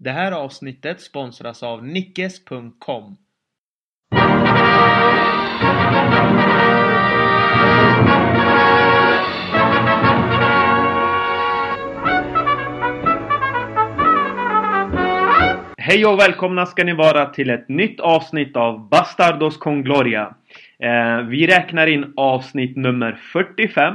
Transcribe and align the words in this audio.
Det 0.00 0.10
här 0.10 0.32
avsnittet 0.32 1.00
sponsras 1.00 1.62
av 1.62 1.86
Nickes.com. 1.86 3.16
Hej 15.78 16.06
och 16.06 16.18
välkomna 16.18 16.66
ska 16.66 16.84
ni 16.84 16.94
vara 16.94 17.26
till 17.26 17.50
ett 17.50 17.68
nytt 17.68 18.00
avsnitt 18.00 18.56
av 18.56 18.88
Bastardos 18.88 19.56
con 19.56 19.82
Gloria. 19.82 20.34
Eh, 20.78 21.22
vi 21.22 21.46
räknar 21.46 21.86
in 21.86 22.12
avsnitt 22.16 22.76
nummer 22.76 23.12
45. 23.32 23.94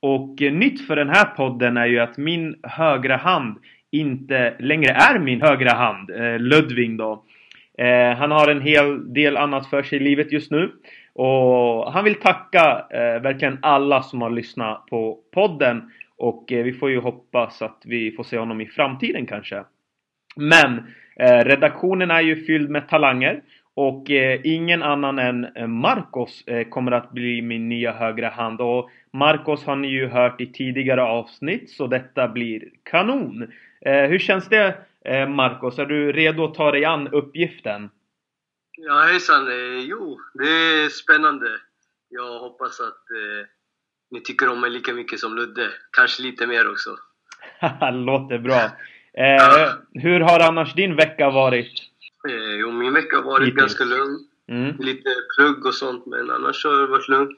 Och 0.00 0.42
eh, 0.42 0.52
nytt 0.52 0.86
för 0.86 0.96
den 0.96 1.08
här 1.08 1.24
podden 1.24 1.76
är 1.76 1.86
ju 1.86 2.00
att 2.00 2.16
min 2.16 2.60
högra 2.62 3.16
hand 3.16 3.58
inte 4.00 4.54
längre 4.58 4.92
är 4.92 5.18
min 5.18 5.42
högra 5.42 5.72
hand, 5.72 6.10
eh, 6.10 6.38
Ludvig 6.38 6.98
då. 6.98 7.22
Eh, 7.78 8.16
han 8.16 8.30
har 8.30 8.48
en 8.48 8.60
hel 8.60 9.12
del 9.12 9.36
annat 9.36 9.66
för 9.66 9.82
sig 9.82 9.96
i 9.98 10.02
livet 10.02 10.32
just 10.32 10.50
nu. 10.50 10.72
Och 11.12 11.92
han 11.92 12.04
vill 12.04 12.14
tacka 12.14 12.86
eh, 12.90 13.22
verkligen 13.22 13.58
alla 13.62 14.02
som 14.02 14.22
har 14.22 14.30
lyssnat 14.30 14.86
på 14.86 15.18
podden. 15.34 15.90
Och 16.18 16.52
eh, 16.52 16.64
vi 16.64 16.72
får 16.72 16.90
ju 16.90 17.00
hoppas 17.00 17.62
att 17.62 17.82
vi 17.84 18.12
får 18.12 18.24
se 18.24 18.38
honom 18.38 18.60
i 18.60 18.66
framtiden 18.66 19.26
kanske. 19.26 19.64
Men 20.36 20.78
eh, 21.16 21.44
redaktionen 21.44 22.10
är 22.10 22.20
ju 22.20 22.44
fylld 22.44 22.70
med 22.70 22.88
talanger. 22.88 23.42
Och 23.74 24.10
eh, 24.10 24.40
ingen 24.44 24.82
annan 24.82 25.18
än 25.18 25.46
eh, 25.54 25.66
Marcos 25.66 26.44
eh, 26.46 26.68
kommer 26.68 26.92
att 26.92 27.10
bli 27.10 27.42
min 27.42 27.68
nya 27.68 27.92
högra 27.92 28.28
hand. 28.28 28.60
Och 28.60 28.90
Marcos 29.12 29.64
har 29.64 29.76
ni 29.76 29.88
ju 29.88 30.06
hört 30.08 30.40
i 30.40 30.46
tidigare 30.46 31.02
avsnitt 31.02 31.70
så 31.70 31.86
detta 31.86 32.28
blir 32.28 32.62
kanon. 32.82 33.46
Eh, 33.80 34.08
hur 34.10 34.18
känns 34.18 34.48
det 34.48 34.78
eh, 35.04 35.28
Marcos? 35.28 35.78
Är 35.78 35.86
du 35.86 36.12
redo 36.12 36.44
att 36.44 36.54
ta 36.54 36.70
dig 36.70 36.84
an 36.84 37.08
uppgiften? 37.08 37.90
Ja, 38.78 39.00
hejsan. 39.02 39.48
Eh, 39.48 39.78
jo, 39.78 40.20
det 40.34 40.48
är 40.48 40.88
spännande. 40.88 41.46
Jag 42.08 42.38
hoppas 42.38 42.80
att 42.80 43.10
eh, 43.10 43.46
ni 44.10 44.20
tycker 44.20 44.48
om 44.48 44.60
mig 44.60 44.70
lika 44.70 44.92
mycket 44.92 45.18
som 45.20 45.36
Ludde. 45.36 45.70
Kanske 45.96 46.22
lite 46.22 46.46
mer 46.46 46.70
också. 46.70 46.90
Låter 47.92 48.38
bra. 48.38 48.60
Eh, 49.18 49.72
hur 49.92 50.20
har 50.20 50.40
annars 50.40 50.74
din 50.74 50.96
vecka 50.96 51.30
varit? 51.30 51.72
Eh, 52.28 52.54
jo, 52.60 52.72
min 52.72 52.94
vecka 52.94 53.16
har 53.16 53.22
varit 53.22 53.46
Hittills. 53.46 53.60
ganska 53.60 53.84
lugn. 53.84 54.18
Mm. 54.48 54.76
Lite 54.78 55.08
plugg 55.36 55.66
och 55.66 55.74
sånt, 55.74 56.06
men 56.06 56.30
annars 56.30 56.64
har 56.64 56.80
det 56.80 56.86
varit 56.86 57.08
lugnt. 57.08 57.36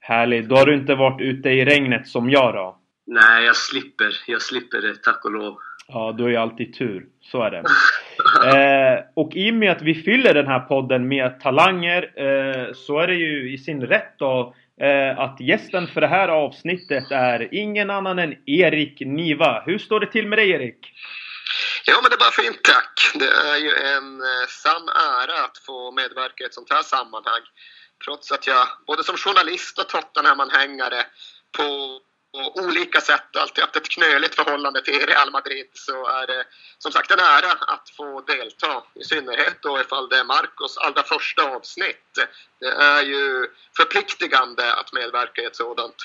Härligt. 0.00 0.48
Då 0.48 0.56
har 0.56 0.66
du 0.66 0.74
inte 0.74 0.94
varit 0.94 1.20
ute 1.20 1.48
i 1.48 1.64
regnet 1.64 2.08
som 2.08 2.30
jag 2.30 2.54
då? 2.54 2.78
Nej, 3.06 3.44
jag 3.44 3.56
slipper. 3.56 4.22
Jag 4.26 4.42
slipper 4.42 4.80
det, 4.82 5.02
tack 5.02 5.24
och 5.24 5.30
lov. 5.30 5.58
Ja, 5.86 6.14
du 6.16 6.22
har 6.22 6.30
ju 6.30 6.36
alltid 6.36 6.74
tur. 6.74 7.06
Så 7.20 7.42
är 7.42 7.50
det. 7.50 7.64
Eh, 8.44 9.04
och 9.14 9.32
i 9.34 9.50
och 9.50 9.54
med 9.54 9.72
att 9.72 9.82
vi 9.82 9.94
fyller 9.94 10.34
den 10.34 10.46
här 10.46 10.60
podden 10.60 11.08
med 11.08 11.40
talanger 11.40 12.02
eh, 12.02 12.72
så 12.74 12.98
är 12.98 13.06
det 13.06 13.14
ju 13.14 13.54
i 13.54 13.58
sin 13.58 13.86
rätt 13.86 14.18
då 14.18 14.54
eh, 14.80 15.18
att 15.18 15.40
gästen 15.40 15.86
för 15.86 16.00
det 16.00 16.06
här 16.06 16.28
avsnittet 16.28 17.10
är 17.10 17.54
ingen 17.54 17.90
annan 17.90 18.18
än 18.18 18.34
Erik 18.46 19.00
Niva. 19.00 19.62
Hur 19.66 19.78
står 19.78 20.00
det 20.00 20.06
till 20.06 20.26
med 20.26 20.38
dig 20.38 20.50
Erik? 20.50 20.92
Ja, 21.84 21.94
men 22.02 22.10
det 22.10 22.16
är 22.16 22.18
bara 22.18 22.44
fint 22.44 22.62
tack. 22.62 22.94
Det 23.14 23.32
är 23.52 23.56
ju 23.56 23.70
en 23.96 24.20
eh, 24.20 24.46
sann 24.48 24.88
ära 24.88 25.44
att 25.44 25.58
få 25.66 25.92
medverka 25.92 26.44
i 26.44 26.46
ett 26.46 26.54
sånt 26.54 26.72
här 26.72 26.82
sammanhang. 26.82 27.44
Trots 28.04 28.32
att 28.32 28.46
jag 28.46 28.66
både 28.86 29.04
som 29.04 29.16
journalist 29.16 29.78
och 29.78 29.88
Tottenham-anhängare 29.88 31.02
på, 31.56 31.66
på 32.34 32.60
olika 32.62 33.00
sätt 33.00 33.36
alltid 33.36 33.64
haft 33.64 33.76
ett 33.76 33.88
knöligt 33.88 34.34
förhållande 34.34 34.82
till 34.82 35.06
Real 35.06 35.30
Madrid 35.30 35.66
så 35.72 36.06
är 36.06 36.26
det 36.26 36.44
som 36.78 36.92
sagt 36.92 37.10
en 37.10 37.18
ära 37.18 37.52
att 37.52 37.90
få 37.96 38.20
delta. 38.20 38.82
I 38.94 39.04
synnerhet 39.04 39.62
då 39.62 39.80
ifall 39.80 40.08
det 40.08 40.16
är 40.16 40.24
Marcos 40.24 40.78
allra 40.78 41.02
första 41.02 41.42
avsnitt. 41.42 42.18
Det 42.60 42.68
är 42.68 43.02
ju 43.02 43.46
förpliktigande 43.76 44.74
att 44.74 44.92
medverka 44.92 45.42
i 45.42 45.44
ett 45.44 45.56
sådant. 45.56 45.96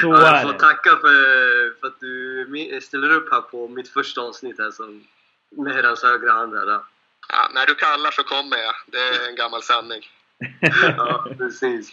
Så 0.00 0.06
ja, 0.06 0.20
jag 0.20 0.40
är 0.40 0.42
får 0.42 0.52
tacka 0.52 0.90
för, 0.90 1.80
för 1.80 1.86
att 1.86 2.00
du 2.00 2.80
ställer 2.82 3.10
upp 3.10 3.32
här 3.32 3.40
på 3.40 3.68
mitt 3.68 3.88
första 3.88 4.20
avsnitt 4.20 4.58
här 4.58 4.70
som 4.70 5.06
med 5.50 5.84
hans 5.84 6.02
högra 6.02 6.32
hand 6.32 6.54
här. 6.54 6.80
Ja, 7.28 7.50
när 7.54 7.66
du 7.66 7.74
kallar 7.74 8.10
så 8.10 8.22
kommer 8.22 8.56
jag. 8.56 8.74
Det 8.86 8.98
är 8.98 9.28
en 9.28 9.36
gammal 9.36 9.62
sanning. 9.62 10.10
Ja 10.96 11.26
precis. 11.38 11.90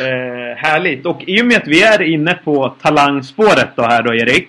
Eh, 0.00 0.56
härligt! 0.56 1.06
Och 1.06 1.22
i 1.26 1.42
och 1.42 1.46
med 1.46 1.56
att 1.56 1.68
vi 1.68 1.82
är 1.82 2.02
inne 2.02 2.34
på 2.34 2.76
talangspåret 2.82 3.68
då 3.76 3.82
här 3.82 4.02
då 4.02 4.14
Erik. 4.14 4.48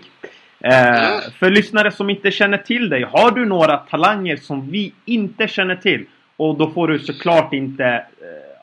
Eh, 0.59 1.07
Mm. 1.07 1.31
för 1.39 1.49
lyssnare 1.49 1.91
som 1.91 2.09
inte 2.09 2.31
känner 2.31 2.57
till 2.57 2.89
dig, 2.89 3.03
har 3.03 3.31
du 3.31 3.45
några 3.45 3.77
talanger 3.77 4.37
som 4.37 4.71
vi 4.71 4.93
inte 5.05 5.47
känner 5.47 5.75
till? 5.75 6.05
Och 6.37 6.57
då 6.57 6.71
får 6.71 6.87
du 6.87 6.99
såklart 6.99 7.53
inte 7.53 7.83
eh, 7.85 8.03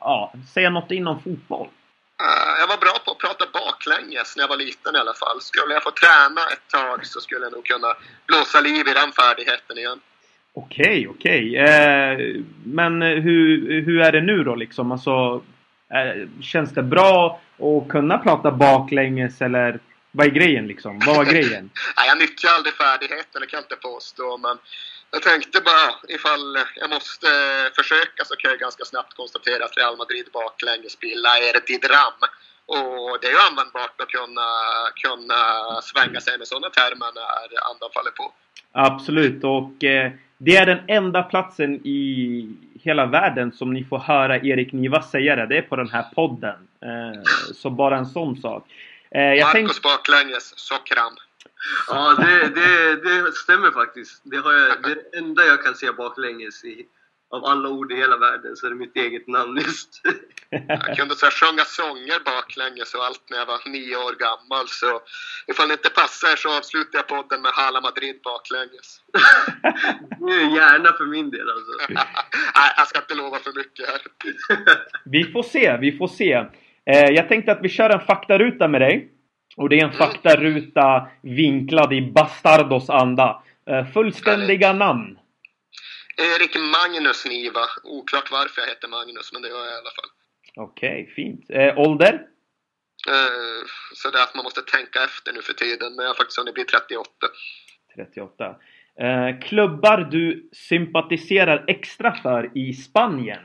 ja, 0.00 0.32
säga 0.54 0.70
något 0.70 0.90
inom 0.90 1.22
fotboll. 1.22 1.66
Eh, 2.20 2.60
Jag 2.60 2.66
var 2.66 2.76
bra 2.76 2.94
på 3.04 3.10
att 3.10 3.18
prata 3.18 3.44
baklänges 3.58 4.36
när 4.36 4.42
jag 4.42 4.48
var 4.48 4.56
liten 4.56 4.96
i 4.96 4.98
alla 4.98 5.14
fall. 5.14 5.40
Skulle 5.40 5.74
jag 5.74 5.82
få 5.82 5.90
träna 5.90 6.40
ett 6.52 6.66
tag 6.72 7.06
så 7.06 7.20
skulle 7.20 7.40
jag 7.46 7.52
nog 7.52 7.64
kunna 7.64 7.94
blåsa 8.26 8.60
liv 8.60 8.88
i 8.88 8.92
den 9.00 9.12
färdigheten 9.12 9.78
igen. 9.78 10.00
Okej, 10.56 11.08
okej. 11.08 11.56
Eh, 11.56 12.18
men 12.64 13.02
hur, 13.02 13.82
hur 13.82 14.00
är 14.00 14.12
det 14.12 14.20
nu 14.20 14.44
då 14.44 14.54
liksom? 14.54 14.92
Alltså, 14.92 15.42
eh, 15.94 16.28
känns 16.42 16.74
det 16.74 16.82
bra 16.82 17.40
att 17.58 17.88
kunna 17.88 18.18
prata 18.18 18.50
baklänges 18.50 19.42
eller 19.42 19.80
vad 20.10 20.26
är 20.26 20.30
grejen 20.30 20.66
liksom? 20.66 21.00
Vad 21.06 21.16
var 21.16 21.24
grejen? 21.24 21.70
Nej, 21.96 22.08
jag 22.08 22.18
nyttjar 22.18 22.50
aldrig 22.50 22.74
färdigheten, 22.74 23.40
det 23.40 23.46
kan 23.46 23.56
jag 23.56 23.64
inte 23.64 23.76
påstå. 23.76 24.38
Men 24.38 24.58
jag 25.10 25.22
tänkte 25.22 25.60
bara 25.60 26.14
ifall 26.16 26.58
jag 26.76 26.90
måste 26.90 27.26
försöka 27.76 28.24
så 28.24 28.36
kan 28.36 28.50
jag 28.50 28.60
ganska 28.60 28.84
snabbt 28.84 29.14
konstatera 29.14 29.64
att 29.64 29.76
Real 29.76 29.96
Madrid 29.96 30.26
baklänges 30.32 30.96
pilla 30.96 31.28
är 31.38 31.56
ett 31.56 31.82
dram. 31.82 32.20
Och 32.66 33.18
det 33.20 33.26
är 33.26 33.30
ju 33.30 33.42
användbart 33.50 34.00
att 34.00 34.08
kunna, 34.08 34.50
kunna 35.04 35.40
svänga 35.82 36.20
sig 36.20 36.38
med 36.38 36.48
sådana 36.48 36.70
termer 36.70 37.10
när 37.14 37.70
andan 37.70 37.90
faller 37.94 38.10
på. 38.10 38.32
Absolut, 38.72 39.44
och 39.44 39.84
eh, 39.84 40.12
det 40.38 40.56
är 40.56 40.66
den 40.66 40.78
enda 40.88 41.22
platsen 41.22 41.74
i 41.74 42.48
hela 42.82 43.06
världen 43.06 43.52
som 43.52 43.72
ni 43.72 43.84
får 43.84 43.98
höra 43.98 44.38
Erik 44.38 44.72
Niva 44.72 45.02
säga 45.02 45.36
det. 45.36 45.46
Det 45.46 45.58
är 45.58 45.62
på 45.62 45.76
den 45.76 45.88
här 45.88 46.04
podden. 46.14 46.68
Eh, 46.80 47.22
så 47.54 47.70
bara 47.70 47.98
en 47.98 48.06
sån 48.06 48.36
sak. 48.36 48.64
Eh. 49.10 49.20
Marcus 49.20 49.82
baklänges, 49.82 50.52
Sokram. 50.56 51.12
Ja, 51.88 52.14
det, 52.18 52.48
det, 52.48 52.96
det 52.96 53.32
stämmer 53.32 53.70
faktiskt. 53.70 54.20
Det, 54.24 54.36
har 54.36 54.52
jag, 54.52 54.82
det 54.82 55.18
enda 55.18 55.44
jag 55.44 55.62
kan 55.62 55.74
säga 55.74 55.92
baklänges 55.92 56.64
i, 56.64 56.86
av 57.36 57.44
alla 57.44 57.68
ord 57.68 57.92
i 57.92 57.96
hela 57.96 58.16
världen 58.16 58.56
så 58.56 58.66
är 58.66 58.70
det 58.70 58.76
mitt 58.76 58.96
eget 58.96 59.26
namn 59.28 59.56
just. 59.56 59.90
Jag 60.68 60.96
kunde 60.96 61.14
så 61.14 61.26
här, 61.26 61.32
sjunga 61.40 61.64
sånger 61.64 62.18
baklänges 62.32 62.94
och 62.94 63.04
allt 63.04 63.24
när 63.30 63.38
jag 63.38 63.46
var 63.46 63.60
nio 63.76 63.96
år 63.96 64.14
gammal. 64.26 64.66
Så 64.80 64.90
ifall 65.50 65.68
det 65.68 65.74
inte 65.80 65.94
passar 66.02 66.36
så 66.36 66.48
avslutar 66.58 66.98
jag 66.98 67.06
podden 67.14 67.42
med 67.42 67.52
Hala 67.58 67.80
Madrid 67.80 68.16
baklänges. 68.30 68.88
Är 70.34 70.56
gärna 70.58 70.90
för 70.98 71.06
min 71.16 71.30
del 71.30 71.48
alltså. 71.54 71.72
Nej, 72.58 72.70
jag 72.76 72.86
ska 72.88 72.98
inte 72.98 73.14
lova 73.14 73.38
för 73.38 73.52
mycket 73.62 73.84
här. 73.90 74.00
Vi 75.04 75.24
får 75.32 75.42
se, 75.42 75.76
vi 75.76 75.92
får 75.98 76.08
se. 76.08 76.32
Eh, 76.90 77.08
jag 77.18 77.28
tänkte 77.28 77.52
att 77.52 77.62
vi 77.62 77.68
kör 77.68 77.90
en 77.90 78.00
faktaruta 78.00 78.68
med 78.68 78.80
dig. 78.80 79.10
Och 79.56 79.68
det 79.68 79.80
är 79.80 79.84
en 79.84 79.92
faktaruta 79.92 81.08
vinklad 81.22 81.92
i 81.92 82.12
Bastardos 82.12 82.90
anda. 82.90 83.42
Eh, 83.70 83.86
fullständiga 83.86 84.72
namn. 84.72 85.18
Erik 86.16 86.56
Magnus 86.56 87.24
Niva. 87.26 87.66
Oklart 87.82 88.30
varför 88.30 88.60
jag 88.60 88.68
heter 88.68 88.88
Magnus, 88.88 89.32
men 89.32 89.42
det 89.42 89.48
gör 89.48 89.64
jag 89.64 89.74
i 89.74 89.78
alla 89.78 89.90
fall. 89.90 90.10
Okej, 90.56 91.12
fint. 91.16 91.44
Eh, 91.50 91.78
ålder? 91.78 92.14
Eh, 93.08 93.66
Så 93.94 94.10
det 94.10 94.18
är 94.18 94.22
att 94.22 94.34
man 94.34 94.44
måste 94.44 94.62
tänka 94.62 95.04
efter 95.04 95.32
nu 95.32 95.42
för 95.42 95.52
tiden. 95.52 95.94
Men 95.94 96.02
jag 96.04 96.10
har 96.10 96.14
faktiskt 96.16 96.38
hunnit 96.38 96.54
bli 96.54 96.64
38. 96.64 97.10
38. 97.96 98.56
Eh, 99.00 99.48
klubbar 99.48 99.98
du 99.98 100.50
sympatiserar 100.52 101.64
extra 101.68 102.14
för 102.22 102.58
i 102.58 102.72
Spanien? 102.72 103.44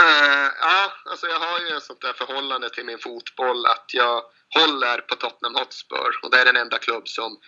Eh, 0.00 0.48
ja, 0.60 0.92
alltså 1.10 1.26
jag 1.26 1.38
har 1.38 1.60
ju 1.70 1.76
ett 1.76 1.82
sånt 1.82 2.00
där 2.00 2.12
förhållande 2.12 2.70
till 2.70 2.84
min 2.84 2.98
fotboll 2.98 3.66
att 3.66 3.84
jag 3.94 4.22
håller 4.58 4.98
på 4.98 5.14
Tottenham 5.14 5.54
Hotspur 5.54 6.10
och 6.22 6.30
det 6.30 6.38
är 6.40 6.44
den 6.44 6.56
enda 6.56 6.78
klubb 6.78 7.08
som 7.08 7.38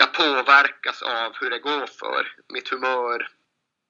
jag 0.00 0.12
påverkas 0.12 1.02
av 1.02 1.32
hur 1.40 1.50
det 1.50 1.58
går 1.58 1.86
för. 1.86 2.32
Mitt 2.52 2.68
humör 2.68 3.28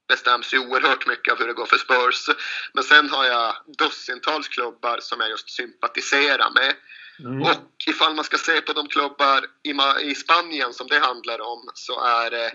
bestäms 0.08 0.54
ju 0.54 0.58
oerhört 0.58 1.06
mycket 1.06 1.32
av 1.32 1.38
hur 1.38 1.46
det 1.46 1.52
går 1.52 1.66
för 1.66 1.78
Spurs. 1.78 2.36
Men 2.72 2.84
sen 2.84 3.10
har 3.10 3.24
jag 3.24 3.56
dussintals 3.78 4.48
klubbar 4.48 4.98
som 5.00 5.20
jag 5.20 5.30
just 5.30 5.50
sympatiserar 5.50 6.50
med. 6.50 6.74
Mm. 7.18 7.42
Och 7.42 7.74
ifall 7.86 8.14
man 8.14 8.24
ska 8.24 8.38
se 8.38 8.60
på 8.60 8.72
de 8.72 8.88
klubbar 8.88 9.46
i, 10.02 10.14
Spanien 10.14 10.72
som 10.72 10.86
det 10.86 10.98
handlar 10.98 11.40
om 11.40 11.70
så 11.74 12.04
är 12.04 12.30
det 12.30 12.52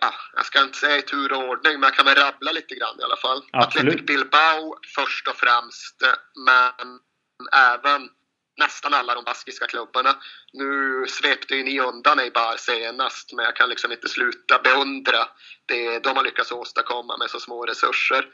Ja, 0.00 0.14
jag 0.36 0.46
ska 0.46 0.62
inte 0.62 0.78
säga 0.78 0.96
i 0.96 1.02
tur 1.02 1.32
och 1.32 1.48
ordning, 1.48 1.72
men 1.72 1.82
jag 1.82 1.94
kan 1.94 2.04
väl 2.04 2.14
rabbla 2.14 2.52
lite 2.52 2.74
grann 2.74 3.00
i 3.00 3.02
alla 3.02 3.16
fall. 3.16 3.42
Absolut. 3.52 3.86
Athletic 3.86 4.06
Bilbao 4.06 4.76
först 4.94 5.28
och 5.28 5.36
främst, 5.36 6.02
men 6.46 7.00
även 7.52 8.08
nästan 8.58 8.94
alla 8.94 9.14
de 9.14 9.24
baskiska 9.24 9.66
klubbarna. 9.66 10.16
Nu 10.52 11.04
svepte 11.08 11.54
ju 11.54 11.62
ni 11.62 11.80
undan 11.80 12.18
Eibar 12.18 12.56
senast, 12.56 13.32
men 13.32 13.44
jag 13.44 13.56
kan 13.56 13.68
liksom 13.68 13.92
inte 13.92 14.08
sluta 14.08 14.58
beundra 14.58 15.28
det 15.66 15.98
de 15.98 16.16
har 16.16 16.24
lyckats 16.24 16.52
åstadkomma 16.52 17.16
med 17.16 17.30
så 17.30 17.40
små 17.40 17.66
resurser. 17.66 18.26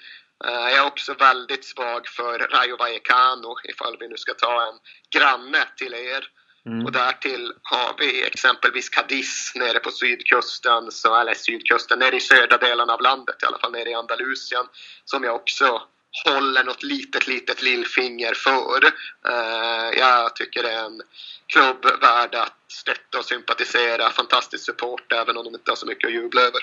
Eh, 0.44 0.52
jag 0.52 0.72
är 0.72 0.86
också 0.86 1.14
väldigt 1.14 1.64
svag 1.64 2.08
för 2.08 2.38
Rayo 2.38 2.76
Vallecano, 2.76 3.56
ifall 3.64 3.96
vi 4.00 4.08
nu 4.08 4.16
ska 4.16 4.34
ta 4.34 4.68
en 4.68 4.78
granne 5.20 5.64
till 5.76 5.94
er. 5.94 6.24
Mm. 6.66 6.84
Och 6.86 6.92
därtill 6.92 7.52
har 7.62 7.94
vi 7.98 8.22
exempelvis 8.22 8.88
Cadiz 8.88 9.52
nere 9.54 9.78
på 9.78 9.90
sydkusten, 9.90 10.90
så, 10.90 11.20
eller 11.20 11.34
sydkusten, 11.34 11.98
nere 11.98 12.16
i 12.16 12.20
södra 12.20 12.56
delen 12.56 12.90
av 12.90 13.00
landet, 13.00 13.42
i 13.42 13.46
alla 13.46 13.58
fall 13.58 13.72
nere 13.72 13.90
i 13.90 13.94
Andalusien, 13.94 14.66
som 15.04 15.24
jag 15.24 15.34
också 15.34 15.82
håller 16.24 16.64
något 16.64 16.82
litet, 16.82 17.28
litet 17.28 17.62
lillfinger 17.62 18.34
för. 18.34 18.84
Uh, 19.30 19.98
jag 19.98 20.36
tycker 20.36 20.62
det 20.62 20.72
är 20.72 20.86
en 20.86 21.02
klubb 21.46 21.84
värd 21.84 22.34
att 22.34 22.60
stötta 22.68 23.18
och 23.18 23.24
sympatisera. 23.24 24.10
Fantastisk 24.10 24.64
support, 24.64 25.12
även 25.12 25.36
om 25.36 25.44
de 25.44 25.54
inte 25.54 25.70
har 25.70 25.76
så 25.76 25.86
mycket 25.86 26.06
att 26.06 26.14
jubla 26.14 26.40
över. 26.40 26.60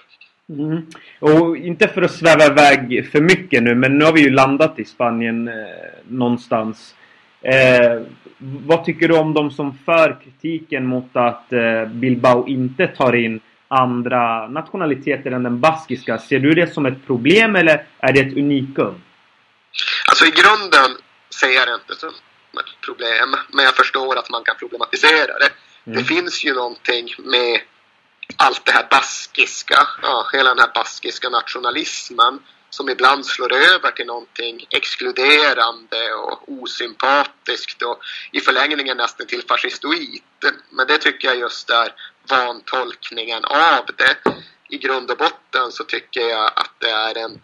Mm. 0.49 0.85
Och 1.19 1.57
inte 1.57 1.87
för 1.87 2.01
att 2.01 2.11
sväva 2.11 2.45
iväg 2.45 3.09
för 3.11 3.21
mycket 3.21 3.63
nu, 3.63 3.75
men 3.75 3.97
nu 3.97 4.05
har 4.05 4.13
vi 4.13 4.21
ju 4.21 4.29
landat 4.29 4.79
i 4.79 4.85
Spanien 4.85 5.47
eh, 5.47 5.53
någonstans. 6.07 6.95
Eh, 7.41 8.01
vad 8.37 8.85
tycker 8.85 9.07
du 9.07 9.17
om 9.17 9.33
de 9.33 9.51
som 9.51 9.77
för 9.85 10.17
kritiken 10.23 10.85
mot 10.85 11.09
att 11.13 11.53
eh, 11.53 11.85
Bilbao 11.85 12.47
inte 12.47 12.87
tar 12.87 13.15
in 13.15 13.39
andra 13.67 14.47
nationaliteter 14.47 15.31
än 15.31 15.43
den 15.43 15.59
baskiska? 15.59 16.17
Ser 16.17 16.39
du 16.39 16.53
det 16.53 16.73
som 16.73 16.85
ett 16.85 17.05
problem 17.05 17.55
eller 17.55 17.85
är 17.99 18.13
det 18.13 18.19
ett 18.19 18.37
unikum? 18.37 18.95
Alltså 20.11 20.25
i 20.25 20.31
grunden 20.31 20.97
ser 21.39 21.49
jag 21.49 21.67
det 21.67 21.73
inte 21.73 21.95
som 21.95 22.09
ett 22.59 22.81
problem, 22.81 23.35
men 23.49 23.65
jag 23.65 23.75
förstår 23.75 24.15
att 24.15 24.29
man 24.29 24.43
kan 24.43 24.55
problematisera 24.55 25.39
det. 25.39 25.49
Mm. 25.85 25.97
Det 25.97 26.03
finns 26.03 26.43
ju 26.43 26.53
någonting 26.53 27.15
med 27.17 27.61
allt 28.35 28.65
det 28.65 28.71
här 28.71 28.87
baskiska, 28.89 29.87
ja, 30.01 30.29
hela 30.33 30.49
den 30.49 30.59
här 30.59 30.71
baskiska 30.73 31.29
nationalismen 31.29 32.39
som 32.69 32.89
ibland 32.89 33.25
slår 33.25 33.53
över 33.53 33.91
till 33.91 34.05
någonting 34.05 34.67
exkluderande 34.69 36.13
och 36.13 36.51
osympatiskt 36.51 37.81
och 37.81 37.99
i 38.31 38.39
förlängningen 38.39 38.97
nästan 38.97 39.27
till 39.27 39.43
fascistoid. 39.47 40.21
Men 40.69 40.87
det 40.87 40.97
tycker 40.97 41.27
jag 41.27 41.37
just 41.37 41.69
är 41.69 41.93
vantolkningen 42.29 43.45
av 43.45 43.85
det. 43.97 44.15
I 44.69 44.77
grund 44.77 45.11
och 45.11 45.17
botten 45.17 45.71
så 45.71 45.83
tycker 45.83 46.21
jag 46.21 46.51
att 46.55 46.73
det 46.79 46.89
är 46.89 47.17
en 47.17 47.41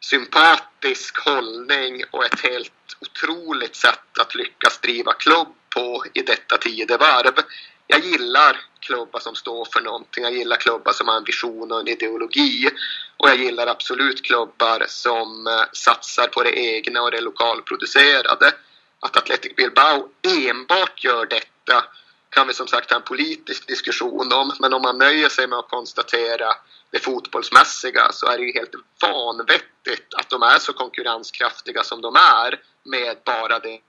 sympatisk 0.00 1.18
hållning 1.18 2.04
och 2.10 2.24
ett 2.24 2.40
helt 2.40 2.72
otroligt 3.00 3.76
sätt 3.76 4.18
att 4.20 4.34
lyckas 4.34 4.78
driva 4.78 5.12
klubb 5.12 5.48
på 5.74 6.04
i 6.14 6.22
detta 6.22 6.56
tidevarv. 6.56 7.34
Jag 7.86 8.00
gillar 8.00 8.60
klubbar 8.80 9.20
som 9.20 9.34
står 9.34 9.64
för 9.72 9.80
någonting. 9.80 10.24
Jag 10.24 10.32
gillar 10.32 10.56
klubbar 10.56 10.92
som 10.92 11.08
har 11.08 11.16
en 11.16 11.24
vision 11.24 11.72
och 11.72 11.80
en 11.80 11.88
ideologi. 11.88 12.70
Och 13.16 13.28
jag 13.28 13.36
gillar 13.36 13.66
absolut 13.66 14.24
klubbar 14.24 14.84
som 14.88 15.46
eh, 15.46 15.64
satsar 15.72 16.26
på 16.26 16.42
det 16.42 16.58
egna 16.58 17.02
och 17.02 17.10
det 17.10 17.20
lokalproducerade. 17.20 18.52
Att 19.00 19.16
Athletic 19.16 19.56
Bilbao 19.56 20.08
enbart 20.22 21.04
gör 21.04 21.26
detta 21.26 21.84
kan 22.30 22.46
vi 22.46 22.54
som 22.54 22.66
sagt 22.66 22.90
ha 22.90 22.96
en 22.96 23.02
politisk 23.02 23.68
diskussion 23.68 24.32
om. 24.32 24.52
Men 24.60 24.74
om 24.74 24.82
man 24.82 24.98
nöjer 24.98 25.28
sig 25.28 25.46
med 25.48 25.58
att 25.58 25.68
konstatera 25.68 26.48
det 26.90 26.98
fotbollsmässiga 26.98 28.02
så 28.10 28.26
är 28.26 28.38
det 28.38 28.44
ju 28.44 28.52
helt 28.52 28.74
vanvettigt 29.02 30.14
att 30.18 30.30
de 30.30 30.42
är 30.42 30.58
så 30.58 30.72
konkurrenskraftiga 30.72 31.82
som 31.82 32.00
de 32.00 32.14
är 32.14 32.50
med 32.90 33.16
bara 33.24 33.58
det 33.58 33.80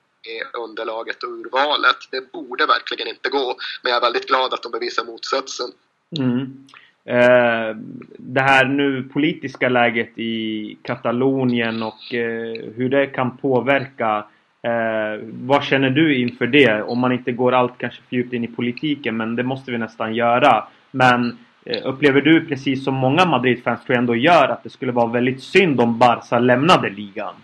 underlaget 0.64 1.24
och 1.24 1.30
urvalet. 1.30 1.98
Det 2.12 2.32
borde 2.32 2.66
verkligen 2.66 3.08
inte 3.08 3.30
gå, 3.30 3.56
men 3.84 3.92
jag 3.92 3.98
är 3.98 4.02
väldigt 4.02 4.28
glad 4.28 4.54
att 4.54 4.64
de 4.64 4.72
bevisar 4.72 5.04
motsatsen. 5.06 5.70
Mm. 6.18 6.68
Eh, 7.06 7.76
det 8.18 8.42
här 8.42 8.66
nu 8.66 9.04
politiska 9.04 9.70
läget 9.70 10.20
i 10.20 10.78
Katalonien 10.82 11.84
och 11.84 12.14
eh, 12.14 12.72
hur 12.76 12.90
det 12.90 13.08
kan 13.08 13.38
påverka 13.38 14.26
Eh, 14.62 15.22
vad 15.24 15.64
känner 15.64 15.90
du 15.90 16.18
inför 16.18 16.48
det? 16.48 16.82
Om 16.82 17.00
man 17.00 17.12
inte 17.12 17.32
går 17.32 17.52
allt 17.52 17.78
kanske 17.78 18.02
för 18.10 18.16
djupt 18.16 18.34
in 18.34 18.44
i 18.44 18.48
politiken, 18.48 19.18
men 19.18 19.36
det 19.36 19.44
måste 19.44 19.72
vi 19.72 19.78
nästan 19.78 20.16
göra. 20.16 20.68
Men 20.92 21.38
eh, 21.66 21.88
upplever 21.88 22.22
du, 22.22 22.46
precis 22.46 22.84
som 22.84 22.94
många 22.94 23.26
Madrid-fans 23.26 23.86
tror 23.86 23.96
jag 23.96 24.02
ändå 24.02 24.16
gör, 24.16 24.48
att 24.50 24.64
det 24.64 24.70
skulle 24.70 24.92
vara 24.92 25.12
väldigt 25.12 25.44
synd 25.44 25.82
om 25.82 26.00
Barca 26.00 26.40
lämnade 26.40 26.90
ligan? 26.90 27.36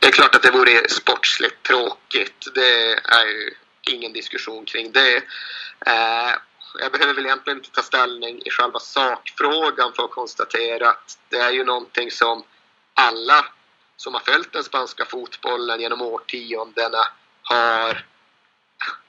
Det 0.00 0.06
är 0.06 0.12
klart 0.12 0.34
att 0.34 0.42
det 0.42 0.50
vore 0.50 0.88
sportsligt 0.88 1.62
tråkigt. 1.62 2.46
Det 2.54 2.92
är 3.18 3.26
ju 3.26 3.50
ingen 3.96 4.12
diskussion 4.12 4.64
kring 4.64 4.92
det. 4.92 5.16
Eh, 5.86 6.32
jag 6.80 6.92
behöver 6.92 7.14
väl 7.14 7.26
egentligen 7.26 7.58
inte 7.58 7.70
ta 7.70 7.82
ställning 7.82 8.42
i 8.44 8.50
själva 8.50 8.78
sakfrågan 8.78 9.92
för 9.96 10.02
att 10.04 10.10
konstatera 10.10 10.88
att 10.88 11.18
det 11.28 11.36
är 11.36 11.50
ju 11.50 11.64
någonting 11.64 12.10
som 12.10 12.42
alla 12.94 13.44
som 13.96 14.14
har 14.14 14.20
följt 14.20 14.52
den 14.52 14.64
spanska 14.64 15.04
fotbollen 15.04 15.80
genom 15.80 16.02
årtiondena 16.02 17.08
har 17.42 18.06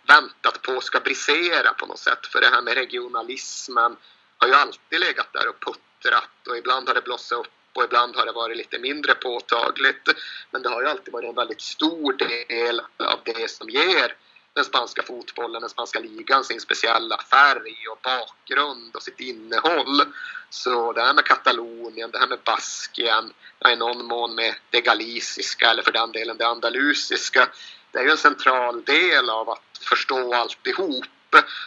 väntat 0.08 0.62
på 0.62 0.82
ska 0.82 1.00
brisera 1.00 1.74
på 1.74 1.86
något 1.86 2.00
sätt. 2.00 2.28
För 2.28 2.42
det 2.42 2.48
här 2.48 2.62
med 2.62 2.74
regionalismen 2.74 3.98
har 4.38 4.48
ju 4.48 4.54
alltid 4.54 5.00
legat 5.00 5.34
där 5.34 5.48
och 5.48 5.60
puttrat 5.60 6.48
och 6.50 6.58
ibland 6.58 6.88
har 6.88 6.96
det 6.96 7.02
blossat 7.02 7.40
upp 7.40 7.48
och 7.74 7.84
ibland 7.84 8.16
har 8.16 8.26
det 8.26 8.32
varit 8.32 8.58
lite 8.58 8.80
mindre 8.80 9.16
påtagligt. 9.16 10.10
Men 10.52 10.62
det 10.62 10.70
har 10.70 10.82
ju 10.82 10.88
alltid 10.88 11.14
varit 11.14 11.30
en 11.30 11.36
väldigt 11.36 11.62
stor 11.62 12.14
del 12.14 12.80
av 12.98 13.20
det 13.26 13.52
som 13.52 13.70
ger 13.70 14.16
den 14.56 14.66
spanska 14.66 15.04
fotbollen, 15.04 15.62
den 15.62 15.70
spanska 15.70 16.00
ligan 16.00 16.44
sin 16.44 16.62
speciella 16.62 17.18
färg 17.18 17.88
och 17.92 18.00
bakgrund 18.04 18.96
och 18.96 19.04
sitt 19.04 19.20
innehåll. 19.20 20.02
Så 20.50 20.94
det 20.94 21.02
här 21.02 21.14
med 21.14 21.26
Katalonien, 21.26 22.12
det 22.12 22.20
här 22.20 22.28
med 22.28 22.40
Baskien, 22.44 23.34
ja 23.60 23.72
i 23.72 23.76
någon 23.76 24.06
mån 24.06 24.36
med 24.36 24.56
det 24.70 24.82
galiciska 24.82 25.70
eller 25.70 25.84
för 25.84 25.92
den 25.92 26.12
delen 26.12 26.38
det 26.38 26.48
andalusiska. 26.48 27.50
Det 27.92 28.00
är 28.00 28.04
ju 28.04 28.12
en 28.12 28.18
central 28.18 28.84
del 28.84 29.30
av 29.30 29.50
att 29.50 29.80
förstå 29.82 30.34
alltihop. 30.34 31.06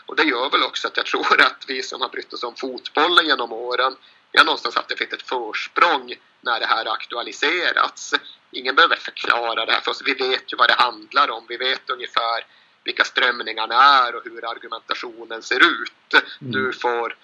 Och 0.06 0.16
det 0.16 0.22
gör 0.22 0.50
väl 0.50 0.62
också 0.62 0.88
att 0.88 0.96
jag 0.96 1.06
tror 1.06 1.40
att 1.40 1.64
vi 1.68 1.82
som 1.82 2.00
har 2.00 2.08
brytt 2.08 2.32
oss 2.32 2.42
om 2.42 2.54
fotbollen 2.56 3.26
genom 3.26 3.52
åren 3.52 3.96
vi 4.32 4.38
har 4.38 4.44
någonstans 4.44 4.74
haft 4.74 4.90
ett 4.90 5.00
litet 5.00 5.22
försprång 5.22 6.14
när 6.40 6.60
det 6.60 6.66
här 6.66 6.92
aktualiserats. 6.92 8.14
Ingen 8.50 8.74
behöver 8.74 8.96
förklara 8.96 9.66
det 9.66 9.72
här 9.72 9.80
för 9.80 9.90
oss. 9.90 10.02
Vi 10.04 10.14
vet 10.14 10.52
ju 10.52 10.56
vad 10.56 10.68
det 10.68 10.74
handlar 10.74 11.30
om. 11.30 11.44
Vi 11.48 11.56
vet 11.56 11.90
ungefär 11.90 12.46
vilka 12.84 13.04
strömningarna 13.04 13.74
är 13.74 14.16
och 14.16 14.22
hur 14.24 14.50
argumentationen 14.50 15.42
ser 15.42 15.56
ut. 15.56 15.92
Mm. 16.40 16.52
Nu 16.52 16.72
får 16.72 17.16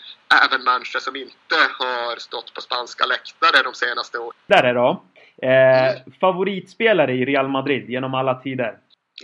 även 0.44 0.64
människor 0.64 1.00
som 1.00 1.16
inte 1.16 1.56
har 1.78 2.16
stått 2.16 2.55
på 2.55 2.60
spanska 2.60 3.06
läktare 3.06 3.62
de 3.62 3.74
senaste 3.74 4.19
åren. 4.19 4.36
Där 4.46 4.64
är 4.64 4.74
då. 4.74 5.05
Eh, 5.43 5.90
mm. 5.90 6.12
Favoritspelare 6.20 7.12
i 7.12 7.24
Real 7.24 7.48
Madrid 7.48 7.90
genom 7.90 8.14
alla 8.14 8.34
tider? 8.34 8.79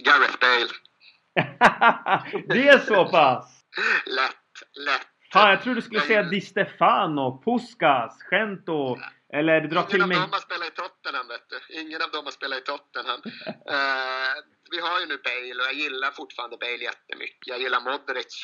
Gareth 0.05 0.39
Bale. 0.41 0.73
det 2.55 2.69
är 2.69 2.79
så 2.79 3.05
pass? 3.05 3.61
lätt, 4.07 4.87
lätt. 4.87 5.07
Fan, 5.33 5.51
jag 5.51 5.63
tror 5.63 5.75
du 5.75 5.83
skulle 5.83 6.01
säga 6.01 6.23
Di 6.23 6.41
Stefano, 6.41 7.43
Puskas, 7.45 8.19
Gento. 8.31 8.97
Eller 9.33 9.61
dra 9.61 9.83
till 9.83 10.07
med... 10.07 10.07
Ingen 10.07 10.23
av 10.23 10.29
dem 10.29 10.33
har 10.33 10.41
spelat 10.41 10.69
i 10.69 10.71
Tottenham, 10.71 11.29
vet 11.29 11.49
du. 11.49 11.81
Ingen 11.81 12.03
av 12.03 12.11
dem 12.11 12.25
har 12.25 12.33
spelat 12.33 12.59
i 12.59 12.63
Tottenham. 12.63 13.21
uh, 13.75 14.35
vi 14.73 14.79
har 14.81 15.01
ju 15.01 15.07
nu 15.07 15.19
Bale 15.29 15.59
och 15.63 15.69
jag 15.71 15.75
gillar 15.75 16.11
fortfarande 16.11 16.57
Bale 16.57 16.85
jättemycket. 16.91 17.47
Jag 17.47 17.61
gillar 17.61 17.81
Modric 17.81 18.35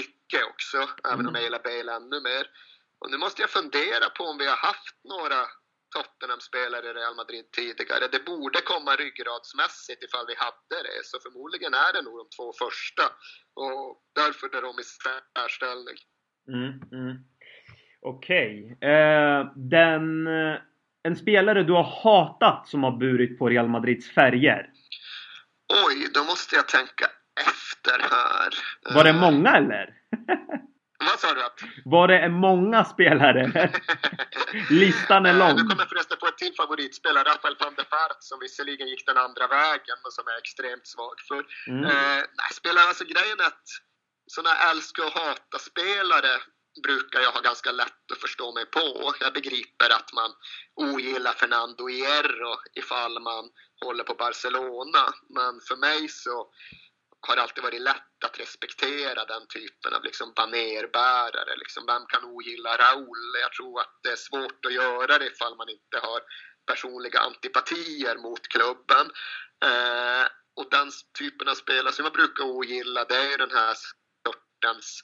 mycket 0.00 0.44
också, 0.52 0.76
mm. 0.76 1.12
även 1.12 1.26
om 1.26 1.34
jag 1.34 1.44
gillar 1.44 1.62
Bale 1.68 1.92
ännu 1.92 2.20
mer. 2.20 2.46
Och 3.00 3.10
nu 3.10 3.18
måste 3.18 3.42
jag 3.42 3.50
fundera 3.50 4.06
på 4.16 4.24
om 4.24 4.38
vi 4.38 4.46
har 4.46 4.56
haft 4.56 4.96
några 5.04 5.40
Tottenham-spelare 5.94 6.86
i 6.90 6.92
Real 6.92 7.16
Madrid 7.16 7.46
tidigare. 7.52 8.08
Det 8.12 8.24
borde 8.24 8.60
komma 8.60 8.96
ryggradsmässigt 8.96 10.02
ifall 10.04 10.26
vi 10.26 10.34
hade 10.46 10.78
det, 10.88 11.00
så 11.04 11.18
förmodligen 11.20 11.74
är 11.74 11.92
det 11.92 12.02
nog 12.02 12.16
de 12.18 12.28
två 12.36 12.52
första. 12.52 13.04
Och 13.54 14.02
därför 14.14 14.56
är 14.56 14.62
de 14.62 14.74
i 14.80 14.84
särställning. 14.84 15.98
Mm, 16.48 16.72
mm. 16.98 17.31
Okej. 18.02 18.76
Okay. 18.76 18.90
Eh, 18.90 19.46
den... 19.54 20.26
Eh, 20.26 20.56
en 21.04 21.16
spelare 21.16 21.62
du 21.62 21.72
har 21.72 22.02
hatat 22.02 22.68
som 22.68 22.82
har 22.84 22.90
burit 22.90 23.38
på 23.38 23.48
Real 23.48 23.68
Madrids 23.68 24.10
färger? 24.14 24.70
Oj, 25.86 26.08
då 26.14 26.24
måste 26.24 26.56
jag 26.56 26.68
tänka 26.68 27.06
efter 27.40 27.98
här. 28.10 28.50
Var 28.94 29.04
det 29.04 29.10
eh, 29.10 29.20
många 29.20 29.50
eller? 29.56 29.94
Vad 31.08 31.18
sa 31.18 31.34
du? 31.34 31.42
Var 31.84 32.08
det 32.08 32.28
många 32.28 32.84
spelare? 32.84 33.42
Listan 34.70 35.26
är 35.26 35.34
lång. 35.34 35.56
Nu 35.56 35.62
kommer 35.62 35.86
förresten 35.92 36.16
på 36.20 36.26
ett 36.26 36.38
till 36.38 36.54
favoritspelare, 36.56 37.24
Rafael 37.24 37.56
van 37.60 37.74
der 37.74 37.86
Vaart, 37.90 38.20
som 38.20 38.38
visserligen 38.40 38.88
gick 38.88 39.06
den 39.06 39.18
andra 39.26 39.46
vägen, 39.46 39.96
men 40.02 40.12
som 40.18 40.24
är 40.32 40.38
extremt 40.42 40.86
svag 40.94 41.16
för. 41.28 41.42
Mm. 41.72 41.84
Eh, 41.84 42.22
spelar, 42.60 42.82
alltså 42.90 43.04
grejen 43.04 43.38
är 43.44 43.48
att 43.52 43.66
sådana 44.34 44.54
älska 44.70 45.00
och 45.06 45.14
hata-spelare 45.20 46.34
brukar 46.82 47.20
jag 47.20 47.32
ha 47.32 47.40
ganska 47.40 47.72
lätt 47.72 48.12
att 48.12 48.18
förstå 48.18 48.52
mig 48.52 48.66
på. 48.66 49.14
Jag 49.20 49.32
begriper 49.32 49.90
att 49.90 50.12
man 50.12 50.30
ogillar 50.74 51.32
Fernando 51.32 51.86
Hierro 51.88 52.56
ifall 52.74 53.20
man 53.20 53.50
håller 53.84 54.04
på 54.04 54.14
Barcelona. 54.14 55.14
Men 55.28 55.60
för 55.60 55.76
mig 55.76 56.08
så 56.08 56.52
har 57.26 57.36
det 57.36 57.42
alltid 57.42 57.64
varit 57.64 57.80
lätt 57.80 58.24
att 58.24 58.40
respektera 58.40 59.24
den 59.24 59.46
typen 59.46 59.94
av 59.94 60.04
liksom 60.04 60.32
banerbärare. 60.36 61.56
Liksom, 61.56 61.86
vem 61.86 62.06
kan 62.06 62.24
ogilla 62.24 62.76
Raul? 62.76 63.32
Jag 63.40 63.52
tror 63.52 63.80
att 63.80 63.98
det 64.02 64.12
är 64.12 64.16
svårt 64.16 64.66
att 64.66 64.72
göra 64.72 65.18
det 65.18 65.26
ifall 65.26 65.56
man 65.56 65.68
inte 65.68 65.98
har 65.98 66.20
personliga 66.66 67.20
antipatier 67.20 68.16
mot 68.16 68.48
klubben. 68.48 69.10
Eh, 69.64 70.26
och 70.56 70.70
den 70.70 70.90
typen 71.18 71.48
av 71.48 71.54
spelare 71.54 71.92
som 71.92 72.04
jag 72.04 72.14
brukar 72.14 72.44
ogilla, 72.44 73.04
det 73.04 73.16
är 73.16 73.38
den 73.38 73.50
här 73.50 73.74
sortens 74.26 75.02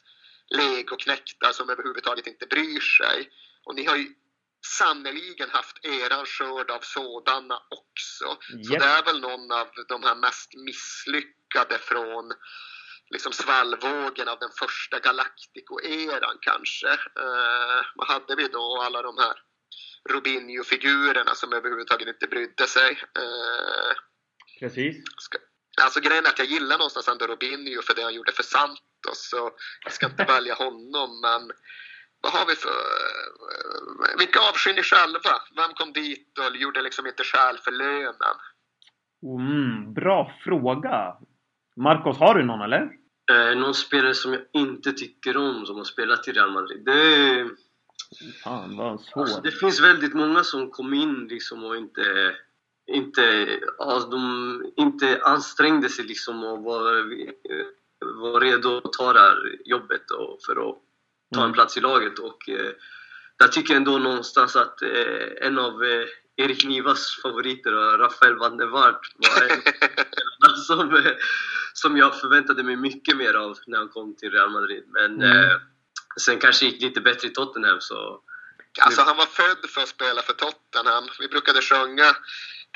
legoknektar 0.50 1.52
som 1.52 1.70
överhuvudtaget 1.70 2.26
inte 2.26 2.46
bryr 2.46 2.80
sig. 2.80 3.30
Och 3.64 3.74
ni 3.74 3.84
har 3.84 3.96
ju 3.96 4.14
sannerligen 4.66 5.50
haft 5.50 5.84
eran 5.84 6.26
skörd 6.26 6.70
av 6.70 6.80
sådana 6.80 7.62
också. 7.68 8.38
Yep. 8.54 8.66
Så 8.66 8.72
det 8.72 8.84
är 8.84 9.04
väl 9.04 9.20
någon 9.20 9.52
av 9.52 9.68
de 9.88 10.02
här 10.02 10.14
mest 10.14 10.54
misslyckade 10.54 11.78
från 11.78 12.32
liksom 13.10 13.32
svallvågen 13.32 14.28
av 14.28 14.38
den 14.38 14.50
första 14.58 14.98
Galactico-eran 14.98 16.38
kanske. 16.40 16.88
Eh, 16.92 17.80
vad 17.94 18.08
hade 18.08 18.36
vi 18.36 18.48
då? 18.48 18.82
Alla 18.82 19.02
de 19.02 19.18
här 19.18 19.42
Rubinho-figurerna 20.10 21.34
som 21.34 21.52
överhuvudtaget 21.52 22.08
inte 22.08 22.26
brydde 22.26 22.66
sig. 22.66 22.90
Eh, 22.90 23.92
Precis. 24.60 24.96
Ska, 25.18 25.38
alltså 25.84 26.00
grejen 26.00 26.24
är 26.24 26.28
att 26.28 26.38
jag 26.38 26.48
gillar 26.48 26.78
någonstans 26.78 27.08
ändå 27.08 27.26
Rubinho 27.26 27.82
för 27.82 27.94
det 27.94 28.02
han 28.02 28.14
gjorde 28.14 28.32
för 28.32 28.42
Santos, 28.42 29.30
så 29.30 29.50
jag 29.84 29.92
ska 29.92 30.06
inte 30.06 30.24
välja 30.24 30.54
honom, 30.54 31.20
men 31.20 31.50
vad 32.22 32.32
har 32.32 32.46
vi 32.46 32.54
för... 32.54 32.70
Vilka 34.18 34.40
avskyr 34.40 34.74
ni 34.74 34.82
själva? 34.82 35.34
Vem 35.56 35.72
kom 35.74 35.92
dit 35.92 36.38
och 36.38 36.56
gjorde 36.56 36.82
liksom 36.82 37.06
inte 37.06 37.24
skäl 37.24 37.58
för 37.58 37.70
lönen? 37.70 38.36
Mm, 39.22 39.94
bra 39.94 40.32
fråga! 40.44 41.16
Marcos, 41.76 42.18
har 42.18 42.34
du 42.34 42.44
någon 42.44 42.62
eller? 42.62 42.90
Eh, 43.32 43.58
någon 43.58 43.74
spelare 43.74 44.14
som 44.14 44.32
jag 44.32 44.42
inte 44.52 44.92
tycker 44.92 45.36
om 45.36 45.66
som 45.66 45.76
har 45.76 45.84
spelat 45.84 46.28
i 46.28 46.32
Real 46.32 46.50
Madrid? 46.50 46.84
Det. 46.84 47.50
Fan 48.44 48.76
vad 48.76 49.00
svårt. 49.00 49.16
Alltså, 49.16 49.40
det 49.40 49.50
finns 49.50 49.80
väldigt 49.80 50.14
många 50.14 50.44
som 50.44 50.70
kom 50.70 50.94
in 50.94 51.26
liksom 51.30 51.64
och 51.64 51.76
inte... 51.76 52.34
Inte, 52.88 53.46
alltså, 53.78 54.08
de 54.08 54.72
inte 54.76 55.20
ansträngde 55.22 55.88
sig 55.88 56.04
liksom 56.04 56.44
och 56.44 56.62
var, 56.62 56.84
var 58.20 58.40
redo 58.40 58.76
att 58.84 58.92
ta 58.92 59.12
det 59.12 59.20
här 59.20 59.58
jobbet 59.64 60.10
och 60.10 60.38
för 60.46 60.52
att 60.52 60.76
ta 61.34 61.40
en 61.40 61.44
mm. 61.44 61.52
plats 61.52 61.76
i 61.76 61.80
laget. 61.80 62.18
Och 62.18 62.48
eh, 62.48 62.72
jag 63.38 63.52
tycker 63.52 63.76
ändå 63.76 63.98
någonstans 63.98 64.56
att 64.56 64.82
eh, 64.82 65.46
en 65.46 65.58
av 65.58 65.84
eh, 65.84 66.06
Erik 66.36 66.64
Nivas 66.64 67.20
favoriter, 67.22 67.70
Rafael 67.98 68.38
van 68.38 68.56
der 68.56 68.66
Waart, 68.66 69.12
var 69.16 69.42
en 69.42 70.56
som, 70.66 70.96
eh, 70.96 71.12
som 71.72 71.96
jag 71.96 72.20
förväntade 72.20 72.62
mig 72.62 72.76
mycket 72.76 73.16
mer 73.16 73.34
av 73.34 73.58
när 73.66 73.78
han 73.78 73.88
kom 73.88 74.16
till 74.16 74.30
Real 74.30 74.50
Madrid. 74.50 74.84
Men 74.86 75.14
mm. 75.14 75.50
eh, 75.50 75.56
sen 76.20 76.38
kanske 76.38 76.66
gick 76.66 76.82
lite 76.82 77.00
bättre 77.00 77.28
i 77.28 77.30
Tottenham 77.30 77.80
så... 77.80 78.20
Alltså 78.80 79.02
han 79.02 79.16
var 79.16 79.26
född 79.26 79.70
för 79.70 79.80
att 79.80 79.88
spela 79.88 80.22
för 80.22 80.32
Tottenham. 80.32 81.04
Vi 81.20 81.28
brukade 81.28 81.60
sjunga 81.60 82.16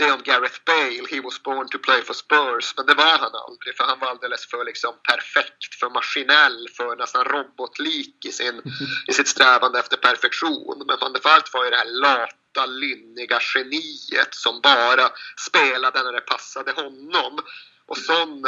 det 0.07 0.13
om 0.13 0.23
Gareth 0.23 0.61
Bale, 0.65 1.07
he 1.11 1.21
was 1.21 1.43
born 1.43 1.69
to 1.69 1.79
play 1.79 2.03
for 2.03 2.15
Spurs, 2.15 2.75
men 2.77 2.87
det 2.87 2.95
var 2.95 3.19
han 3.19 3.35
aldrig 3.35 3.77
för 3.77 3.85
han 3.85 3.99
var 3.99 4.09
alldeles 4.09 4.47
för 4.47 4.65
liksom 4.65 4.95
perfekt, 5.03 5.75
för 5.81 5.91
maskinell, 5.91 6.69
för 6.77 6.97
nästan 6.97 7.25
robotlik 7.25 8.25
i, 8.25 8.33
sin, 8.33 8.63
i 9.09 9.13
sitt 9.13 9.29
strävande 9.29 9.79
efter 9.79 9.97
perfektion. 9.97 10.83
Men 10.87 10.99
van 11.01 11.13
der 11.13 11.21
Vaart 11.21 11.55
var 11.55 11.65
ju 11.65 11.71
det 11.71 11.77
här 11.77 11.93
lata, 12.07 12.67
lynniga 12.67 13.41
geniet 13.55 14.35
som 14.35 14.61
bara 14.61 15.11
spelade 15.49 16.03
när 16.03 16.13
det 16.13 16.21
passade 16.21 16.73
honom. 16.73 17.41
Och 17.87 17.99
sån 17.99 18.45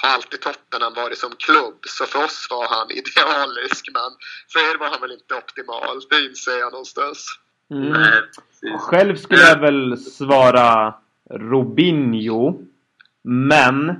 har 0.00 0.08
alltid 0.08 0.40
Tottenham 0.40 0.94
varit 0.94 1.18
som 1.18 1.36
klubb, 1.36 1.78
så 1.88 2.06
för 2.06 2.24
oss 2.24 2.46
var 2.50 2.68
han 2.68 2.90
idealisk, 3.00 3.88
men 3.92 4.10
för 4.52 4.60
er 4.70 4.78
var 4.78 4.88
han 4.88 5.00
väl 5.00 5.12
inte 5.12 5.34
optimal, 5.34 6.00
det 6.10 6.24
inser 6.24 6.58
jag 6.58 6.72
någonstans. 6.72 7.38
Mm. 7.70 8.78
Själv 8.78 9.16
skulle 9.16 9.42
jag 9.42 9.60
väl 9.60 9.98
svara 9.98 10.94
Robinho. 11.30 12.62
Men 13.22 13.90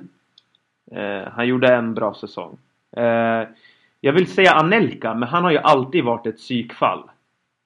eh, 0.93 1.33
han 1.33 1.47
gjorde 1.47 1.75
en 1.75 1.95
bra 1.95 2.15
säsong. 2.15 2.59
Eh, 2.97 3.49
jag 4.01 4.13
vill 4.13 4.35
säga 4.35 4.53
Anelka, 4.53 5.15
men 5.15 5.29
han 5.29 5.45
har 5.45 5.51
ju 5.51 5.59
alltid 5.59 6.05
varit 6.05 6.27
ett 6.27 6.37
psykfall. 6.37 7.11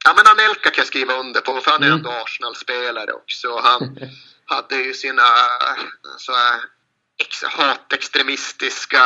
Ja, 0.04 0.14
men 0.16 0.25
Anelka 0.26 0.71
kan 0.71 0.83
jag 0.83 0.87
skriva 0.87 1.14
under 1.14 1.40
på, 1.40 1.61
för 1.61 1.71
han 1.71 1.83
är 1.83 1.87
mm. 1.87 1.99
ändå 1.99 2.11
Arsenal-spelare 2.11 3.12
också. 3.12 3.49
Han 3.62 3.99
hade 4.45 4.76
ju 4.76 4.92
sina 4.92 5.23
så 6.19 6.33
här, 6.33 6.61
hatextremistiska 7.59 9.02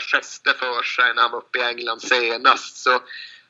gester 0.00 0.52
för 0.52 0.82
sig 0.82 1.14
när 1.14 1.22
han 1.22 1.30
var 1.30 1.38
uppe 1.38 1.58
i 1.58 1.62
England 1.62 2.02
senast. 2.02 2.76
Så 2.76 2.90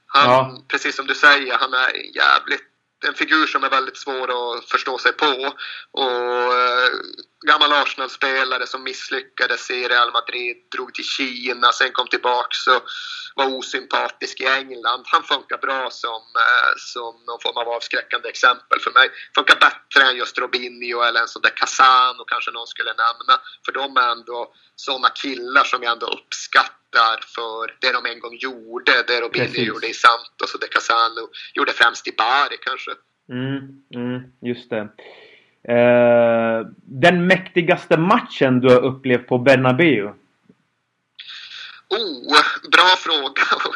han, 0.06 0.30
ja. 0.30 0.64
precis 0.68 0.96
som 0.96 1.06
du 1.06 1.14
säger, 1.14 1.58
han 1.58 1.74
är 1.74 2.16
jävligt 2.16 2.73
en 3.04 3.14
figur 3.14 3.46
som 3.46 3.64
är 3.64 3.70
väldigt 3.70 3.96
svår 3.96 4.28
att 4.30 4.64
förstå 4.64 4.98
sig 4.98 5.12
på. 5.12 5.52
Och 5.90 6.54
eh, 6.54 6.88
gammal 7.46 7.72
Arsenal-spelare 7.72 8.66
som 8.66 8.82
misslyckades 8.82 9.70
i 9.70 9.88
Real 9.88 10.12
Madrid, 10.12 10.56
drog 10.74 10.94
till 10.94 11.04
Kina, 11.04 11.72
sen 11.72 11.92
kom 11.92 12.08
tillbaks 12.08 12.66
och 12.66 12.82
var 13.34 13.58
osympatisk 13.58 14.40
i 14.40 14.46
England. 14.46 15.02
Han 15.06 15.22
funkar 15.22 15.58
bra 15.58 15.90
som, 15.90 16.22
eh, 16.44 16.72
som 16.76 17.12
någon 17.26 17.40
form 17.40 17.56
av 17.56 17.68
avskräckande 17.68 18.28
exempel 18.28 18.80
för 18.80 18.92
mig. 18.98 19.08
Funkar 19.34 19.56
bättre 19.66 20.10
än 20.10 20.16
just 20.16 20.38
Robinho 20.38 21.02
eller 21.02 21.20
en 21.20 21.28
sån 21.28 21.42
där 21.42 21.56
Casano 21.56 22.24
kanske 22.26 22.50
någon 22.50 22.66
skulle 22.66 22.92
nämna. 23.04 23.34
För 23.64 23.72
de 23.72 23.96
är 23.96 24.08
ändå 24.12 24.52
sådana 24.76 25.08
killar 25.08 25.64
som 25.64 25.82
jag 25.82 25.92
ändå 25.92 26.06
uppskattar 26.06 27.16
för 27.34 27.76
det 27.80 27.92
de 27.92 28.06
en 28.06 28.20
gång 28.20 28.36
gjorde. 28.36 29.02
Det 29.06 29.20
Robinho 29.20 29.46
Precis. 29.46 29.68
gjorde 29.68 29.88
i 29.88 29.94
Santos 29.94 30.54
och 30.54 30.60
det 30.60 30.68
Casano 30.68 31.24
gjorde 31.54 31.72
främst 31.72 32.08
i 32.08 32.12
Bari 32.12 32.56
kanske. 32.60 32.90
Mm, 33.28 33.58
mm, 33.94 34.22
just 34.42 34.70
det. 34.70 34.88
Eh, 35.68 36.66
den 36.82 37.26
mäktigaste 37.26 37.96
matchen 37.96 38.60
du 38.60 38.68
har 38.68 38.80
upplevt 38.80 39.26
på 39.26 39.38
Bernabéu? 39.38 40.14
Oh, 41.88 42.70
bra 42.72 42.96
fråga. 42.98 43.42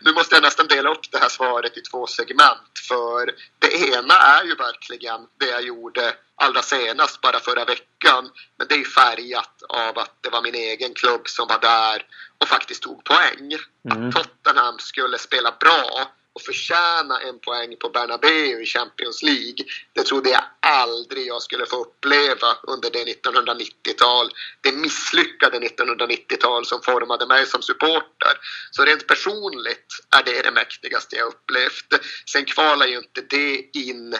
Nu 0.00 0.12
måste 0.12 0.34
jag 0.34 0.42
nästan 0.42 0.66
dela 0.66 0.90
upp 0.90 1.12
det 1.12 1.18
här 1.18 1.28
svaret 1.28 1.76
i 1.76 1.80
två 1.80 2.06
segment. 2.06 2.72
För 2.88 3.30
det 3.58 3.72
ena 3.88 4.14
är 4.14 4.44
ju 4.44 4.54
verkligen 4.54 5.20
det 5.40 5.46
jag 5.46 5.62
gjorde 5.62 6.12
allra 6.34 6.62
senast, 6.62 7.20
bara 7.20 7.38
förra 7.38 7.64
veckan. 7.64 8.30
Men 8.58 8.66
det 8.68 8.74
är 8.74 8.84
färgat 8.84 9.62
av 9.68 9.98
att 9.98 10.14
det 10.20 10.30
var 10.30 10.42
min 10.42 10.54
egen 10.54 10.94
klubb 10.94 11.28
som 11.28 11.48
var 11.48 11.60
där 11.60 12.06
och 12.38 12.48
faktiskt 12.48 12.82
tog 12.82 13.04
poäng. 13.04 13.52
Mm. 13.90 14.08
Att 14.08 14.14
Tottenham 14.14 14.78
skulle 14.78 15.18
spela 15.18 15.50
bra 15.60 16.08
och 16.38 16.42
förtjäna 16.42 17.20
en 17.20 17.38
poäng 17.38 17.76
på 17.76 17.88
Bernabéu 17.88 18.62
i 18.62 18.66
Champions 18.66 19.22
League. 19.22 19.64
Det 19.92 20.02
trodde 20.02 20.30
jag 20.30 20.44
aldrig 20.60 21.26
jag 21.26 21.42
skulle 21.42 21.66
få 21.66 21.76
uppleva 21.76 22.56
under 22.62 22.90
det 22.90 23.04
1990-tal, 23.04 24.30
det 24.60 24.72
misslyckade 24.72 25.58
1990-tal 25.58 26.66
som 26.66 26.82
formade 26.82 27.26
mig 27.26 27.46
som 27.46 27.62
supporter. 27.62 28.32
Så 28.70 28.84
rent 28.84 29.06
personligt 29.06 29.86
är 30.18 30.22
det 30.22 30.42
det 30.42 30.50
mäktigaste 30.50 31.16
jag 31.16 31.28
upplevt. 31.28 31.90
Sen 32.26 32.44
kvalar 32.44 32.86
ju 32.86 32.96
inte 32.98 33.20
det 33.20 33.70
in 33.72 34.16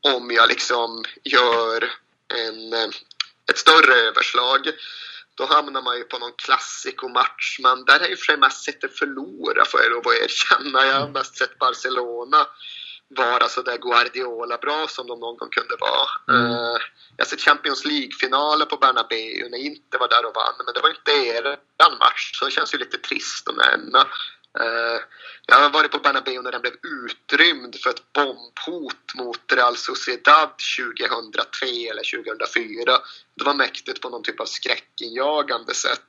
om 0.00 0.30
jag 0.30 0.48
liksom 0.48 1.04
gör 1.24 1.90
en, 2.46 2.72
eh, 2.72 2.88
ett 3.50 3.58
större 3.58 3.94
överslag 3.94 4.60
då 5.34 5.46
hamnar 5.46 5.82
man 5.82 5.96
ju 5.96 6.04
på 6.04 6.18
någon 6.18 6.32
klassikomatch. 6.32 7.58
Men 7.62 7.84
där 7.84 8.00
är 8.00 8.08
ju 8.08 8.16
för 8.16 8.24
sig 8.24 8.36
mest 8.36 8.64
sett 8.64 8.84
att 8.84 8.98
förlora 8.98 9.64
får 9.64 9.80
jag 9.80 9.90
lov 9.90 10.08
att 10.08 10.22
erkänna. 10.22 10.86
Jag 10.86 11.00
har 11.00 11.08
mest 11.08 11.36
sett 11.36 11.58
Barcelona 11.58 12.46
vara 13.08 13.48
så 13.48 13.62
där 13.62 13.78
Guardiola-bra 13.78 14.86
som 14.88 15.06
de 15.06 15.20
någon 15.20 15.36
gång 15.36 15.48
kunde 15.48 15.76
vara. 15.80 16.38
Mm. 16.38 16.52
Uh, 16.52 16.78
jag 17.16 17.24
har 17.24 17.28
sett 17.30 17.40
Champions 17.40 17.84
League-finaler 17.84 18.66
på 18.66 18.76
Bernabéu 18.76 19.48
när 19.50 19.58
jag 19.58 19.66
inte 19.66 19.98
var 19.98 20.08
där 20.08 20.26
och 20.26 20.34
vann, 20.34 20.54
men 20.64 20.74
det 20.74 20.80
var 20.80 20.90
inte 20.90 21.12
er 21.12 21.58
match, 21.98 22.30
så 22.34 22.44
det 22.44 22.50
känns 22.50 22.74
ju 22.74 22.78
lite 22.78 22.98
trist 22.98 23.48
att 23.48 23.56
nämna. 23.56 24.06
Uh, 24.60 25.00
jag 25.46 25.56
har 25.56 25.70
varit 25.70 25.90
på 25.90 25.98
Bernabéu 25.98 26.42
när 26.42 26.52
den 26.52 26.60
blev 26.60 26.74
utrymd 27.04 27.76
för 27.76 27.90
ett 27.90 28.12
bombhot 28.12 29.14
mot 29.14 29.52
Real 29.52 29.76
Sociedad 29.76 30.50
2003 30.78 31.66
eller 31.90 32.24
2004. 32.24 32.98
Det 33.36 33.44
var 33.44 33.54
mäktigt 33.54 34.00
på 34.00 34.10
någon 34.10 34.22
typ 34.22 34.40
av 34.40 34.46
skräckinjagande 34.46 35.74
sätt. 35.74 36.00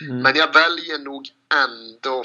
Mm. 0.00 0.22
Men 0.22 0.36
jag 0.36 0.52
väljer 0.52 0.98
nog 0.98 1.28
ändå 1.54 2.24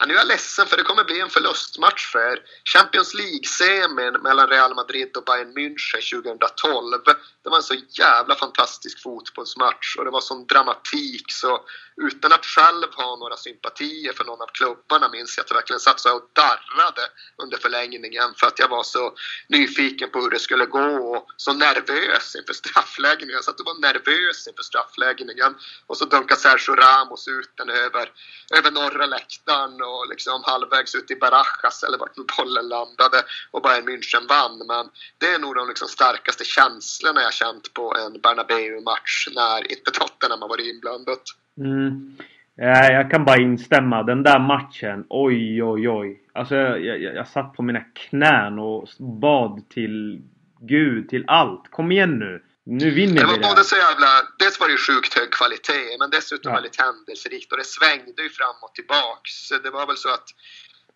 Ja, 0.00 0.06
nu 0.06 0.14
är 0.14 0.18
jag 0.18 0.26
ledsen 0.26 0.66
för 0.66 0.76
det 0.76 0.82
kommer 0.82 1.04
bli 1.04 1.20
en 1.20 1.30
förlustmatch 1.30 2.12
för 2.12 2.32
er. 2.32 2.38
Champions 2.64 3.14
League-semin 3.14 4.12
mellan 4.22 4.48
Real 4.48 4.74
Madrid 4.74 5.16
och 5.16 5.24
Bayern 5.24 5.52
München 5.58 6.22
2012. 6.22 7.02
Det 7.44 7.50
var 7.50 7.56
en 7.56 7.62
så 7.62 7.74
jävla 7.98 8.34
fantastisk 8.34 9.02
fotbollsmatch 9.02 9.96
och 9.98 10.04
det 10.04 10.10
var 10.10 10.20
sån 10.20 10.46
dramatik 10.46 11.32
så 11.32 11.64
utan 12.02 12.32
att 12.32 12.46
själv 12.46 12.86
ha 12.94 13.16
några 13.16 13.36
sympatier 13.36 14.12
för 14.12 14.24
någon 14.24 14.42
av 14.42 14.46
klubbarna 14.46 15.08
minns 15.08 15.36
jag 15.36 15.44
att 15.44 15.50
jag 15.50 15.56
verkligen 15.56 15.80
satt 15.80 16.00
så 16.00 16.16
och 16.16 16.30
darrade 16.32 17.02
under 17.42 17.58
förlängningen 17.58 18.34
för 18.36 18.46
att 18.46 18.58
jag 18.58 18.68
var 18.68 18.82
så 18.82 19.14
nyfiken 19.48 20.10
på 20.10 20.20
hur 20.20 20.30
det 20.30 20.38
skulle 20.38 20.66
gå 20.66 21.16
och 21.16 21.26
så 21.36 21.52
nervös 21.52 22.36
inför 22.36 22.52
straffläggningen. 22.52 23.34
Jag 23.34 23.44
satt 23.44 23.60
och 23.60 23.66
var 23.66 23.80
nervös 23.80 24.48
inför 24.48 24.62
straffläggningen 24.62 25.56
och 25.86 25.96
så 25.96 26.04
dunkade 26.04 26.40
Sergio 26.40 26.74
Ramos 26.74 27.28
ut 27.28 27.50
den 27.56 27.70
över, 27.70 28.12
över 28.50 28.70
norra 28.70 29.06
läktaren 29.06 29.67
och 29.90 30.04
liksom 30.12 30.42
halvvägs 30.52 30.94
ut 30.94 31.10
i 31.10 31.16
Barajas 31.16 31.82
eller 31.86 31.98
vart 31.98 32.16
bollen 32.36 32.68
landade 32.68 33.18
och 33.50 33.62
Bayern 33.62 33.88
München 33.88 34.24
vann. 34.34 34.56
Men 34.72 34.84
det 35.20 35.26
är 35.34 35.38
nog 35.38 35.54
de 35.54 35.68
liksom 35.68 35.88
starkaste 35.88 36.44
känslorna 36.44 37.20
jag 37.22 37.34
känt 37.42 37.74
på 37.74 37.84
en 38.02 38.12
Bernabéu-match 38.24 39.14
när 39.38 39.58
inte 39.74 39.90
Tottenham 39.90 40.42
har 40.42 40.48
varit 40.48 40.66
inblandat. 40.72 41.24
Mm. 41.58 42.16
Eh, 42.60 42.92
jag 42.96 43.10
kan 43.10 43.24
bara 43.24 43.42
instämma. 43.42 44.02
Den 44.02 44.22
där 44.22 44.38
matchen, 44.38 45.06
oj 45.08 45.62
oj 45.62 45.88
oj. 45.88 46.22
Alltså 46.32 46.54
jag, 46.54 47.02
jag, 47.02 47.14
jag 47.14 47.28
satt 47.28 47.52
på 47.52 47.62
mina 47.62 47.80
knän 47.80 48.58
och 48.58 48.88
bad 48.98 49.68
till 49.68 50.22
Gud, 50.60 51.08
till 51.08 51.24
allt. 51.26 51.70
Kom 51.70 51.92
igen 51.92 52.18
nu! 52.18 52.42
Nu 52.70 52.90
vinner 52.90 53.14
vi 53.14 53.20
det! 53.20 53.26
var 53.26 53.48
både 53.50 53.64
så 53.64 53.76
jävla... 53.76 54.10
Dels 54.38 54.60
var 54.60 54.66
det 54.68 54.76
ju 54.78 54.84
sjukt 54.88 55.18
hög 55.18 55.30
kvalitet, 55.38 55.96
men 56.00 56.10
dessutom 56.10 56.50
ja. 56.50 56.56
väldigt 56.58 56.80
händelserikt. 56.80 57.52
Och 57.52 57.58
det 57.58 57.64
svängde 57.76 58.22
ju 58.22 58.30
fram 58.40 58.58
och 58.62 58.74
tillbaks. 58.74 59.32
Det 59.64 59.70
var 59.70 59.86
väl 59.86 59.96
så 59.96 60.08
att 60.08 60.28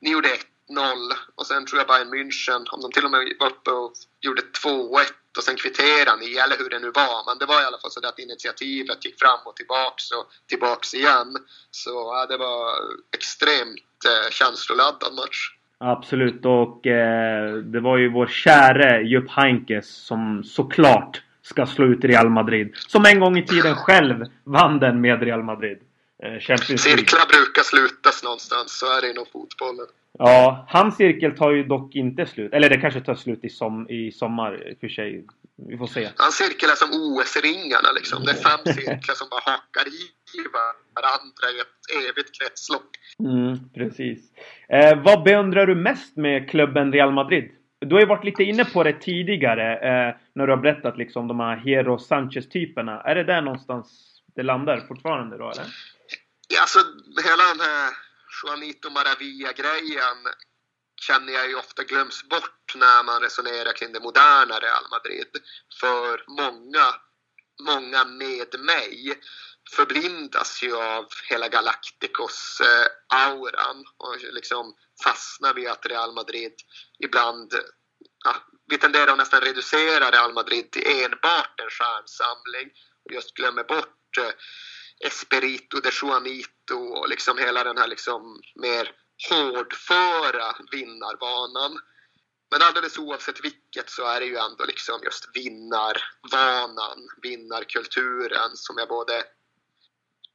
ni 0.01 0.11
gjorde 0.11 0.29
1-0 0.29 0.37
och 1.39 1.47
sen 1.47 1.67
tror 1.67 1.79
jag 1.81 1.89
Bayern 1.89 2.13
München, 2.15 2.63
om 2.75 2.81
de 2.85 2.89
till 2.93 3.05
och 3.05 3.11
med 3.11 3.21
var 3.41 3.51
uppe 3.55 3.71
och 3.71 3.93
gjorde 4.27 4.43
2-1 4.65 5.39
och 5.39 5.45
sen 5.47 5.57
kvitterade 5.63 6.21
ni, 6.23 6.31
eller 6.43 6.57
hur 6.61 6.71
det 6.75 6.81
nu 6.87 6.91
var. 7.03 7.17
Men 7.29 7.37
det 7.41 7.47
var 7.53 7.59
i 7.63 7.67
alla 7.69 7.81
fall 7.81 7.91
så 7.91 8.01
att 8.09 8.19
initiativet 8.29 9.05
gick 9.05 9.19
fram 9.23 9.43
och 9.49 9.57
tillbaks 9.57 10.05
och 10.17 10.27
tillbaks 10.51 10.95
igen. 10.95 11.31
Så 11.71 11.91
ja, 11.91 12.27
det 12.33 12.39
var 12.47 12.63
extremt 13.17 13.99
eh, 14.11 14.31
känsloladdad 14.39 15.15
match. 15.21 15.39
Absolut, 15.95 16.43
och 16.45 16.87
eh, 16.87 17.55
det 17.75 17.81
var 17.81 17.97
ju 17.99 18.09
vår 18.19 18.27
käre 18.27 19.03
Jupp 19.13 19.31
Heynckes 19.31 19.89
som 20.09 20.45
såklart 20.45 21.23
ska 21.53 21.67
slå 21.67 21.85
ut 21.87 22.05
Real 22.05 22.31
Madrid. 22.31 22.69
Som 22.75 23.05
en 23.05 23.21
gång 23.21 23.37
i 23.39 23.47
tiden 23.47 23.75
själv 23.75 24.17
vann 24.45 24.79
den 24.79 25.01
med 25.01 25.23
Real 25.23 25.43
Madrid. 25.43 25.79
Eh, 26.23 26.39
Champions 26.47 26.87
League. 26.87 26.99
Cirklar 26.99 27.27
brukar 27.35 27.63
slutas 27.63 28.23
någonstans, 28.23 28.79
så 28.79 28.87
är 28.87 29.01
det 29.03 29.11
inom 29.11 29.27
fotbollen. 29.33 29.87
Ja, 30.19 30.67
hans 30.69 30.97
cirkel 30.97 31.37
tar 31.37 31.51
ju 31.51 31.63
dock 31.65 31.95
inte 31.95 32.27
slut. 32.27 32.53
Eller 32.53 32.69
det 32.69 32.77
kanske 32.77 33.01
tar 33.01 33.15
slut 33.15 33.45
i, 33.45 33.49
som, 33.49 33.91
i 33.91 34.13
sommar 34.13 34.69
i 34.69 34.75
och 34.75 34.81
för 34.81 34.89
sig. 34.89 35.25
Vi 35.69 35.77
får 35.79 35.87
se. 35.87 36.09
Hans 36.17 36.35
cirkel 36.35 36.71
är 36.71 36.75
som 36.75 36.91
OS-ringarna 36.91 37.93
liksom. 37.95 38.25
Det 38.25 38.31
är 38.31 38.43
fem 38.51 38.75
cirklar 38.75 39.15
som 39.15 39.29
bara 39.31 39.43
hakar 39.51 39.87
i 39.89 40.01
varandra 40.97 41.47
i 41.55 41.61
ett 41.65 42.11
evigt 42.11 42.31
kretslopp. 42.39 42.91
Mm, 43.19 43.59
precis. 43.75 44.21
Eh, 44.69 45.03
vad 45.03 45.23
beundrar 45.23 45.67
du 45.67 45.75
mest 45.75 46.17
med 46.17 46.51
klubben 46.51 46.93
Real 46.93 47.13
Madrid? 47.13 47.51
Du 47.87 47.95
har 47.95 48.01
ju 48.01 48.07
varit 48.07 48.25
lite 48.25 48.43
inne 48.43 48.65
på 48.65 48.83
det 48.83 48.93
tidigare 48.93 49.75
eh, 49.75 50.15
när 50.35 50.47
du 50.47 50.53
har 50.53 50.63
berättat 50.63 50.99
liksom 50.99 51.29
de 51.29 51.41
här 51.41 51.57
Hero 51.57 51.99
Sanchez-typerna. 51.99 53.03
Är 53.03 53.15
det 53.15 53.25
där 53.25 53.43
någonstans 53.43 53.87
det 54.37 54.43
landar 54.43 54.81
fortfarande 54.89 55.39
då 55.39 55.51
eller? 55.51 55.67
Ja, 56.49 56.61
alltså 56.61 56.79
hela 57.29 57.45
den 57.53 57.61
här 57.61 57.91
Juanito 58.43 58.91
Maravilla-grejen 58.91 60.19
känner 61.07 61.33
jag 61.33 61.49
ju 61.49 61.55
ofta 61.55 61.83
glöms 61.83 62.29
bort 62.29 62.75
när 62.75 63.05
man 63.05 63.23
resonerar 63.23 63.73
kring 63.73 63.93
det 63.93 64.01
moderna 64.01 64.55
Real 64.67 64.87
Madrid. 64.91 65.33
För 65.81 66.25
många, 66.41 66.87
många 67.71 68.05
med 68.05 68.61
mig 68.61 69.15
förblindas 69.77 70.63
ju 70.63 70.77
av 70.77 71.07
hela 71.31 71.49
Galacticos-auran 71.49 73.77
eh, 73.77 73.83
och 73.97 74.17
liksom 74.33 74.75
fastnar 75.05 75.55
vi 75.55 75.69
att 75.69 75.87
Real 75.87 76.13
Madrid 76.13 76.53
ibland 77.05 77.55
ja, 78.25 78.35
vi 78.67 78.79
tenderar 78.79 79.13
att 79.13 79.19
nästan 79.19 79.41
reducera 79.41 80.11
Real 80.11 80.33
Madrid 80.33 80.71
till 80.71 81.05
enbart 81.05 81.61
en 81.61 81.71
stjärnsamling 81.71 82.71
och 83.05 83.13
just 83.13 83.35
glömmer 83.35 83.65
bort 83.65 84.19
eh, 84.19 84.33
Esperito 85.07 85.81
de 85.81 85.91
Juanito 86.03 86.79
och 86.79 87.09
liksom 87.09 87.39
hela 87.39 87.65
den 87.65 87.79
här 87.79 87.89
liksom 87.89 88.41
mer 88.55 88.91
hårdföra 89.31 90.57
vinnarvanan. 90.73 91.81
Men 92.51 92.63
alldeles 92.63 92.99
oavsett 92.99 93.45
vilket 93.45 93.91
så 93.91 94.07
är 94.07 94.21
det 94.21 94.27
ju 94.27 94.37
ändå 94.37 94.65
liksom 94.65 95.01
just 95.05 95.29
vinnarvanan, 95.35 96.99
vinnarkulturen 97.23 98.51
som 98.55 98.79
jag 98.79 98.89
både 98.89 99.25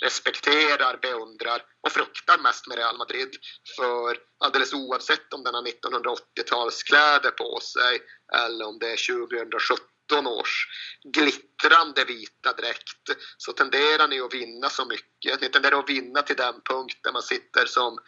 respekterar, 0.03 0.97
beundrar 1.01 1.61
och 1.81 1.91
fruktar 1.91 2.37
mest 2.37 2.67
med 2.67 2.77
Real 2.77 2.97
Madrid. 2.97 3.29
För 3.75 4.17
alldeles 4.39 4.73
oavsett 4.73 5.33
om 5.33 5.43
den 5.43 5.53
har 5.53 5.63
1980-talskläder 5.63 7.31
på 7.31 7.59
sig 7.59 7.99
eller 8.33 8.65
om 8.65 8.79
det 8.79 8.91
är 8.91 9.27
2017 9.27 10.27
års 10.27 10.67
glittrande 11.13 12.03
vita 12.05 12.53
dräkt 12.53 12.83
så 13.37 13.53
tenderar 13.53 14.07
ni 14.07 14.19
att 14.19 14.33
vinna 14.33 14.69
så 14.69 14.85
mycket. 14.85 15.41
Ni 15.41 15.49
tenderar 15.49 15.79
att 15.79 15.89
vinna 15.89 16.21
till 16.21 16.35
den 16.35 16.61
punkt 16.69 16.99
där 17.03 17.11
man 17.11 17.21
sitter 17.21 17.65
som 17.65 17.99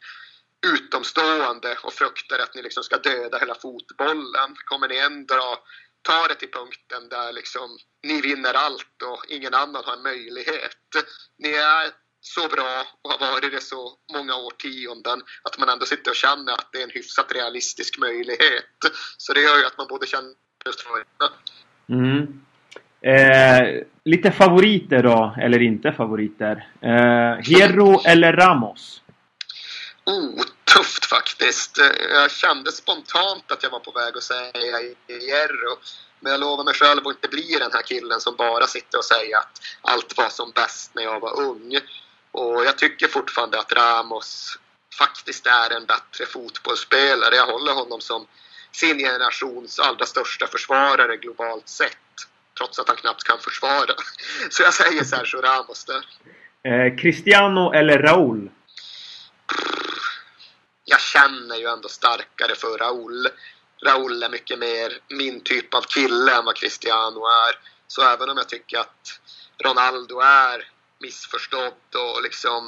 utomstående 0.68 1.78
och 1.84 1.94
fruktar 1.94 2.40
att 2.40 2.56
ni 2.56 2.62
liksom 2.62 2.84
ska 2.84 2.98
döda 2.98 3.38
hela 3.38 3.56
fotbollen. 3.56 4.56
Kommer 4.66 4.88
ni 4.88 4.98
ändå 4.98 5.64
ta 6.02 6.28
det 6.28 6.36
till 6.36 6.52
punkten 6.52 7.10
där 7.10 7.34
liksom 7.34 7.78
ni 8.04 8.22
vinner 8.22 8.54
allt 8.54 8.98
och 9.12 9.26
ingen 9.30 9.54
annan 9.54 9.84
har 9.86 9.94
en 9.94 10.04
möjlighet. 10.04 10.90
Ni 11.38 11.50
är 11.50 11.90
så 12.22 12.48
bra 12.48 12.86
och 13.02 13.12
har 13.12 13.32
varit 13.32 13.52
det 13.52 13.62
så 13.62 13.94
många 14.14 14.36
årtionden 14.36 15.22
att 15.44 15.60
man 15.60 15.70
ändå 15.70 15.86
sitter 15.86 16.12
och 16.12 16.16
känner 16.16 16.54
att 16.54 16.70
det 16.72 16.80
är 16.80 16.84
en 16.84 16.90
hyfsat 16.90 17.32
realistisk 17.32 17.98
möjlighet. 18.00 18.80
Så 19.18 19.34
det 19.34 19.42
gör 19.42 19.58
ju 19.58 19.66
att 19.66 19.78
man 19.78 19.88
både 19.88 20.08
känner 20.08 20.34
just 20.66 20.82
för 20.82 21.04
Mm. 21.90 22.42
Eh, 23.02 23.84
lite 24.06 24.32
favoriter 24.32 25.04
då, 25.04 25.36
eller 25.42 25.62
inte 25.62 25.92
favoriter. 25.92 26.68
Eh, 26.82 27.44
Hero 27.44 28.02
eller 28.06 28.34
Ramos? 28.34 29.02
Oh, 30.06 30.44
tufft 30.76 31.06
faktiskt. 31.06 31.78
Jag 32.10 32.32
kände 32.32 32.72
spontant 32.72 33.52
att 33.52 33.64
jag 33.64 33.70
var 33.70 33.80
på 33.80 33.92
väg 33.92 34.18
att 34.18 34.24
säga 34.24 34.78
Hierro. 35.08 35.78
Men 36.20 36.32
jag 36.32 36.42
lovar 36.42 36.64
mig 36.64 36.74
själv 36.74 37.08
att 37.08 37.16
inte 37.16 37.28
bli 37.28 37.58
den 37.60 37.72
här 37.74 37.82
killen 37.82 38.20
som 38.20 38.36
bara 38.36 38.68
sitter 38.68 38.98
och 38.98 39.06
säger 39.06 39.38
att 39.38 39.62
allt 39.82 40.18
var 40.18 40.30
som 40.30 40.52
bäst 40.52 40.96
när 40.96 41.04
jag 41.04 41.20
var 41.20 41.42
ung. 41.42 41.80
Och 42.32 42.66
jag 42.66 42.78
tycker 42.78 43.08
fortfarande 43.08 43.60
att 43.60 43.74
Ramos 43.74 44.60
faktiskt 45.00 45.46
är 45.46 45.76
en 45.78 45.86
bättre 45.86 46.26
fotbollsspelare. 46.26 47.36
Jag 47.36 47.48
håller 47.48 47.74
honom 47.74 48.02
som 48.02 48.28
sin 48.72 48.98
generations 48.98 49.80
allra 49.80 50.06
största 50.06 50.48
försvarare 50.48 51.18
globalt 51.18 51.70
sett. 51.70 51.98
Trots 52.58 52.80
att 52.80 52.88
han 52.88 52.98
knappt 52.98 53.24
kan 53.24 53.40
försvara. 53.40 53.94
Så 54.50 54.64
jag 54.64 54.74
säger 54.74 55.04
Sergio 55.04 55.42
Ramos 55.42 55.86
där. 55.86 56.04
Eh, 56.64 56.98
Cristiano 56.98 57.74
eller 57.74 58.00
Raúl? 58.00 58.50
Jag 60.90 61.02
känner 61.02 61.56
ju 61.56 61.66
ändå 61.66 61.90
starkare 61.90 62.56
för 62.56 62.78
Raúl. 62.78 63.28
Raúl 63.86 64.24
är 64.24 64.30
mycket 64.30 64.60
mer 64.60 64.90
min 65.10 65.42
typ 65.42 65.74
av 65.74 65.82
kille 65.82 66.38
än 66.38 66.46
vad 66.46 66.56
Cristiano 66.56 67.22
är. 67.26 67.54
Så 67.88 68.02
även 68.14 68.30
om 68.30 68.38
jag 68.38 68.50
tycker 68.50 68.78
att 68.80 69.20
Ronaldo 69.66 70.20
är 70.20 70.68
missförstådd 71.00 71.90
och 71.96 72.24
liksom 72.24 72.64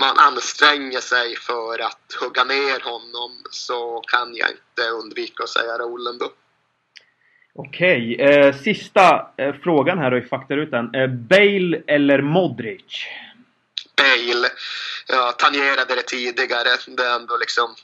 man 0.00 0.18
anstränger 0.18 1.00
sig 1.00 1.36
för 1.36 1.78
att 1.78 2.06
hugga 2.20 2.44
ner 2.44 2.80
honom 2.90 3.30
så 3.50 4.00
kan 4.00 4.34
jag 4.34 4.48
inte 4.50 4.90
undvika 5.02 5.42
att 5.42 5.48
säga 5.48 5.78
Raúl 5.78 6.06
ändå. 6.06 6.28
Okej, 7.54 8.14
eh, 8.20 8.54
sista 8.54 9.30
eh, 9.36 9.54
frågan 9.62 9.98
här 9.98 10.10
då 10.10 10.18
i 10.18 10.22
faktarutan. 10.22 10.94
Eh, 10.94 11.06
Bale 11.06 11.82
eller 11.86 12.22
Modric? 12.22 13.06
Bale. 14.00 14.50
Jag 15.06 15.38
tangerade 15.38 15.94
det 15.94 16.02
tidigare. 16.02 16.76
Det 16.86 17.04
är 17.04 17.14
ändå 17.14 17.36
liksom 17.36 17.74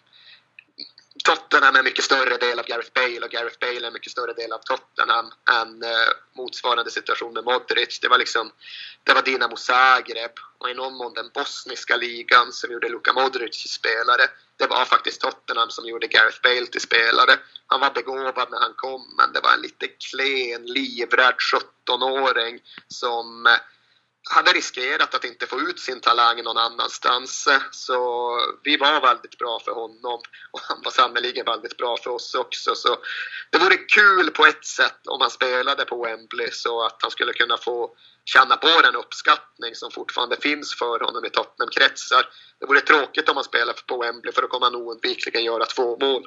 Tottenham 1.24 1.74
är 1.74 1.79
en 1.79 1.85
mycket 1.85 2.05
större 2.05 2.37
del 2.37 2.59
av 2.59 2.66
Gareth 2.66 2.92
Bale 2.94 3.20
och 3.20 3.31
Gareth 3.31 3.59
Bale 3.61 3.81
är 3.81 3.87
en 3.87 3.92
mycket 3.92 4.12
större 4.12 4.33
del 4.33 4.52
av 4.52 4.59
Tottenham 4.59 5.31
än 5.50 5.83
eh, 5.83 6.09
motsvarande 6.37 6.90
situation 6.90 7.33
med 7.33 7.44
Modric. 7.44 8.00
Det 8.00 8.09
var 8.09 8.18
liksom 8.18 8.52
det 9.05 9.14
var 9.14 9.22
Dinamo 9.22 9.57
Zagreb 9.57 10.31
och 10.59 10.70
i 10.70 10.74
någon 10.74 10.94
mån 10.94 11.14
den 11.14 11.31
bosniska 11.35 11.96
ligan 11.96 12.52
som 12.52 12.72
gjorde 12.72 12.88
Luka 12.88 13.12
Modric 13.12 13.62
till 13.62 13.70
spelare. 13.70 14.29
Det 14.57 14.66
var 14.66 14.85
faktiskt 14.85 15.20
Tottenham 15.20 15.70
som 15.70 15.87
gjorde 15.87 16.07
Gareth 16.07 16.40
Bale 16.42 16.66
till 16.66 16.81
spelare. 16.81 17.38
Han 17.66 17.81
var 17.81 17.90
begåvad 17.90 18.50
när 18.50 18.61
han 18.61 18.74
kom 18.76 19.14
men 19.18 19.33
det 19.33 19.40
var 19.40 19.52
en 19.52 19.61
lite 19.61 19.87
klen, 19.88 20.66
livrädd 20.66 21.35
17-åring 21.88 22.61
som 22.88 23.46
eh, 23.46 23.52
hade 24.30 24.52
riskerat 24.52 25.14
att 25.14 25.24
inte 25.24 25.46
få 25.46 25.60
ut 25.60 25.80
sin 25.80 26.00
talang 26.00 26.42
någon 26.42 26.58
annanstans. 26.58 27.46
Eh, 27.46 27.62
så 27.70 27.96
vi 28.62 28.76
var 28.76 29.00
väldigt 29.00 29.38
bra 29.38 29.60
för 29.64 29.72
honom 29.72 30.20
och 30.50 30.60
han 30.62 30.82
var 30.84 30.90
sannerligen 30.90 31.44
väldigt 31.44 31.76
bra 31.76 31.96
för 31.96 32.10
oss 32.10 32.34
också. 32.34 32.74
Så 32.74 32.96
det 33.50 33.58
vore 33.58 33.76
kul 33.76 34.30
på 34.30 34.46
ett 34.46 34.64
sätt 34.64 35.06
om 35.06 35.20
han 35.20 35.30
spelade 35.30 35.84
på 35.84 36.04
Wembley 36.04 36.50
så 36.50 36.84
att 36.84 36.98
han 37.02 37.10
skulle 37.10 37.32
kunna 37.32 37.56
få 37.56 37.96
känna 38.24 38.56
på 38.56 38.80
den 38.82 38.96
uppskattning 38.96 39.74
som 39.74 39.90
fortfarande 39.90 40.36
finns 40.36 40.74
för 40.74 41.00
honom 41.00 41.24
i 41.24 41.30
Tottenham-kretsar. 41.30 42.28
Det 42.58 42.66
vore 42.66 42.80
tråkigt 42.80 43.28
om 43.28 43.36
han 43.36 43.44
spelade 43.44 43.78
på 43.86 43.98
Wembley 43.98 44.32
för 44.32 44.42
då 44.42 44.48
kommer 44.48 44.66
han 44.66 44.76
oundvikligen 44.76 45.44
göra 45.44 45.64
två 45.64 45.98
mål. 46.00 46.22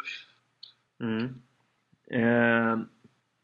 Mm. 1.01 1.25
Eh, 2.11 2.77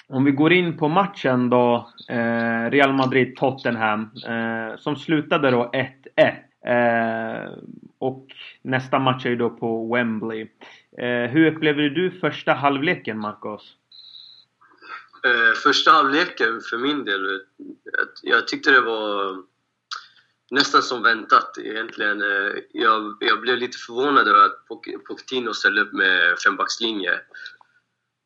om 0.08 0.26
vi 0.26 0.32
går 0.32 0.54
in 0.54 0.78
på 0.78 0.88
matchen 0.88 1.50
då. 1.50 1.90
Eh, 2.10 2.70
Real 2.72 2.94
Madrid-Tottenham. 2.94 4.10
Eh, 4.28 4.78
som 4.78 4.96
slutade 4.96 5.52
då 5.52 5.72
1-1. 5.74 6.46
Eh, 6.66 7.52
och 8.00 8.28
nästa 8.62 9.00
match 9.00 9.26
är 9.26 9.30
ju 9.30 9.36
då 9.36 9.50
på 9.50 9.94
Wembley. 9.96 10.48
Eh, 10.98 11.32
hur 11.32 11.52
upplevde 11.52 11.90
du 11.90 12.12
första 12.12 12.54
halvleken, 12.54 13.20
Marcos? 13.20 13.76
Eh, 15.26 15.54
första 15.64 15.92
halvleken 15.92 16.62
för 16.70 16.78
min 16.78 17.06
del, 17.06 17.42
jag 18.24 18.48
tyckte 18.48 18.72
det 18.72 18.82
var 18.82 19.44
nästan 20.52 20.82
som 20.82 21.04
väntat 21.04 21.58
egentligen. 21.64 22.22
Eh, 22.22 22.54
jag, 22.72 23.18
jag 23.20 23.42
blev 23.42 23.58
lite 23.58 23.78
förvånad 23.78 24.28
över 24.28 24.46
att 24.46 24.68
Pochettino 25.08 25.54
ställde 25.54 25.82
upp 25.82 25.94
med 25.94 26.40
fembackslinje. 26.46 27.12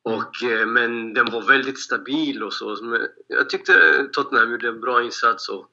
Och, 0.02 0.42
eh, 0.42 0.66
men 0.66 1.14
den 1.14 1.30
var 1.30 1.42
väldigt 1.42 1.80
stabil 1.80 2.42
och 2.42 2.52
så. 2.52 2.98
Jag 3.28 3.50
tyckte 3.50 4.04
Tottenham 4.12 4.50
gjorde 4.50 4.68
en 4.68 4.80
bra 4.80 5.02
insats 5.02 5.48
och 5.48 5.72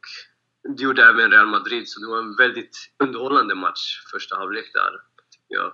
det 0.75 0.83
gjorde 0.83 1.07
även 1.07 1.31
Real 1.31 1.47
Madrid. 1.47 1.87
Så 1.87 1.99
det 1.99 2.07
var 2.07 2.19
en 2.19 2.35
väldigt 2.35 2.77
underhållande 3.03 3.55
match 3.55 4.03
första 4.11 4.35
halvlek 4.35 4.71
där. 4.73 4.91
Jag 5.47 5.73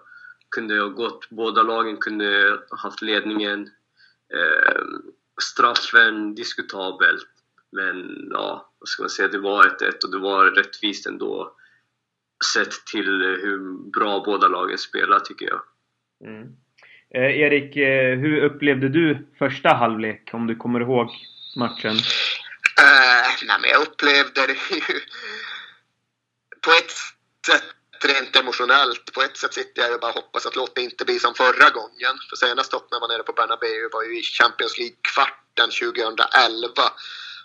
kunde 0.49 0.79
ha 0.79 0.87
gått, 0.87 1.29
båda 1.29 1.63
lagen 1.63 1.97
kunde 1.97 2.59
ha 2.69 2.77
haft 2.77 3.01
ledningen. 3.01 3.69
Eh, 4.33 4.83
straffen 5.41 6.35
diskutabelt. 6.35 7.27
Men 7.71 8.27
ja, 8.29 8.73
vad 8.79 8.87
ska 8.87 9.03
man 9.03 9.09
säga, 9.09 9.27
det 9.27 9.39
var 9.39 9.63
1-1 9.63 10.03
och 10.03 10.11
det 10.11 10.19
var 10.19 10.45
rättvist 10.45 11.05
ändå. 11.05 11.55
Sett 12.53 12.85
till 12.85 13.21
hur 13.21 13.89
bra 13.91 14.23
båda 14.25 14.47
lagen 14.47 14.77
spelar 14.77 15.19
tycker 15.19 15.45
jag. 15.45 15.61
Mm. 16.29 16.47
Eh, 17.17 17.39
Erik, 17.39 17.75
eh, 17.75 18.19
hur 18.19 18.43
upplevde 18.43 18.89
du 18.89 19.27
första 19.39 19.69
halvlek? 19.69 20.29
Om 20.31 20.47
du 20.47 20.55
kommer 20.55 20.79
ihåg 20.79 21.09
matchen? 21.55 21.95
Uh, 22.81 23.29
nej, 23.47 23.57
men 23.61 23.69
jag 23.69 23.81
upplevde 23.81 24.47
det 24.47 24.53
ju 24.53 24.99
på 26.61 26.71
ett 26.71 26.91
sätt 27.47 27.63
rent 28.03 28.35
emotionellt. 28.35 29.13
På 29.13 29.21
ett 29.21 29.37
sätt 29.37 29.53
sitter 29.53 29.81
jag 29.81 29.93
och 29.93 29.99
bara 29.99 30.11
hoppas 30.11 30.45
att 30.45 30.55
låt 30.55 30.75
det 30.75 30.81
inte 30.81 31.05
bli 31.05 31.19
som 31.19 31.33
förra 31.33 31.69
gången. 31.69 32.15
För 32.29 32.35
senast 32.35 32.71
Tottenham 32.71 33.01
var 33.01 33.07
nere 33.07 33.23
på 33.23 33.33
Bernabéu 33.33 33.89
var 33.91 34.03
ju 34.03 34.19
i 34.19 34.23
Champions 34.23 34.77
League-kvarten 34.77 35.69
2011. 35.69 36.91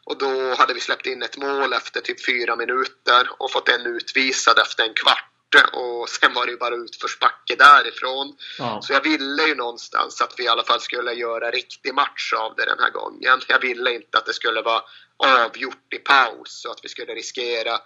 Och 0.04 0.18
då 0.18 0.54
hade 0.58 0.74
vi 0.74 0.80
släppt 0.80 1.06
in 1.06 1.22
ett 1.22 1.36
mål 1.36 1.72
efter 1.72 2.00
typ 2.00 2.26
fyra 2.26 2.56
minuter 2.56 3.22
och 3.38 3.52
fått 3.52 3.68
en 3.68 3.86
utvisad 3.86 4.58
efter 4.58 4.84
en 4.84 4.94
kvart 4.94 5.27
och 5.72 6.08
sen 6.08 6.34
var 6.34 6.46
det 6.46 6.52
ju 6.52 6.58
bara 6.58 6.74
utförsbacke 6.74 7.56
därifrån. 7.56 8.36
Ja. 8.58 8.80
Så 8.82 8.92
jag 8.92 9.02
ville 9.02 9.42
ju 9.42 9.54
någonstans 9.54 10.20
att 10.20 10.34
vi 10.36 10.44
i 10.44 10.48
alla 10.48 10.64
fall 10.64 10.80
skulle 10.80 11.12
göra 11.12 11.50
riktig 11.50 11.94
match 11.94 12.32
av 12.32 12.54
det 12.56 12.64
den 12.64 12.78
här 12.78 12.90
gången. 12.90 13.40
Jag 13.48 13.60
ville 13.60 13.94
inte 13.94 14.18
att 14.18 14.26
det 14.26 14.34
skulle 14.34 14.62
vara 14.62 14.82
avgjort 15.16 15.94
i 15.94 15.98
paus 15.98 16.64
och 16.64 16.72
att 16.72 16.80
vi 16.82 16.88
skulle 16.88 17.14
riskera 17.14 17.78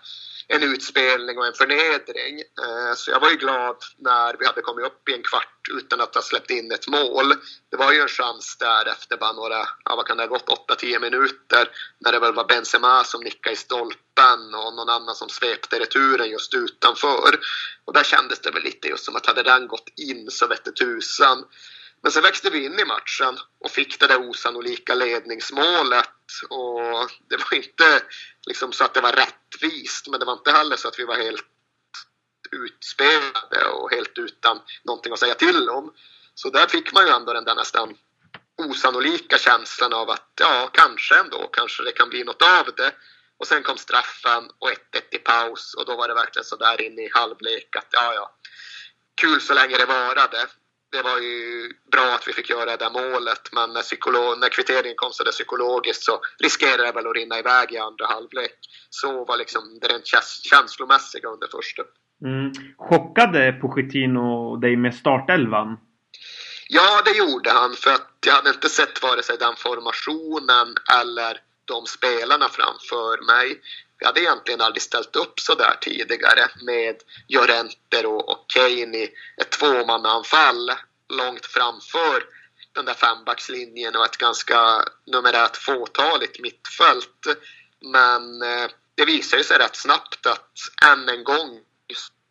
en 0.49 0.63
utspelning 0.63 1.39
och 1.39 1.47
en 1.47 1.53
förnedring. 1.53 2.41
Eh, 2.41 2.95
så 2.97 3.11
jag 3.11 3.21
var 3.21 3.31
ju 3.31 3.37
glad 3.37 3.77
när 3.99 4.37
vi 4.39 4.47
hade 4.47 4.61
kommit 4.61 4.87
upp 4.87 5.09
i 5.09 5.15
en 5.15 5.23
kvart 5.23 5.69
utan 5.71 6.01
att 6.01 6.15
ha 6.15 6.23
släppt 6.23 6.51
in 6.51 6.73
ett 6.73 6.89
mål. 6.89 7.35
Det 7.71 7.77
var 7.77 7.93
ju 7.93 8.01
en 8.01 8.09
chans 8.09 8.57
där 8.59 8.89
efter 8.89 9.17
bara 9.17 9.33
några, 9.33 9.69
ja, 9.85 9.97
vad 9.97 10.07
kan 10.07 10.17
det 10.17 10.23
ha 10.23 10.29
gått, 10.29 10.69
8-10 10.69 11.01
minuter 11.01 11.69
när 11.99 12.13
det 12.13 12.19
väl 12.19 12.35
var 12.35 12.45
Benzema 12.45 13.05
som 13.05 13.21
nickade 13.21 13.55
i 13.55 13.57
stolpen 13.57 14.55
och 14.55 14.75
någon 14.75 14.89
annan 14.89 15.15
som 15.15 15.29
svepte 15.29 15.79
returen 15.79 16.31
just 16.31 16.55
utanför. 16.55 17.39
Och 17.85 17.93
där 17.93 18.05
kändes 18.05 18.41
det 18.41 18.51
väl 18.51 18.63
lite 18.63 18.89
just 18.89 19.05
som 19.05 19.17
att 19.17 19.27
hade 19.27 19.43
den 19.43 19.69
gått 19.69 19.89
in 19.97 20.31
så 20.31 20.47
vette 20.47 20.73
tusan. 20.73 21.45
Men 22.03 22.13
sen 22.13 22.23
växte 22.23 22.51
vi 22.51 22.65
in 22.65 22.79
i 22.79 22.85
matchen 22.85 23.39
och 23.59 23.71
fick 23.71 24.01
det 24.01 24.07
där 24.07 24.31
osannolika 24.31 24.95
ledningsmålet. 24.95 26.11
Och 26.49 27.11
det 27.29 27.37
var 27.37 27.55
inte 27.55 28.03
liksom 28.47 28.73
så 28.73 28.85
att 28.85 28.95
det 28.95 29.01
var 29.01 29.13
rättvist, 29.13 30.09
men 30.09 30.21
det 30.21 30.27
var 30.27 30.33
inte 30.33 30.53
heller 30.53 30.77
så 30.77 30.89
att 30.89 30.99
vi 30.99 31.05
var 31.05 31.17
helt 31.17 31.47
utspelade 32.53 33.65
och 33.73 33.91
helt 33.91 34.19
utan 34.19 34.61
någonting 34.85 35.13
att 35.13 35.19
säga 35.19 35.35
till 35.35 35.69
om. 35.69 35.95
Så 36.35 36.51
där 36.51 36.67
fick 36.67 36.93
man 36.93 37.07
ju 37.07 37.13
ändå 37.13 37.33
den 37.33 37.45
där 37.45 37.55
nästan 37.55 37.97
osannolika 38.57 39.39
känslan 39.39 39.93
av 39.93 40.11
att 40.11 40.33
ja, 40.41 40.71
kanske 40.73 41.19
ändå, 41.19 41.49
kanske 41.53 41.83
det 41.83 41.93
kan 41.93 42.09
bli 42.09 42.25
något 42.25 42.43
av 42.43 42.75
det. 42.77 42.95
Och 43.37 43.47
sen 43.47 43.63
kom 43.63 43.77
straffen 43.77 44.51
och 44.59 44.71
1-1 44.71 44.75
i 45.11 45.19
paus 45.19 45.75
och 45.75 45.87
då 45.87 45.97
var 45.97 46.09
det 46.09 46.15
verkligen 46.15 46.45
så 46.45 46.57
där 46.57 46.81
in 46.81 46.99
i 46.99 47.11
halvlek 47.15 47.77
att 47.77 47.89
ja, 47.91 48.15
ja, 48.15 48.35
kul 49.15 49.41
så 49.41 49.55
länge 49.55 49.79
det 49.79 49.87
varade 49.87 50.47
det 50.93 51.03
var 51.03 51.19
ju 51.19 51.73
bra 51.93 52.15
att 52.15 52.29
vi 52.29 52.33
fick 52.33 52.51
göra 52.51 52.71
det 52.71 52.77
där 52.77 52.91
målet, 52.91 53.43
men 53.53 53.73
när, 53.73 53.83
psykolog, 53.83 54.39
när 54.39 54.49
kvitteringen 54.49 54.97
kom 54.97 55.13
så 55.13 55.25
där 55.25 55.33
psykologiskt 55.33 56.03
så 56.03 56.21
riskerade 56.39 56.85
det 56.85 56.93
väl 56.93 57.07
att 57.07 57.17
rinna 57.17 57.39
iväg 57.39 57.73
i 57.73 57.79
andra 57.79 58.07
halvlek. 58.07 58.59
Så 58.91 59.25
var 59.25 59.37
liksom 59.37 59.79
det 59.81 59.89
rent 59.89 60.07
känslomässiga 60.51 61.29
under 61.29 61.49
första. 61.57 61.83
Mm. 62.25 62.53
Chockade 62.79 63.53
Pochettino 63.53 64.57
dig 64.57 64.77
med 64.77 64.95
startelvan? 64.95 65.79
Ja, 66.69 67.03
det 67.05 67.19
gjorde 67.19 67.51
han, 67.51 67.73
för 67.75 67.91
att 67.91 68.11
jag 68.27 68.35
hade 68.35 68.51
inte 68.51 68.69
sett 68.69 69.03
vare 69.03 69.23
sig 69.23 69.37
den 69.39 69.57
formationen 69.57 70.69
eller 71.01 71.33
de 71.65 71.87
spelarna 71.87 72.49
framför 72.49 73.27
mig. 73.33 73.61
Vi 74.03 74.07
hade 74.07 74.21
egentligen 74.21 74.61
aldrig 74.61 74.83
ställt 74.83 75.17
upp 75.17 75.41
så 75.41 75.55
där 75.55 75.77
tidigare 75.81 76.49
med 76.63 76.97
Jorenter 77.29 78.07
och, 78.07 78.29
och 78.29 78.51
Kane 78.51 78.99
i 78.99 79.13
ett 79.41 79.51
tvåmannaanfall 79.51 80.73
långt 81.09 81.47
framför 81.47 82.25
den 82.75 82.85
där 82.85 82.95
fembackslinjen 82.95 83.97
och 83.97 84.05
ett 84.05 84.17
ganska 84.17 84.85
numerärt 85.07 85.57
fåtaligt 85.57 86.41
mittfält. 86.41 87.27
Men 87.81 88.43
eh, 88.43 88.71
det 88.95 89.05
visade 89.05 89.45
sig 89.45 89.59
rätt 89.59 89.77
snabbt 89.77 90.27
att 90.27 90.53
än 90.85 91.09
en 91.09 91.25
gång 91.25 91.61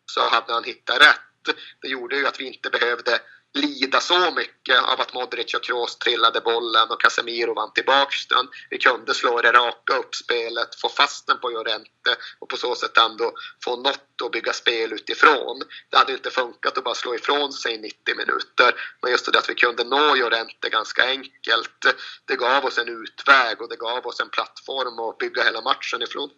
så 0.06 0.28
hade 0.28 0.52
han 0.52 0.64
hittat 0.64 1.00
rätt. 1.00 1.56
Det 1.82 1.88
gjorde 1.88 2.16
ju 2.16 2.26
att 2.26 2.40
vi 2.40 2.44
inte 2.44 2.70
behövde 2.70 3.20
lida 3.54 4.00
så 4.00 4.30
mycket 4.36 4.78
av 4.92 5.00
att 5.00 5.14
Modric 5.14 5.54
och 5.54 5.64
Kroos 5.64 5.98
trillade 5.98 6.40
bollen 6.40 6.90
och 6.90 7.00
Casemiro 7.00 7.54
vann 7.54 7.72
tillbaks 7.72 8.26
den. 8.26 8.46
Vi 8.70 8.78
kunde 8.78 9.14
slå 9.14 9.40
det 9.40 9.52
raka 9.52 9.92
uppspelet, 10.02 10.80
få 10.80 10.88
fast 10.88 11.26
den 11.26 11.38
på 11.38 11.48
Llorente 11.48 12.12
och 12.40 12.48
på 12.48 12.56
så 12.56 12.74
sätt 12.74 12.98
ändå 12.98 13.32
få 13.64 13.76
något 13.76 14.22
att 14.24 14.32
bygga 14.32 14.52
spel 14.52 14.92
utifrån. 14.92 15.56
Det 15.90 15.96
hade 15.96 16.12
inte 16.12 16.30
funkat 16.30 16.78
att 16.78 16.84
bara 16.84 16.94
slå 16.94 17.14
ifrån 17.14 17.52
sig 17.52 17.78
90 17.78 18.16
minuter. 18.16 18.70
Men 19.02 19.10
just 19.10 19.32
det 19.32 19.38
att 19.38 19.50
vi 19.50 19.54
kunde 19.54 19.84
nå 19.84 20.14
Llorente 20.14 20.68
ganska 20.78 21.02
enkelt, 21.16 21.80
det 22.28 22.36
gav 22.36 22.64
oss 22.64 22.78
en 22.78 22.88
utväg 22.88 23.54
och 23.60 23.68
det 23.68 23.78
gav 23.88 24.06
oss 24.06 24.20
en 24.20 24.30
plattform 24.36 25.08
att 25.08 25.18
bygga 25.18 25.42
hela 25.42 25.60
matchen 25.60 26.02
ifrån. 26.02 26.30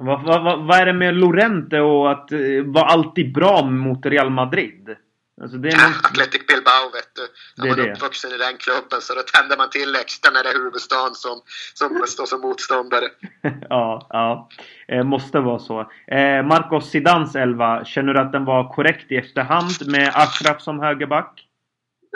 Vad, 0.00 0.24
vad, 0.24 0.66
vad 0.66 0.76
är 0.80 0.86
det 0.86 0.92
med 0.92 1.14
Lorente 1.14 1.80
och 1.80 2.10
att 2.10 2.32
eh, 2.32 2.38
vara 2.64 2.84
alltid 2.84 3.34
bra 3.34 3.62
mot 3.62 4.06
Real 4.06 4.30
Madrid? 4.30 4.96
Alltså 5.42 5.56
det 5.58 5.68
är 5.68 5.76
någon... 5.76 5.92
Athletic 6.04 6.46
Bilbao 6.46 6.90
vet 6.92 7.14
du. 7.14 7.26
När 7.56 7.68
man 7.68 7.80
är 7.80 7.92
uppvuxen 7.92 8.32
i 8.32 8.38
den 8.38 8.56
klubben 8.56 9.00
så 9.00 9.14
då 9.14 9.22
tänder 9.22 9.56
man 9.56 9.70
till 9.70 9.94
extra 9.96 10.30
när 10.30 10.42
det 10.42 10.48
är 10.48 10.54
huvudstaden 10.54 11.14
som, 11.14 11.40
som 11.74 12.06
står 12.06 12.26
som 12.26 12.40
motståndare. 12.40 13.08
ja, 13.68 14.06
ja. 14.10 14.48
Eh, 14.88 15.04
måste 15.04 15.40
vara 15.40 15.58
så. 15.58 15.80
Eh, 16.06 16.42
Marcos 16.46 16.90
Zidans 16.90 17.36
elva, 17.36 17.84
känner 17.84 18.14
du 18.14 18.20
att 18.20 18.32
den 18.32 18.44
var 18.44 18.74
korrekt 18.74 19.12
i 19.12 19.16
efterhand 19.16 19.86
med 19.86 20.12
Ashraf 20.14 20.62
som 20.62 20.80
högerback? 20.80 21.44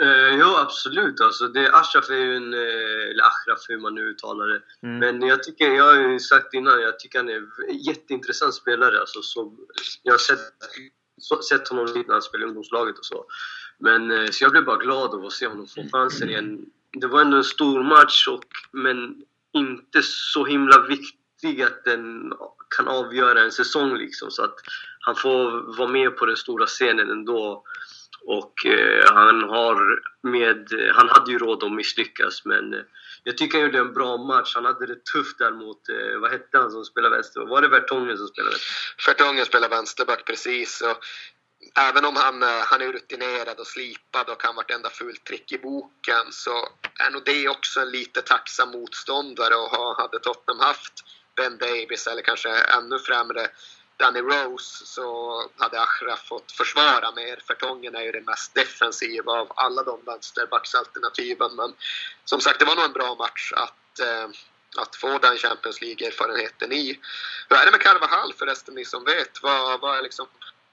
Eh, 0.01 0.39
ja, 0.39 0.61
absolut. 0.61 1.21
Alltså, 1.21 1.47
det, 1.47 1.73
Ashraf 1.73 2.09
är 2.09 2.15
ju 2.15 2.35
en... 2.35 2.53
Eh, 2.53 3.09
eller 3.09 3.23
Ashraf, 3.23 3.65
hur 3.69 3.77
man 3.77 3.95
nu 3.95 4.01
uttalar 4.01 4.47
det. 4.47 4.61
Mm. 4.83 4.99
Men 4.99 5.27
jag 5.27 5.43
tycker, 5.43 5.71
jag 5.71 5.83
har 5.83 6.11
ju 6.11 6.19
sagt 6.19 6.53
innan, 6.53 6.81
jag 6.81 6.99
tycker 6.99 7.19
han 7.19 7.29
är 7.29 7.35
en 7.35 7.77
jätteintressant 7.77 8.53
spelare. 8.53 8.99
Alltså, 8.99 9.21
så, 9.21 9.53
jag 10.03 10.13
har 10.13 10.17
sett 10.17 10.39
sett 11.49 11.67
honom 11.67 11.85
lite 11.85 12.07
när 12.07 12.13
han 12.13 12.21
spelade 12.21 12.45
i 12.45 12.47
ungdomslaget 12.47 12.99
och 12.99 13.05
så. 13.05 13.25
Men, 13.77 14.11
eh, 14.11 14.29
så 14.31 14.43
jag 14.43 14.51
blev 14.51 14.65
bara 14.65 14.77
glad 14.77 15.13
av 15.13 15.25
att 15.25 15.31
se 15.31 15.47
honom 15.47 15.67
få 15.67 15.83
chansen 15.91 16.29
igen. 16.29 16.65
Det 16.91 17.07
var 17.07 17.21
ändå 17.21 17.37
en 17.37 17.43
stor 17.43 17.83
match, 17.83 18.27
och, 18.27 18.45
men 18.71 19.21
inte 19.51 20.01
så 20.03 20.45
himla 20.45 20.81
viktig 20.81 21.61
att 21.61 21.83
den 21.83 22.33
kan 22.77 22.87
avgöra 22.87 23.41
en 23.41 23.51
säsong 23.51 23.97
liksom. 23.97 24.31
Så 24.31 24.43
att 24.43 24.55
han 24.99 25.15
får 25.15 25.75
vara 25.77 25.89
med 25.89 26.17
på 26.17 26.25
den 26.25 26.37
stora 26.37 26.65
scenen 26.65 27.09
ändå. 27.09 27.63
Och 28.25 28.65
eh, 28.65 29.13
han, 29.13 29.43
har 29.43 30.01
med, 30.21 30.67
han 30.93 31.09
hade 31.09 31.31
ju 31.31 31.37
råd 31.37 31.63
att 31.63 31.71
misslyckas 31.71 32.45
men 32.45 32.73
eh, 32.73 32.79
jag 33.23 33.37
tycker 33.37 33.57
han 33.57 33.65
gjorde 33.65 33.79
en 33.79 33.93
bra 33.93 34.17
match. 34.17 34.55
Han 34.55 34.65
hade 34.65 34.85
det 34.85 35.05
tufft 35.05 35.37
där 35.37 35.51
mot, 35.51 35.89
eh, 35.89 36.19
vad 36.19 36.31
hette 36.31 36.57
han 36.57 36.71
som 36.71 36.85
spelade 36.85 37.15
vänster? 37.15 37.41
Var 37.41 37.61
det 37.61 37.67
Vertongen 37.67 38.17
som 38.17 38.27
spelade 38.27 38.51
vänster? 38.51 39.07
Vertongen 39.07 39.45
spelade 39.45 39.75
vänsterback 39.75 40.25
precis. 40.25 40.81
Och 40.81 40.97
även 41.79 42.05
om 42.05 42.15
han, 42.15 42.43
eh, 42.43 42.49
han 42.49 42.81
är 42.81 42.91
rutinerad 42.91 43.59
och 43.59 43.67
slipad 43.67 44.29
och 44.29 44.41
kan 44.41 44.55
vartenda 44.55 44.89
fult 44.89 45.23
trick 45.23 45.51
i 45.51 45.57
boken 45.57 46.31
så 46.31 46.67
är 46.99 47.11
nog 47.11 47.21
det 47.25 47.49
också 47.49 47.79
en 47.79 47.89
lite 47.89 48.21
tacksam 48.21 48.71
motståndare 48.71 49.55
och 49.55 50.01
hade 50.01 50.19
Tottenham 50.19 50.59
haft 50.59 50.93
Ben 51.35 51.57
Davis 51.57 52.07
eller 52.07 52.21
kanske 52.21 52.49
ännu 52.49 52.99
främre 52.99 53.47
Danny 54.03 54.21
Rose 54.21 54.85
så 54.85 55.05
hade 55.57 55.81
Achraf 55.81 56.27
fått 56.27 56.51
försvara 56.51 57.11
mer. 57.11 57.39
Fertongen 57.47 57.95
är 57.95 58.01
ju 58.01 58.11
det 58.11 58.21
mest 58.21 58.53
defensiva 58.53 59.31
av 59.31 59.51
alla 59.55 59.83
de 59.83 59.99
vänsterbacksalternativen. 60.05 61.55
Men 61.55 61.73
som 62.25 62.41
sagt, 62.41 62.59
det 62.59 62.65
var 62.65 62.75
nog 62.75 62.85
en 62.85 62.93
bra 62.93 63.15
match 63.15 63.51
att, 63.55 63.99
eh, 63.99 64.27
att 64.77 64.95
få 64.95 65.17
den 65.17 65.37
Champions 65.37 65.81
League-erfarenheten 65.81 66.71
i. 66.71 66.99
Hur 67.49 67.57
är 67.57 67.65
det 67.65 67.71
med 67.71 67.81
Carvajal 67.81 68.33
förresten, 68.33 68.75
ni 68.75 68.85
som 68.85 69.03
vet? 69.03 69.43
Vad, 69.43 69.81
vad 69.81 69.97
är 69.97 70.01
liksom 70.01 70.27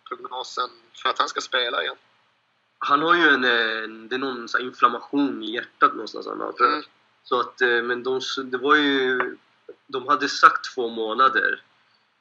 prognosen 0.09 0.71
för 1.03 1.09
att 1.09 1.19
han 1.19 1.29
ska 1.29 1.41
spela 1.41 1.83
igen? 1.83 1.97
Han 2.79 3.03
har 3.03 3.15
ju 3.15 3.29
en, 3.29 4.09
det 4.09 4.15
är 4.15 4.19
någon 4.19 4.49
så 4.49 4.59
inflammation 4.59 5.43
i 5.43 5.55
hjärtat 5.55 5.93
någonstans 5.93 6.27
han 6.27 6.41
har, 6.41 6.63
mm. 6.63 6.83
Så 7.23 7.41
att, 7.41 7.61
eh, 7.61 7.83
men 7.83 8.03
de, 8.03 8.21
det 8.45 8.59
var 8.59 8.77
ju, 8.77 9.37
de 9.87 10.09
hade 10.09 10.29
sagt 10.29 10.75
två 10.75 10.89
månader 10.89 11.63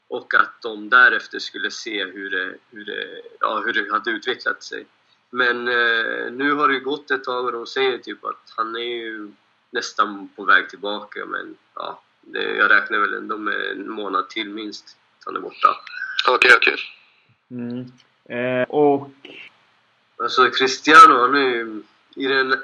och 0.10 0.34
att 0.34 0.62
de 0.62 0.90
därefter 0.90 1.40
skulle 1.40 1.72
se 1.72 2.06
hur 2.06 2.30
det, 2.30 2.56
hur 2.72 2.86
det, 2.86 3.22
ja, 3.40 3.64
hur 3.66 3.74
det 3.74 3.92
hade 3.92 4.12
utvecklat 4.12 4.64
sig. 4.64 4.86
Men 5.30 5.68
eh, 5.68 6.32
nu 6.32 6.54
har 6.54 6.68
det 6.68 6.80
gått 6.80 7.12
ett 7.12 7.24
tag 7.24 7.46
och 7.46 7.52
de 7.52 7.68
säger 7.68 7.98
typ 7.98 8.26
att 8.26 8.54
han 8.58 8.76
är 8.76 8.80
ju 8.80 9.32
nästan 9.72 10.30
på 10.36 10.44
väg 10.44 10.70
tillbaka 10.70 11.26
men 11.26 11.56
ja, 11.76 12.02
det, 12.22 12.44
jag 12.44 12.72
räknar 12.72 13.00
väl 13.00 13.14
ändå 13.14 13.38
med 13.38 13.72
en 13.72 13.92
månad 13.92 14.30
till 14.30 14.50
minst 14.50 14.98
att 15.20 15.26
han 15.26 15.36
är 15.36 15.40
borta. 15.40 15.76
Okej, 16.28 16.36
okay, 16.36 16.58
okej. 16.58 16.74
Okay. 16.74 16.86
Mm. 17.52 17.92
Eh, 18.62 18.70
och... 18.70 19.10
Alltså 20.18 20.50
Cristiano, 20.50 21.22
han 21.22 21.36
är 21.36 21.50
ju 21.50 21.84
i 22.16 22.28
den... 22.28 22.56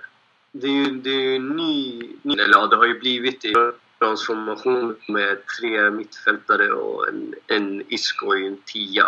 Det 0.52 0.68
är 0.68 0.72
ju, 0.72 0.86
det 0.86 1.10
är 1.10 1.22
ju 1.22 1.40
ny, 1.40 2.10
ny... 2.22 2.34
Eller 2.34 2.54
ja, 2.54 2.68
det 2.68 2.76
har 2.76 2.86
ju 2.86 3.00
blivit 3.00 3.42
det 3.42 3.74
transformation 4.00 4.96
med 5.08 5.38
tre 5.60 5.90
mittfältare 5.90 6.72
och 6.72 7.08
en, 7.08 7.34
en 7.48 7.84
Isco 7.88 8.36
i 8.36 8.48
en 8.48 8.58
tia. 8.66 9.06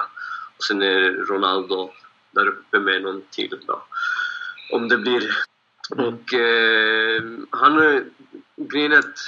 Och 0.57 0.63
sen 0.63 0.81
är 0.81 1.11
Ronaldo 1.11 1.91
där 2.31 2.47
uppe 2.47 2.79
med 2.79 3.01
någon 3.01 3.21
till 3.31 3.59
då. 3.67 3.83
Om 4.71 4.87
det 4.89 4.97
blir... 4.97 5.37
Och 5.89 6.33
eh, 6.33 7.23
han... 7.49 8.03
Grejen 8.55 8.91
är 8.91 8.99
att 8.99 9.19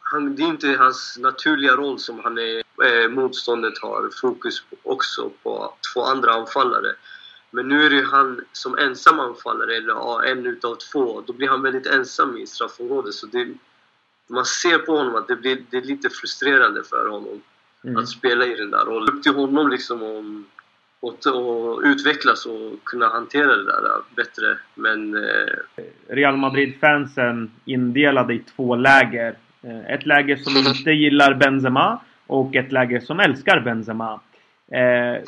han, 0.00 0.36
det 0.36 0.42
är 0.42 0.46
inte 0.46 0.68
hans 0.68 1.18
naturliga 1.20 1.76
roll 1.76 1.98
som 1.98 2.20
han 2.20 2.38
är, 2.38 2.62
eh, 2.84 3.08
motståndet 3.08 3.78
har 3.78 4.10
fokus 4.20 4.60
på, 4.60 4.76
också 4.82 5.30
på 5.42 5.74
två 5.92 6.02
andra 6.02 6.32
anfallare. 6.32 6.92
Men 7.50 7.68
nu 7.68 7.86
är 7.86 7.90
det 7.90 8.02
han 8.02 8.44
som 8.52 8.78
ensam 8.78 9.20
anfallare, 9.20 9.76
eller 9.76 9.88
ja, 9.88 10.24
en 10.24 10.46
utav 10.46 10.74
två. 10.74 11.22
Då 11.26 11.32
blir 11.32 11.48
han 11.48 11.62
väldigt 11.62 11.86
ensam 11.86 12.36
i 12.36 12.46
straffområdet. 12.46 13.14
Så 13.14 13.26
det, 13.26 13.54
man 14.26 14.44
ser 14.44 14.78
på 14.78 14.96
honom 14.96 15.14
att 15.14 15.28
det, 15.28 15.36
blir, 15.36 15.58
det 15.70 15.76
är 15.76 15.82
lite 15.82 16.10
frustrerande 16.10 16.82
för 16.84 17.08
honom 17.08 17.42
mm. 17.84 17.96
att 17.96 18.08
spela 18.08 18.46
i 18.46 18.54
den 18.54 18.70
där 18.70 18.84
rollen. 18.84 19.14
Upp 19.14 19.22
till 19.22 19.34
honom 19.34 19.70
liksom 19.70 20.02
om, 20.02 20.46
och, 21.00 21.26
och 21.26 21.80
utvecklas 21.84 22.46
och 22.46 22.84
kunna 22.84 23.08
hantera 23.08 23.56
det 23.56 23.64
där 23.64 23.90
bättre. 24.16 24.58
Men... 24.74 25.14
Eh... 25.14 25.84
Real 26.08 26.36
Madrid-fansen 26.36 27.50
indelade 27.64 28.34
i 28.34 28.38
två 28.38 28.76
läger. 28.76 29.36
Eh, 29.62 29.90
ett 29.90 30.06
läger 30.06 30.36
som 30.36 30.56
inte 30.76 30.90
gillar 30.90 31.34
Benzema 31.34 32.00
och 32.26 32.56
ett 32.56 32.72
läger 32.72 33.00
som 33.00 33.20
älskar 33.20 33.60
Benzema. 33.60 34.20
Eh, 34.72 35.22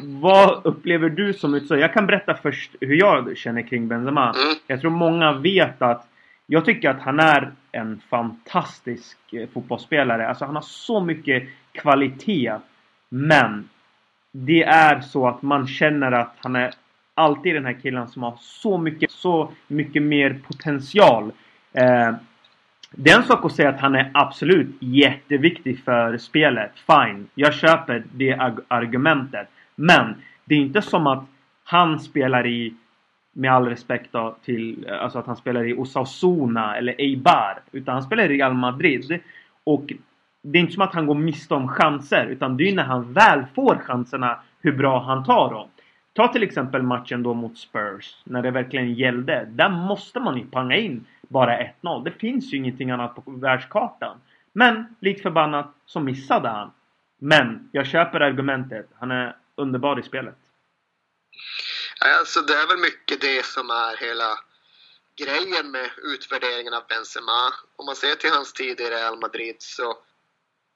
vad 0.00 0.66
upplever 0.66 1.08
du 1.08 1.32
som 1.32 1.54
utsåg? 1.54 1.78
Jag 1.78 1.92
kan 1.92 2.06
berätta 2.06 2.34
först 2.34 2.70
hur 2.80 2.94
jag 2.94 3.36
känner 3.36 3.62
kring 3.62 3.88
Benzema. 3.88 4.34
Mm. 4.34 4.56
Jag 4.66 4.80
tror 4.80 4.90
många 4.90 5.32
vet 5.32 5.82
att 5.82 6.06
jag 6.46 6.64
tycker 6.64 6.90
att 6.90 7.00
han 7.00 7.20
är 7.20 7.52
en 7.72 8.00
fantastisk 8.10 9.18
eh, 9.32 9.48
fotbollsspelare. 9.48 10.28
Alltså 10.28 10.44
han 10.44 10.54
har 10.54 10.62
så 10.62 11.00
mycket 11.00 11.48
kvalitet. 11.72 12.52
Men 13.08 13.68
det 14.32 14.62
är 14.62 15.00
så 15.00 15.28
att 15.28 15.42
man 15.42 15.66
känner 15.66 16.12
att 16.12 16.34
han 16.38 16.56
är 16.56 16.74
alltid 17.14 17.54
den 17.54 17.64
här 17.64 17.78
killen 17.82 18.08
som 18.08 18.22
har 18.22 18.36
så 18.40 18.78
mycket, 18.78 19.10
så 19.10 19.52
mycket 19.66 20.02
mer 20.02 20.40
potential. 20.46 21.32
Eh, 21.72 22.14
det 22.90 23.10
är 23.10 23.18
en 23.18 23.24
sak 23.24 23.44
att 23.44 23.54
säga 23.54 23.68
att 23.68 23.80
han 23.80 23.94
är 23.94 24.10
absolut 24.14 24.76
jätteviktig 24.80 25.84
för 25.84 26.18
spelet. 26.18 26.72
Fine, 26.86 27.28
jag 27.34 27.54
köper 27.54 28.04
det 28.12 28.54
argumentet. 28.68 29.48
Men 29.74 30.14
det 30.44 30.54
är 30.54 30.58
inte 30.58 30.82
som 30.82 31.06
att 31.06 31.24
han 31.64 32.00
spelar 32.00 32.46
i 32.46 32.74
med 33.36 33.52
all 33.52 33.68
respekt 33.68 34.12
då, 34.12 34.36
till 34.44 34.88
alltså 34.88 35.18
att 35.18 35.26
han 35.26 35.36
spelar 35.36 35.64
i 35.64 35.74
Osasuna 35.74 36.76
eller 36.76 36.94
Eibar. 36.98 37.60
Utan 37.72 37.94
han 37.94 38.02
spelar 38.02 38.24
i 38.24 38.38
Real 38.38 38.54
Madrid. 38.54 39.20
Och 39.64 39.92
det 40.42 40.58
är 40.58 40.60
inte 40.60 40.72
som 40.72 40.82
att 40.82 40.94
han 40.94 41.06
går 41.06 41.14
miste 41.14 41.54
om 41.54 41.68
chanser. 41.68 42.26
Utan 42.26 42.56
det 42.56 42.68
är 42.68 42.74
när 42.74 42.84
han 42.84 43.12
väl 43.12 43.44
får 43.54 43.76
chanserna 43.76 44.40
hur 44.60 44.72
bra 44.72 45.02
han 45.02 45.24
tar 45.24 45.50
dem. 45.50 45.68
Ta 46.12 46.28
till 46.28 46.42
exempel 46.42 46.82
matchen 46.82 47.22
då 47.22 47.34
mot 47.34 47.58
Spurs. 47.58 48.16
När 48.24 48.42
det 48.42 48.50
verkligen 48.50 48.94
gällde. 48.94 49.48
Där 49.50 49.68
måste 49.68 50.20
man 50.20 50.36
ju 50.36 50.46
panga 50.46 50.76
in 50.76 51.04
bara 51.28 51.58
1-0. 51.82 52.04
Det 52.04 52.10
finns 52.10 52.52
ju 52.52 52.56
ingenting 52.56 52.90
annat 52.90 53.14
på 53.14 53.30
världskartan. 53.30 54.16
Men 54.52 54.96
likt 55.00 55.22
förbannat 55.22 55.74
så 55.86 56.00
missade 56.00 56.48
han. 56.48 56.70
Men 57.18 57.68
jag 57.72 57.86
köper 57.86 58.20
argumentet. 58.20 58.86
Han 58.98 59.10
är 59.10 59.36
underbar 59.54 59.98
i 59.98 60.02
spelet. 60.02 60.36
Alltså 62.00 62.42
det 62.42 62.54
är 62.54 62.66
väl 62.66 62.78
mycket 62.78 63.20
det 63.20 63.46
som 63.46 63.70
är 63.70 63.96
hela 63.96 64.38
grejen 65.16 65.70
med 65.70 65.90
utvärderingen 65.96 66.74
av 66.74 66.86
Benzema. 66.88 67.54
Om 67.76 67.86
man 67.86 67.96
ser 67.96 68.14
till 68.14 68.30
hans 68.30 68.52
tid 68.52 68.80
i 68.80 68.90
Real 68.90 69.18
Madrid 69.18 69.56
så 69.58 69.98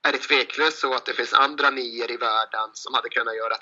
är 0.03 0.13
det 0.13 0.19
tveklöst 0.19 0.79
så 0.79 0.95
att 0.95 1.05
det 1.05 1.15
finns 1.15 1.33
andra 1.33 1.71
nior 1.71 2.11
i 2.11 2.17
världen 2.17 2.71
som 2.73 2.95
hade 2.95 3.09
kunnat 3.09 3.37
göra 3.37 3.57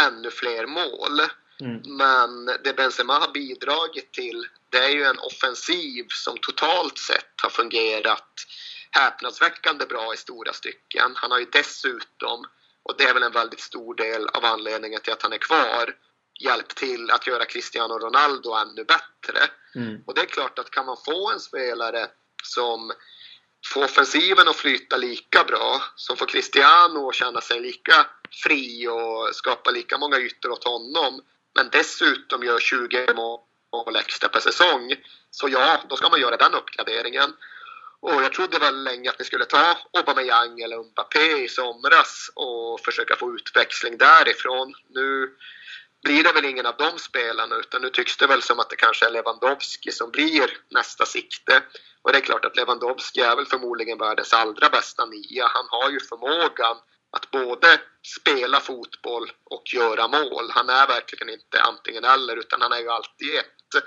ännu 0.00 0.30
fler 0.30 0.66
mål. 0.66 1.20
Mm. 1.60 1.96
Men 1.96 2.46
det 2.64 2.76
Benzema 2.76 3.18
har 3.18 3.32
bidragit 3.32 4.12
till 4.12 4.48
det 4.70 4.78
är 4.78 4.88
ju 4.88 5.04
en 5.04 5.18
offensiv 5.18 6.06
som 6.08 6.38
totalt 6.38 6.98
sett 6.98 7.40
har 7.42 7.50
fungerat 7.50 8.32
häpnadsväckande 8.90 9.86
bra 9.86 10.14
i 10.14 10.16
stora 10.16 10.52
stycken. 10.52 11.12
Han 11.16 11.30
har 11.30 11.38
ju 11.38 11.46
dessutom, 11.52 12.44
och 12.82 12.94
det 12.98 13.04
är 13.04 13.14
väl 13.14 13.22
en 13.22 13.32
väldigt 13.32 13.60
stor 13.60 13.94
del 13.94 14.26
av 14.26 14.44
anledningen 14.44 15.00
till 15.00 15.12
att 15.12 15.22
han 15.22 15.32
är 15.32 15.38
kvar, 15.38 15.94
hjälpt 16.40 16.76
till 16.76 17.10
att 17.10 17.26
göra 17.26 17.44
Cristiano 17.44 17.98
Ronaldo 17.98 18.52
ännu 18.54 18.84
bättre. 18.84 19.50
Mm. 19.74 20.02
Och 20.06 20.14
det 20.14 20.20
är 20.20 20.26
klart 20.26 20.58
att 20.58 20.70
kan 20.70 20.86
man 20.86 20.96
få 21.04 21.30
en 21.30 21.40
spelare 21.40 22.06
som 22.42 22.92
får 23.72 23.84
offensiven 23.84 24.48
att 24.48 24.56
flyta 24.56 24.96
lika 24.96 25.44
bra, 25.44 25.82
som 25.96 26.16
får 26.16 26.26
Cristiano 26.26 27.08
att 27.08 27.14
känna 27.14 27.40
sig 27.40 27.60
lika 27.60 28.06
fri 28.44 28.88
och 28.88 29.34
skapa 29.34 29.70
lika 29.70 29.98
många 29.98 30.18
ytor 30.18 30.50
åt 30.50 30.64
honom, 30.64 31.20
men 31.54 31.68
dessutom 31.72 32.42
gör 32.42 32.58
20 32.58 33.14
mål 33.14 33.96
extra 33.96 34.28
per 34.28 34.40
säsong. 34.40 34.94
Så 35.30 35.48
ja, 35.48 35.80
då 35.88 35.96
ska 35.96 36.08
man 36.08 36.20
göra 36.20 36.36
den 36.36 36.54
uppgraderingen. 36.54 37.34
Och 38.00 38.22
jag 38.22 38.32
trodde 38.32 38.58
väl 38.58 38.84
länge 38.84 39.10
att 39.10 39.20
vi 39.20 39.24
skulle 39.24 39.44
ta 39.44 39.76
Aubameyang 39.92 40.60
eller 40.60 40.82
Mbappé 40.82 41.44
i 41.44 41.48
somras 41.48 42.30
och 42.34 42.80
försöka 42.80 43.16
få 43.16 43.34
utväxling 43.34 43.98
därifrån. 43.98 44.74
Nu 44.88 45.36
blir 46.02 46.24
det 46.24 46.32
väl 46.32 46.44
ingen 46.44 46.66
av 46.66 46.76
de 46.76 46.98
spelarna 46.98 47.56
utan 47.56 47.82
nu 47.82 47.90
tycks 47.90 48.16
det 48.16 48.26
väl 48.26 48.42
som 48.42 48.60
att 48.60 48.70
det 48.70 48.76
kanske 48.76 49.06
är 49.06 49.10
Lewandowski 49.10 49.92
som 49.92 50.10
blir 50.10 50.58
nästa 50.70 51.06
sikte. 51.06 51.62
Och 52.02 52.12
det 52.12 52.18
är 52.18 52.22
klart 52.22 52.44
att 52.44 52.56
Lewandowski 52.56 53.20
är 53.20 53.36
väl 53.36 53.46
förmodligen 53.46 53.98
världens 53.98 54.32
allra 54.32 54.68
bästa 54.68 55.06
nia. 55.06 55.46
Han 55.46 55.66
har 55.68 55.90
ju 55.90 56.00
förmågan 56.00 56.76
att 57.16 57.30
både 57.30 57.80
spela 58.20 58.60
fotboll 58.60 59.32
och 59.44 59.74
göra 59.74 60.08
mål. 60.08 60.50
Han 60.50 60.68
är 60.68 60.86
verkligen 60.86 61.28
inte 61.28 61.60
antingen 61.60 62.04
eller 62.04 62.36
utan 62.36 62.62
han 62.62 62.72
är 62.72 62.80
ju 62.80 62.88
alltid 62.88 63.34
ett. 63.34 63.84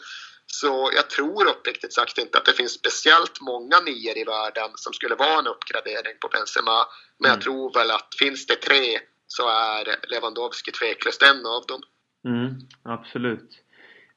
Så 0.48 0.92
jag 0.96 1.10
tror 1.10 1.48
uppriktigt 1.48 1.94
sagt 1.94 2.18
inte 2.18 2.38
att 2.38 2.46
det 2.46 2.54
finns 2.54 2.74
speciellt 2.74 3.42
många 3.42 3.80
nior 3.80 4.18
i 4.18 4.24
världen 4.24 4.72
som 4.76 4.94
skulle 4.94 5.16
vara 5.16 5.40
en 5.40 5.48
uppgradering 5.48 6.18
på 6.22 6.28
Benzema. 6.28 6.88
Men 7.20 7.30
mm. 7.30 7.38
jag 7.38 7.44
tror 7.44 7.74
väl 7.74 7.92
att 7.92 8.16
finns 8.20 8.46
det 8.46 8.56
tre 8.56 9.00
så 9.28 9.50
är 9.50 9.96
Lewandowski 10.08 10.72
tveklöst 10.72 11.22
en 11.22 11.46
av 11.46 11.66
dem. 11.66 11.82
Mm, 12.26 12.56
absolut. 12.84 13.62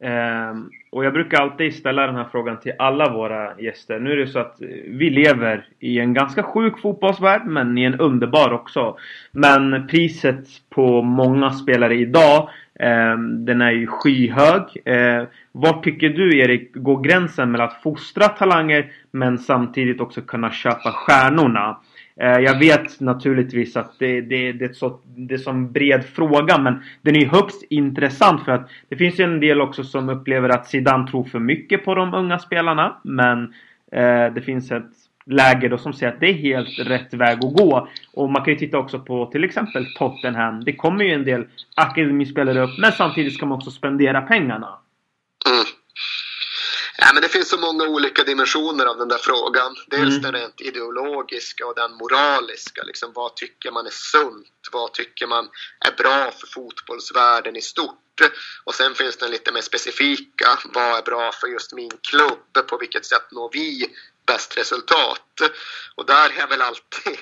Um, 0.00 0.70
och 0.92 1.04
jag 1.04 1.12
brukar 1.12 1.42
alltid 1.42 1.74
ställa 1.74 2.06
den 2.06 2.16
här 2.16 2.28
frågan 2.32 2.60
till 2.60 2.72
alla 2.78 3.12
våra 3.12 3.60
gäster. 3.60 3.98
Nu 4.00 4.12
är 4.12 4.16
det 4.16 4.26
så 4.26 4.38
att 4.38 4.56
vi 4.86 5.10
lever 5.10 5.66
i 5.78 5.98
en 5.98 6.14
ganska 6.14 6.42
sjuk 6.42 6.78
fotbollsvärld, 6.78 7.46
men 7.46 7.78
i 7.78 7.84
en 7.84 8.00
underbar 8.00 8.52
också. 8.52 8.96
Men 9.32 9.86
priset 9.86 10.46
på 10.70 11.02
många 11.02 11.50
spelare 11.50 11.94
idag, 11.94 12.48
um, 12.80 13.44
den 13.44 13.60
är 13.60 13.70
ju 13.70 13.86
skyhög. 13.86 14.62
Ehm, 14.84 15.20
uh, 15.20 15.26
var 15.52 15.82
tycker 15.82 16.08
du 16.08 16.38
Erik, 16.38 16.74
går 16.74 17.00
gränsen 17.02 17.50
mellan 17.50 17.68
att 17.68 17.82
fostra 17.82 18.28
talanger, 18.28 18.92
men 19.10 19.38
samtidigt 19.38 20.00
också 20.00 20.20
kunna 20.20 20.50
köpa 20.50 20.92
stjärnorna? 20.92 21.76
Eh, 22.20 22.38
jag 22.38 22.58
vet 22.58 23.00
naturligtvis 23.00 23.76
att 23.76 23.98
det, 23.98 24.20
det, 24.20 24.52
det, 24.52 24.64
är 24.64 24.72
så, 24.72 25.00
det 25.04 25.34
är 25.34 25.48
en 25.48 25.72
bred 25.72 26.04
fråga 26.04 26.58
men 26.58 26.82
den 27.02 27.16
är 27.16 27.26
högst 27.26 27.62
intressant 27.70 28.44
för 28.44 28.52
att 28.52 28.70
det 28.88 28.96
finns 28.96 29.20
ju 29.20 29.24
en 29.24 29.40
del 29.40 29.60
också 29.60 29.84
som 29.84 30.08
upplever 30.08 30.48
att 30.48 30.66
Zidane 30.66 31.08
tror 31.08 31.24
för 31.24 31.38
mycket 31.38 31.84
på 31.84 31.94
de 31.94 32.14
unga 32.14 32.38
spelarna 32.38 32.96
men 33.02 33.42
eh, 33.92 34.32
det 34.34 34.42
finns 34.44 34.70
ett 34.72 34.92
läge 35.26 35.68
då 35.68 35.78
som 35.78 35.92
säger 35.92 36.12
att 36.12 36.20
det 36.20 36.28
är 36.28 36.34
helt 36.34 36.78
rätt 36.78 37.14
väg 37.14 37.38
att 37.44 37.56
gå. 37.56 37.88
Och 38.14 38.30
man 38.30 38.44
kan 38.44 38.54
ju 38.54 38.58
titta 38.58 38.78
också 38.78 38.98
på 38.98 39.26
till 39.26 39.44
exempel 39.44 39.86
Tottenham. 39.98 40.64
Det 40.64 40.72
kommer 40.72 41.04
ju 41.04 41.12
en 41.12 41.24
del 41.24 41.44
akademispelare 41.76 42.60
upp 42.60 42.78
men 42.78 42.92
samtidigt 42.92 43.34
ska 43.34 43.46
man 43.46 43.58
också 43.58 43.70
spendera 43.70 44.20
pengarna. 44.20 44.78
Ja, 47.00 47.10
men 47.12 47.22
det 47.22 47.28
finns 47.28 47.48
så 47.48 47.58
många 47.58 47.84
olika 47.84 48.24
dimensioner 48.24 48.86
av 48.86 48.98
den 48.98 49.08
där 49.08 49.18
frågan. 49.18 49.76
Dels 49.86 50.18
mm. 50.18 50.22
den 50.22 50.32
rent 50.32 50.60
ideologiska 50.60 51.66
och 51.66 51.74
den 51.74 51.92
moraliska. 51.92 52.82
Liksom, 52.82 53.12
vad 53.14 53.36
tycker 53.36 53.70
man 53.70 53.86
är 53.86 53.90
sunt? 53.90 54.68
Vad 54.72 54.92
tycker 54.92 55.26
man 55.26 55.48
är 55.86 55.92
bra 55.96 56.30
för 56.30 56.46
fotbollsvärlden 56.46 57.56
i 57.56 57.62
stort? 57.62 58.20
Och 58.64 58.74
sen 58.74 58.94
finns 58.94 59.16
den 59.16 59.30
lite 59.30 59.52
mer 59.52 59.60
specifika. 59.60 60.58
Vad 60.64 60.98
är 60.98 61.02
bra 61.02 61.32
för 61.32 61.46
just 61.46 61.72
min 61.72 61.90
klubb? 62.10 62.66
På 62.68 62.78
vilket 62.78 63.06
sätt 63.06 63.30
når 63.30 63.50
vi 63.52 63.96
bäst 64.26 64.58
resultat? 64.58 65.40
Och 65.94 66.06
där 66.06 66.30
har 66.30 66.38
jag 66.38 66.48
väl 66.48 66.62
alltid 66.62 67.18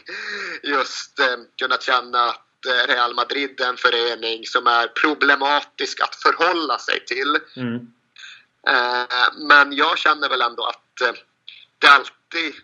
just 0.63 1.19
eh, 1.19 1.37
kunnat 1.59 1.83
känna 1.83 2.23
att 2.25 2.67
eh, 2.67 2.87
Real 2.89 3.15
Madrid 3.15 3.61
är 3.61 3.69
en 3.69 3.77
förening 3.77 4.47
som 4.47 4.67
är 4.67 4.89
problematisk 4.89 6.01
att 6.01 6.17
förhålla 6.17 6.79
sig 6.79 7.05
till. 7.05 7.39
Mm. 7.57 7.93
Eh, 8.69 9.29
men 9.37 9.73
jag 9.73 9.99
känner 9.99 10.29
väl 10.29 10.43
ändå 10.43 10.65
att 10.65 11.01
eh, 11.01 11.13
det 11.79 11.87
alltid 11.87 12.55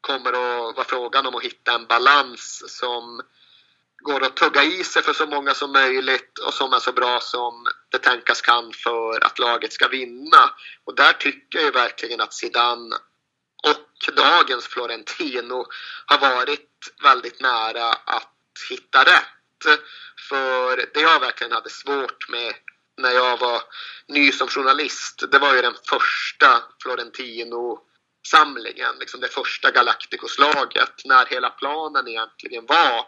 kommer 0.00 0.30
att 0.32 0.76
vara 0.76 0.84
frågan 0.84 1.26
om 1.26 1.34
att 1.34 1.42
hitta 1.42 1.74
en 1.74 1.86
balans 1.86 2.62
som 2.66 3.22
går 4.02 4.22
att 4.24 4.36
tugga 4.36 4.64
i 4.64 4.84
sig 4.84 5.02
för 5.02 5.12
så 5.12 5.26
många 5.26 5.54
som 5.54 5.72
möjligt 5.72 6.38
och 6.38 6.54
som 6.54 6.72
är 6.72 6.78
så 6.78 6.92
bra 6.92 7.20
som 7.20 7.66
det 7.88 7.98
tänkas 7.98 8.40
kan 8.40 8.72
för 8.72 9.24
att 9.24 9.38
laget 9.38 9.72
ska 9.72 9.88
vinna. 9.88 10.50
Och 10.84 10.94
där 10.94 11.12
tycker 11.12 11.58
jag 11.58 11.72
verkligen 11.72 12.20
att 12.20 12.34
Zidane 12.34 12.96
och 13.62 14.14
dagens 14.16 14.66
Florentino 14.66 15.66
har 16.06 16.18
varit 16.18 16.94
väldigt 17.02 17.40
nära 17.40 17.88
att 17.88 18.32
hitta 18.70 19.04
rätt. 19.04 19.80
För 20.28 20.76
det 20.94 21.00
jag 21.00 21.20
verkligen 21.20 21.52
hade 21.52 21.70
svårt 21.70 22.28
med 22.28 22.54
när 23.00 23.10
jag 23.10 23.38
var 23.38 23.62
ny 24.08 24.32
som 24.32 24.48
journalist, 24.48 25.22
det 25.30 25.38
var 25.38 25.54
ju 25.54 25.62
den 25.62 25.76
första 25.88 26.62
Florentino-samlingen, 26.82 28.98
liksom 29.00 29.20
det 29.20 29.28
första 29.28 29.70
Galacticoslaget, 29.70 30.92
när 31.04 31.26
hela 31.26 31.50
planen 31.50 32.08
egentligen 32.08 32.66
var 32.66 33.06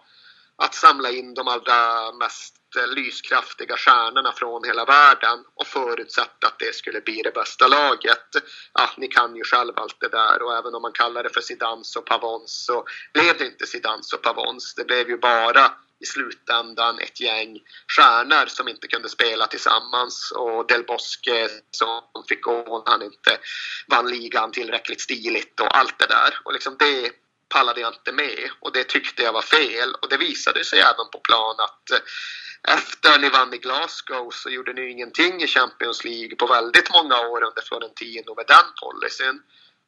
att 0.57 0.75
samla 0.75 1.11
in 1.11 1.35
de 1.35 1.49
allra 1.49 2.13
mest 2.13 2.57
lyskraftiga 2.95 3.77
stjärnorna 3.77 4.33
från 4.33 4.65
hela 4.65 4.85
världen 4.85 5.45
och 5.55 5.67
förutsätta 5.67 6.47
att 6.47 6.59
det 6.59 6.75
skulle 6.75 7.01
bli 7.01 7.23
det 7.23 7.35
bästa 7.35 7.69
laget. 7.69 8.29
Ja, 8.75 8.91
ni 8.97 9.09
kan 9.09 9.37
ju 9.37 9.45
själv 9.45 9.73
allt 9.77 10.01
det 10.01 10.09
där 10.09 10.43
och 10.43 10.57
även 10.57 10.75
om 10.75 10.83
man 10.83 10.93
kallar 10.93 11.23
det 11.23 11.31
för 11.31 11.41
Sidans 11.41 11.97
och 11.97 12.07
Pavons 12.07 12.65
så 12.67 12.85
blev 13.13 13.39
det 13.39 13.47
inte 13.47 13.67
Sidans 13.67 14.13
och 14.13 14.23
Pavons. 14.23 14.75
Det 14.75 14.85
blev 14.85 15.09
ju 15.09 15.19
bara 15.19 15.73
i 16.03 16.07
slutändan 16.07 16.99
ett 16.99 17.21
gäng 17.21 17.61
stjärnor 17.97 18.47
som 18.47 18.69
inte 18.69 18.88
kunde 18.88 19.09
spela 19.09 19.47
tillsammans 19.47 20.33
och 20.37 20.67
Del 20.67 20.85
Bosque 20.85 21.49
som 21.71 22.03
fick 22.29 22.43
gå 22.43 22.83
när 22.87 22.93
han 22.93 23.03
inte 23.03 23.38
vann 23.87 24.11
ligan 24.11 24.53
tillräckligt 24.53 25.01
stiligt 25.01 25.61
och 25.61 25.79
allt 25.79 25.99
det 25.99 26.07
där. 26.07 26.38
Och 26.45 26.53
liksom 26.53 26.77
det 26.79 27.11
pallade 27.49 27.81
jag 27.81 27.95
inte 27.95 28.12
med 28.12 28.51
och 28.61 28.73
det 28.73 28.85
tyckte 28.85 29.23
jag 29.23 29.33
var 29.33 29.43
fel 29.43 29.95
och 30.03 30.09
det 30.09 30.17
visade 30.17 30.65
sig 30.65 30.81
även 30.81 31.11
på 31.12 31.19
plan 31.19 31.57
att 31.59 31.91
eh, 31.91 31.99
efter 32.75 33.19
ni 33.19 33.29
vann 33.29 33.55
i 33.55 33.59
Glasgow 33.59 34.31
så 34.31 34.51
gjorde 34.51 34.73
ni 34.73 34.91
ingenting 34.91 35.43
i 35.43 35.47
Champions 35.47 36.05
League 36.05 36.37
på 36.37 36.47
väldigt 36.47 36.91
många 36.91 37.21
år 37.21 37.43
under 37.45 37.62
Florentino 37.62 38.35
med 38.35 38.45
den 38.49 38.67
policyn. 38.83 39.43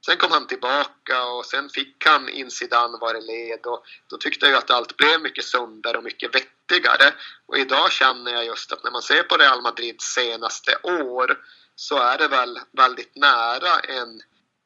Sen 0.07 0.17
kom 0.17 0.33
han 0.33 0.47
tillbaka 0.47 1.25
och 1.25 1.47
sen 1.47 1.69
fick 1.69 2.07
han 2.07 2.29
Insidan 2.29 2.99
var 3.01 3.15
i 3.15 3.21
led 3.21 3.67
och 3.67 3.85
då 4.11 4.17
tyckte 4.17 4.47
jag 4.47 4.59
att 4.59 4.71
allt 4.71 4.97
blev 4.97 5.21
mycket 5.21 5.45
sundare 5.45 5.99
och 5.99 6.05
mycket 6.05 6.35
vettigare. 6.35 7.15
Och 7.47 7.59
idag 7.59 7.93
känner 7.93 8.33
jag 8.33 8.45
just 8.45 8.73
att 8.73 8.85
när 8.85 8.91
man 8.91 9.03
ser 9.03 9.23
på 9.23 9.37
Real 9.37 9.63
Madrids 9.63 10.05
senaste 10.05 10.77
år 10.83 11.39
så 11.75 11.97
är 11.97 12.19
det 12.19 12.29
väl 12.29 12.61
väldigt 12.73 13.17
nära 13.17 13.81
en 13.81 14.23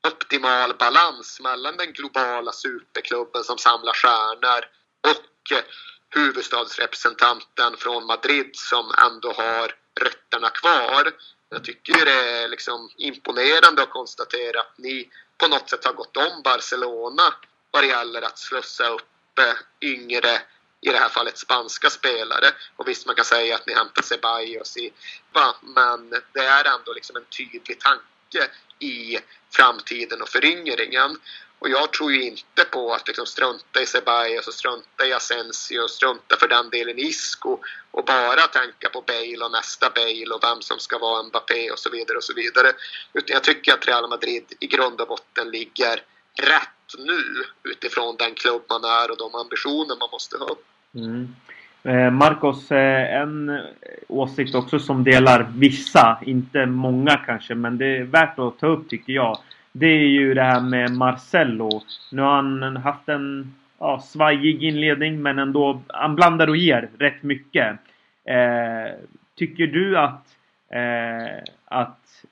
optimal 0.09 0.74
balans 0.74 1.40
mellan 1.40 1.77
den 1.77 1.92
globala 1.92 2.53
superklubben 2.53 3.44
som 3.44 3.59
samlar 3.59 3.92
stjärnor 3.92 4.64
och 5.09 5.57
eh, 5.57 5.64
huvudstadsrepresentanten 6.11 7.77
från 7.77 8.07
Madrid 8.07 8.51
som 8.53 8.94
ändå 8.98 9.33
har 9.33 9.74
rötterna 10.01 10.51
kvar. 10.51 11.12
Jag 11.51 11.64
tycker 11.64 12.05
det 12.05 12.12
är 12.12 12.48
liksom 12.48 12.90
imponerande 12.96 13.83
att 13.83 13.90
konstatera 13.90 14.61
att 14.61 14.79
ni 14.79 15.11
på 15.38 15.48
något 15.48 15.70
sätt 15.70 15.85
har 15.85 15.92
gått 15.92 16.16
om 16.16 16.42
Barcelona 16.42 17.35
vad 17.70 17.83
det 17.83 17.87
gäller 17.87 18.22
att 18.22 18.38
slussa 18.38 18.88
upp 18.88 19.38
eh, 19.38 19.88
yngre, 19.88 20.40
i 20.81 20.88
det 20.88 20.98
här 20.98 21.09
fallet 21.09 21.38
spanska 21.38 21.90
spelare. 21.90 22.46
Och 22.77 22.88
visst, 22.88 23.07
man 23.07 23.14
kan 23.14 23.24
säga 23.24 23.55
att 23.55 23.66
ni 23.66 23.74
hämtar 23.74 24.03
Ceballos 24.03 24.77
i, 24.77 24.92
va? 25.33 25.55
men 25.62 26.11
det 26.11 26.40
är 26.40 26.64
ändå 26.64 26.92
liksom 26.92 27.16
en 27.16 27.24
tydlig 27.24 27.81
tanke 27.81 28.51
i 28.79 29.18
framtiden 29.51 30.22
och 30.22 30.29
föryngringen. 30.29 31.20
Och 31.58 31.68
jag 31.68 31.92
tror 31.92 32.12
ju 32.12 32.22
inte 32.22 32.64
på 32.72 32.92
att 32.94 33.08
liksom 33.08 33.26
strunta 33.26 33.80
i 33.82 33.86
Ceballos 33.86 34.48
och 34.48 34.54
strunta 34.54 35.06
i 35.06 35.12
Asensio 35.12 35.80
och 35.80 35.90
strunta 35.90 36.36
för 36.40 36.48
den 36.48 36.70
delen 36.70 36.98
i 36.98 37.02
Isco 37.02 37.58
och 37.90 38.04
bara 38.04 38.44
tänka 38.58 38.88
på 38.92 39.00
Bale 39.06 39.44
och 39.44 39.52
nästa 39.52 39.90
Bale 39.94 40.34
och 40.34 40.42
vem 40.42 40.60
som 40.60 40.78
ska 40.78 40.98
vara 40.98 41.22
Mbappé 41.22 41.70
och 41.70 41.78
så 41.78 41.90
vidare 41.90 42.16
och 42.16 42.24
så 42.24 42.34
vidare. 42.34 42.68
Utan 43.12 43.34
jag 43.34 43.44
tycker 43.44 43.72
att 43.72 43.88
Real 43.88 44.08
Madrid 44.08 44.44
i 44.60 44.66
grund 44.66 45.00
och 45.00 45.08
botten 45.08 45.50
ligger 45.50 45.96
rätt 46.42 46.88
nu 46.98 47.22
utifrån 47.70 48.16
den 48.18 48.34
klubb 48.34 48.62
man 48.68 48.84
är 48.84 49.10
och 49.10 49.18
de 49.18 49.34
ambitioner 49.34 49.96
man 50.00 50.08
måste 50.12 50.36
ha. 50.38 50.56
Mm. 50.94 51.34
Eh, 51.82 52.10
Marcos, 52.10 52.72
eh, 52.72 53.20
en 53.22 53.60
åsikt 54.08 54.54
också 54.54 54.78
som 54.78 55.04
delar 55.04 55.50
vissa, 55.54 56.18
inte 56.26 56.66
många 56.66 57.16
kanske, 57.16 57.54
men 57.54 57.78
det 57.78 57.96
är 57.96 58.04
värt 58.04 58.38
att 58.38 58.58
ta 58.58 58.66
upp 58.66 58.88
tycker 58.88 59.12
jag. 59.12 59.38
Det 59.78 59.86
är 59.86 60.08
ju 60.08 60.34
det 60.34 60.42
här 60.42 60.60
med 60.60 60.90
Marcello. 60.90 61.82
Nu 62.10 62.22
har 62.22 62.34
han 62.34 62.76
haft 62.76 63.08
en 63.08 63.54
ja, 63.78 64.00
svajig 64.00 64.62
inledning 64.62 65.22
men 65.22 65.38
ändå, 65.38 65.82
han 65.88 66.14
blandar 66.14 66.48
och 66.48 66.56
ger 66.56 66.90
rätt 66.98 67.22
mycket. 67.22 67.78
Eh, 68.24 68.94
tycker 69.34 69.66
du 69.66 69.98
att, 69.98 70.26
eh, 70.70 71.42
att, 71.64 72.24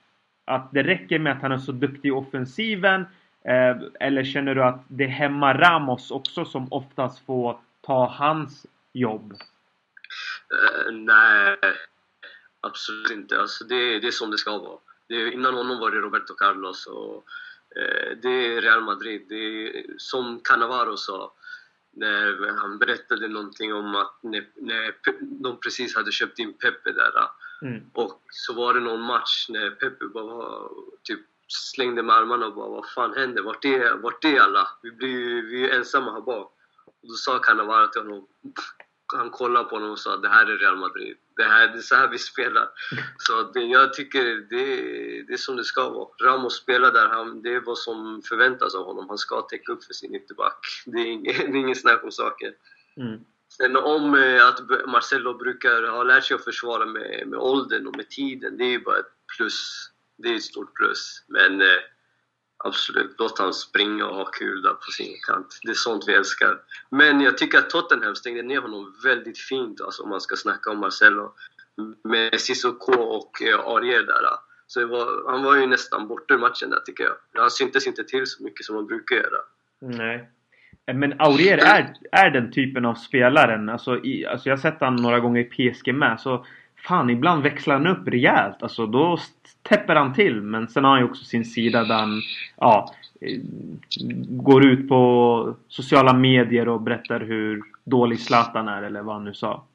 att 0.45 0.71
det 0.71 0.83
räcker 0.83 1.19
med 1.19 1.33
att 1.33 1.41
han 1.41 1.51
är 1.51 1.57
så 1.57 1.71
duktig 1.71 2.09
i 2.09 2.11
offensiven? 2.11 3.01
Eh, 3.43 3.77
eller 3.99 4.23
känner 4.23 4.55
du 4.55 4.63
att 4.63 4.83
det 4.87 5.07
hämmar 5.07 5.53
Ramos 5.57 6.11
också 6.11 6.45
som 6.45 6.73
oftast 6.73 7.25
får 7.25 7.59
ta 7.81 8.07
hans 8.07 8.65
jobb? 8.93 9.33
Uh, 10.53 10.93
nej, 10.93 11.57
absolut 12.61 13.11
inte. 13.11 13.39
Alltså 13.39 13.63
det, 13.63 13.99
det 13.99 14.07
är 14.07 14.11
som 14.11 14.31
det 14.31 14.37
ska 14.37 14.57
vara. 14.57 14.79
Innan 15.09 15.53
honom 15.53 15.79
var 15.79 15.91
det 15.91 15.97
Roberto 15.97 16.33
Carlos 16.33 16.87
och 16.87 17.25
eh, 17.75 18.17
det 18.21 18.29
är 18.29 18.61
Real 18.61 18.81
Madrid. 18.81 19.25
Det 19.29 19.35
är, 19.35 19.85
som 19.97 20.39
Cannavaro 20.39 20.97
sa 20.97 21.33
när 21.97 22.57
han 22.57 22.77
berättade 22.77 23.27
någonting 23.27 23.73
om 23.73 23.95
att 23.95 24.17
när, 24.21 24.47
när 24.55 24.95
de 25.19 25.59
precis 25.59 25.95
hade 25.95 26.11
köpt 26.11 26.39
in 26.39 26.53
Pepe 26.53 26.91
där 26.91 27.11
mm. 27.61 27.83
och 27.93 28.21
så 28.31 28.53
var 28.53 28.73
det 28.73 28.79
någon 28.79 29.01
match 29.01 29.45
när 29.49 29.69
Pepe 29.69 30.05
bara 30.05 30.69
typ 31.03 31.19
slängde 31.47 32.03
med 32.03 32.15
armarna 32.15 32.45
och 32.45 32.53
bara 32.53 32.69
vad 32.69 32.89
fan 32.89 33.13
händer? 33.13 33.41
Vart 33.41 33.65
är, 33.65 33.93
vart 33.93 34.25
är 34.25 34.39
alla? 34.39 34.69
Vi, 34.81 34.91
blir, 34.91 35.41
vi 35.41 35.69
är 35.69 35.77
ensamma 35.77 36.11
här 36.13 36.21
bak. 36.21 36.53
Och 36.85 37.07
då 37.07 37.13
sa 37.13 37.39
Cannavaro 37.39 37.87
till 37.87 38.01
honom 38.01 38.27
han 39.15 39.29
kollade 39.29 39.69
på 39.69 39.75
honom 39.75 39.91
och 39.91 39.99
sa 39.99 40.17
det 40.17 40.29
här 40.29 40.45
är 40.45 40.57
Real 40.57 40.77
Madrid. 40.77 41.17
Det, 41.35 41.43
här, 41.43 41.67
det 41.67 41.77
är 41.77 41.81
så 41.81 41.95
här 41.95 42.07
vi 42.07 42.17
spelar. 42.17 42.69
Så 43.17 43.41
det, 43.53 43.59
jag 43.59 43.93
tycker 43.93 44.23
det, 44.23 44.65
det 45.27 45.33
är 45.33 45.37
som 45.37 45.55
det 45.55 45.63
ska 45.63 45.89
vara. 45.89 46.07
Ramos 46.23 46.55
spelar 46.55 46.91
där, 46.91 47.07
han, 47.07 47.41
det 47.41 47.53
är 47.53 47.59
vad 47.59 47.77
som 47.77 48.21
förväntas 48.21 48.75
av 48.75 48.85
honom. 48.85 49.09
Han 49.09 49.17
ska 49.17 49.41
täcka 49.41 49.71
upp 49.71 49.83
för 49.83 49.93
sin 49.93 50.15
ytterback. 50.15 50.59
Det 50.85 50.97
är 50.99 51.05
inget, 51.05 51.37
det 51.37 51.43
är 51.43 51.55
inget 51.55 51.81
snack 51.81 52.03
om 52.03 52.11
saken. 52.11 52.53
Mm. 52.97 53.19
Sen 53.49 53.75
om 53.75 54.15
eh, 54.15 54.47
att 54.47 54.59
Marcelo 54.87 55.33
brukar 55.33 55.87
ha 55.87 56.03
lärt 56.03 56.23
sig 56.23 56.35
att 56.35 56.43
försvara 56.43 56.85
med, 56.85 57.27
med 57.27 57.39
åldern 57.39 57.87
och 57.87 57.97
med 57.97 58.09
tiden, 58.09 58.57
det 58.57 58.63
är 58.63 58.69
ju 58.69 58.79
bara 58.79 58.99
ett 58.99 59.13
plus. 59.37 59.89
Det 60.17 60.29
är 60.29 60.35
ett 60.35 60.43
stort 60.43 60.73
plus. 60.73 61.23
Men 61.27 61.61
eh, 61.61 61.67
absolut, 62.67 63.15
låt 63.17 63.39
han 63.39 63.53
springa 63.53 64.05
och 64.05 64.15
ha 64.15 64.25
kul 64.25 64.61
där 64.61 64.73
på 64.73 64.91
sin 64.91 65.13
kant. 65.27 65.59
Det 65.63 65.69
är 65.69 65.73
sånt 65.73 66.03
vi 66.07 66.13
älskar. 66.13 66.57
Men 66.89 67.21
jag 67.21 67.37
tycker 67.37 67.57
att 67.57 67.69
Tottenham 67.69 68.15
stängde 68.15 68.41
ner 68.41 68.61
honom 68.61 68.95
väldigt 69.03 69.39
fint, 69.39 69.81
alltså, 69.81 70.03
om 70.03 70.09
man 70.09 70.21
ska 70.21 70.35
snacka 70.35 70.71
om 70.71 70.79
Marcelo. 70.79 71.33
Med 72.03 72.41
Sissoko 72.41 72.93
och 72.93 73.41
eh, 73.41 73.59
Arier 73.59 74.03
där. 74.03 74.23
Eh. 74.23 74.37
Så 74.67 74.87
var, 74.87 75.31
han 75.31 75.43
var 75.43 75.55
ju 75.55 75.67
nästan 75.67 76.07
borta 76.07 76.33
ur 76.33 76.37
matchen 76.37 76.69
där 76.69 76.79
tycker 76.79 77.03
jag. 77.03 77.41
Han 77.41 77.51
syntes 77.51 77.87
inte 77.87 78.03
till 78.03 78.27
så 78.27 78.43
mycket 78.43 78.65
som 78.65 78.75
han 78.75 78.85
brukar 78.85 79.15
göra. 79.15 79.39
Nej. 79.79 80.29
Eh, 80.85 80.95
men 80.95 81.21
Aurier 81.21 81.57
är, 81.57 81.93
är 82.11 82.29
den 82.29 82.51
typen 82.51 82.85
av 82.85 82.95
spelaren. 82.95 83.69
Alltså, 83.69 83.97
i, 83.97 84.25
alltså 84.25 84.49
jag 84.49 84.55
har 84.55 84.61
sett 84.61 84.81
han 84.81 84.95
några 84.95 85.19
gånger 85.19 85.41
i 85.41 85.71
PSG 85.71 85.93
med. 85.93 86.19
Så 86.19 86.45
fan, 86.87 87.09
ibland 87.09 87.43
växlar 87.43 87.75
han 87.75 87.87
upp 87.87 88.07
rejält. 88.07 88.63
Alltså 88.63 88.85
då 88.85 89.19
täpper 89.69 89.95
han 89.95 90.13
till. 90.13 90.41
Men 90.41 90.67
sen 90.67 90.83
har 90.83 90.91
han 90.91 90.99
ju 90.99 91.05
också 91.05 91.23
sin 91.23 91.45
sida 91.45 91.83
där 91.83 91.95
han 91.95 92.21
ja, 92.57 92.95
eh, 93.21 93.39
går 94.29 94.65
ut 94.65 94.89
på 94.89 95.55
sociala 95.67 96.13
medier 96.13 96.67
och 96.67 96.81
berättar 96.81 97.19
hur 97.19 97.61
dålig 97.83 98.19
Zlatan 98.19 98.67
är 98.67 98.83
eller 98.83 99.01
vad 99.01 99.15
han 99.15 99.25
nu 99.25 99.33
sa. 99.33 99.67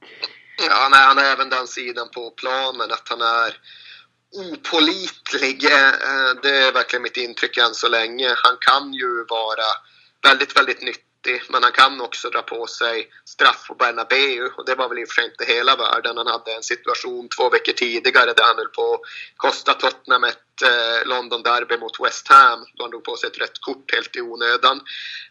Ja, 0.68 0.88
han 0.92 1.16
har 1.18 1.24
även 1.24 1.48
den 1.48 1.66
sidan 1.66 2.08
på 2.14 2.30
planen 2.30 2.90
att 2.90 3.08
han 3.08 3.20
är 3.20 3.52
opolitlig. 4.52 5.64
Eh, 5.64 6.30
det 6.42 6.56
är 6.66 6.72
verkligen 6.72 7.02
mitt 7.02 7.16
intryck 7.16 7.56
än 7.56 7.74
så 7.74 7.88
länge. 7.88 8.28
Han 8.28 8.56
kan 8.60 8.92
ju 8.92 9.24
vara 9.28 9.68
väldigt, 10.22 10.56
väldigt 10.56 10.82
nyttig. 10.82 11.11
Men 11.48 11.62
han 11.62 11.72
kan 11.72 12.00
också 12.00 12.30
dra 12.30 12.42
på 12.42 12.66
sig 12.66 13.10
straff 13.24 13.64
på 13.68 13.74
Bernabeu 13.74 14.50
och 14.56 14.66
det 14.66 14.74
var 14.74 14.88
väl 14.88 14.98
i 14.98 15.04
och 15.04 15.08
för 15.08 15.14
sig 15.14 15.24
inte 15.24 15.44
hela 15.44 15.76
världen. 15.76 16.16
Han 16.16 16.26
hade 16.26 16.54
en 16.54 16.62
situation 16.62 17.28
två 17.28 17.50
veckor 17.50 17.72
tidigare 17.72 18.32
där 18.32 18.44
han 18.44 18.56
höll 18.56 18.68
på 18.68 18.94
att 18.94 19.00
kosta 19.36 19.74
Tottenham 19.74 20.24
ett 20.24 20.62
eh, 20.62 21.08
London-derby 21.08 21.78
mot 21.78 22.00
West 22.00 22.28
Ham 22.28 22.64
då 22.74 22.84
han 22.84 22.90
drog 22.90 23.04
på 23.04 23.16
sig 23.16 23.26
ett 23.26 23.38
rött 23.38 23.60
kort 23.60 23.94
helt 23.94 24.16
i 24.16 24.20
onödan. 24.20 24.80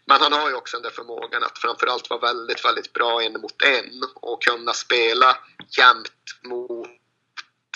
Men 0.06 0.20
han 0.20 0.32
har 0.32 0.48
ju 0.48 0.54
också 0.54 0.76
den 0.76 0.82
där 0.82 0.90
förmågan 0.90 1.42
att 1.44 1.58
framförallt 1.58 2.10
vara 2.10 2.20
väldigt, 2.20 2.64
väldigt 2.64 2.92
bra 2.92 3.22
en 3.22 3.40
mot 3.40 3.62
en 3.62 4.02
och 4.14 4.42
kunna 4.42 4.72
spela 4.72 5.38
jämt 5.78 6.08
mot 6.42 6.88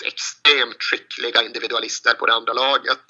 extremt 0.05 0.83
skickliga 0.83 1.43
individualister 1.43 2.13
på 2.13 2.25
det 2.25 2.33
andra 2.33 2.53
laget. 2.53 3.05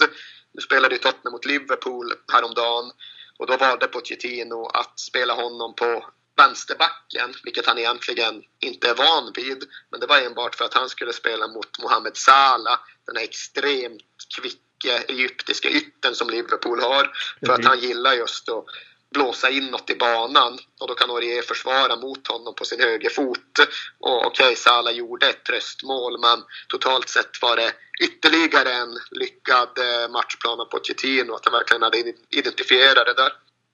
Nu 0.54 0.62
spelade 0.62 0.96
ju 0.96 1.00
Tottenham 1.00 1.32
mot 1.32 1.46
Liverpool 1.46 2.14
häromdagen 2.34 2.92
och 3.38 3.48
då 3.48 3.58
valde 3.58 3.88
Pochettino 3.88 4.66
att 4.66 5.00
spela 5.00 5.34
honom 5.34 5.76
på 5.76 6.06
vänsterbacken, 6.38 7.34
vilket 7.44 7.66
han 7.66 7.78
egentligen 7.78 8.44
inte 8.60 8.90
är 8.90 8.96
van 8.96 9.32
vid. 9.36 9.64
Men 9.92 10.00
det 10.00 10.08
var 10.08 10.18
enbart 10.18 10.56
för 10.56 10.66
att 10.66 10.74
han 10.74 10.90
skulle 10.90 11.14
spela 11.14 11.48
mot 11.48 11.80
Mohamed 11.80 12.18
Salah, 12.18 12.80
den 13.06 13.16
här 13.16 13.24
extremt 13.24 14.02
kvicka 14.36 15.04
egyptiska 15.08 15.70
ytten 15.70 16.16
som 16.16 16.30
Liverpool 16.30 16.82
har. 16.82 17.12
För 17.46 17.54
att 17.54 17.66
han 17.66 17.80
gillar 17.80 18.14
just 18.14 18.50
att 18.50 18.66
blåsa 19.14 19.50
inåt 19.50 19.90
i 19.90 19.96
banan 19.96 20.54
och 20.82 20.88
då 20.88 20.94
kan 20.94 21.10
Orier 21.10 21.42
försvara 21.42 21.96
mot 21.96 22.28
honom 22.28 22.54
på 22.56 22.66
sin 22.66 22.80
högerfot. 22.80 23.54
Och 24.00 24.18
okej, 24.26 24.46
okay, 24.46 24.56
Salah 24.56 24.94
gjorde 24.94 25.26
ett 25.30 25.44
tröstmål 25.46 26.14
men 26.26 26.38
totalt 26.68 27.10
sett 27.10 27.34
var 27.42 27.56
det 27.56 27.72
ytterligare 28.06 28.72
en 28.82 28.94
lyckad 29.22 29.72
eh, 29.86 30.12
matchplan 30.16 30.60
av 30.64 30.66
Pochettino 30.66 31.34
att 31.34 31.46
han 31.46 31.58
verkligen 31.60 31.86
hade 31.88 31.98
identifierat 32.42 33.06
det 33.10 33.18
där. 33.24 33.32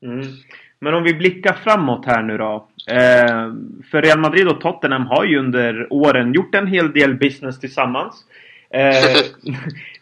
Mm. 0.10 0.28
Men 0.84 0.94
om 0.94 1.04
vi 1.04 1.14
blickar 1.14 1.54
framåt 1.54 2.06
här 2.06 2.24
nu 2.24 2.38
då. 2.38 2.70
Eh, 2.88 3.46
för 3.92 4.02
Real 4.02 4.20
Madrid 4.20 4.48
och 4.48 4.62
Tottenham 4.62 5.06
har 5.06 5.26
ju 5.26 5.40
under 5.40 5.94
åren 5.94 6.34
gjort 6.34 6.56
en 6.56 6.68
hel 6.68 6.92
del 6.94 7.14
business 7.16 7.60
tillsammans. 7.60 8.26
Eh, 8.74 9.22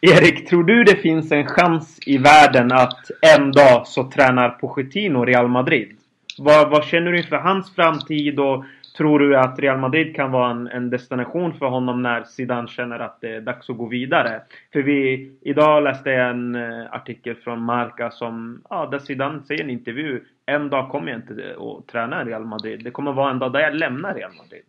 Erik, 0.00 0.48
tror 0.48 0.64
du 0.64 0.84
det 0.84 0.96
finns 0.96 1.32
en 1.32 1.46
chans 1.46 1.98
i 2.06 2.18
världen 2.18 2.72
att 2.72 3.10
en 3.36 3.52
dag 3.52 3.86
så 3.86 4.10
tränar 4.10 4.50
Pochettino 4.50 5.24
Real 5.24 5.48
Madrid? 5.48 5.96
Vad, 6.38 6.70
vad 6.70 6.84
känner 6.84 7.12
du 7.12 7.18
inför 7.18 7.36
hans 7.36 7.74
framtid 7.74 8.40
och 8.40 8.64
tror 8.96 9.18
du 9.18 9.36
att 9.36 9.58
Real 9.58 9.78
Madrid 9.78 10.16
kan 10.16 10.30
vara 10.30 10.50
en, 10.50 10.66
en, 10.66 10.90
destination 10.90 11.54
för 11.54 11.66
honom 11.66 12.02
när 12.02 12.24
Zidane 12.24 12.68
känner 12.68 12.98
att 12.98 13.20
det 13.20 13.36
är 13.36 13.40
dags 13.40 13.70
att 13.70 13.76
gå 13.76 13.86
vidare? 13.86 14.42
För 14.72 14.82
vi, 14.82 15.32
idag 15.40 15.82
läste 15.82 16.10
jag 16.10 16.30
en 16.30 16.54
eh, 16.54 16.94
artikel 16.94 17.34
från 17.34 17.62
Marca 17.62 18.10
som, 18.10 18.62
ja, 18.70 18.88
där 18.90 18.98
Zidane 18.98 19.42
säger 19.42 19.60
i 19.60 19.64
en 19.64 19.70
intervju 19.70 20.24
En 20.46 20.70
dag 20.70 20.90
kommer 20.90 21.08
jag 21.10 21.18
inte 21.18 21.56
att 21.58 21.86
träna 21.86 22.24
Real 22.24 22.44
Madrid. 22.44 22.84
Det 22.84 22.90
kommer 22.90 23.12
vara 23.12 23.30
en 23.30 23.38
dag 23.38 23.52
där 23.52 23.60
jag 23.60 23.74
lämnar 23.74 24.14
Real 24.14 24.32
Madrid. 24.32 24.62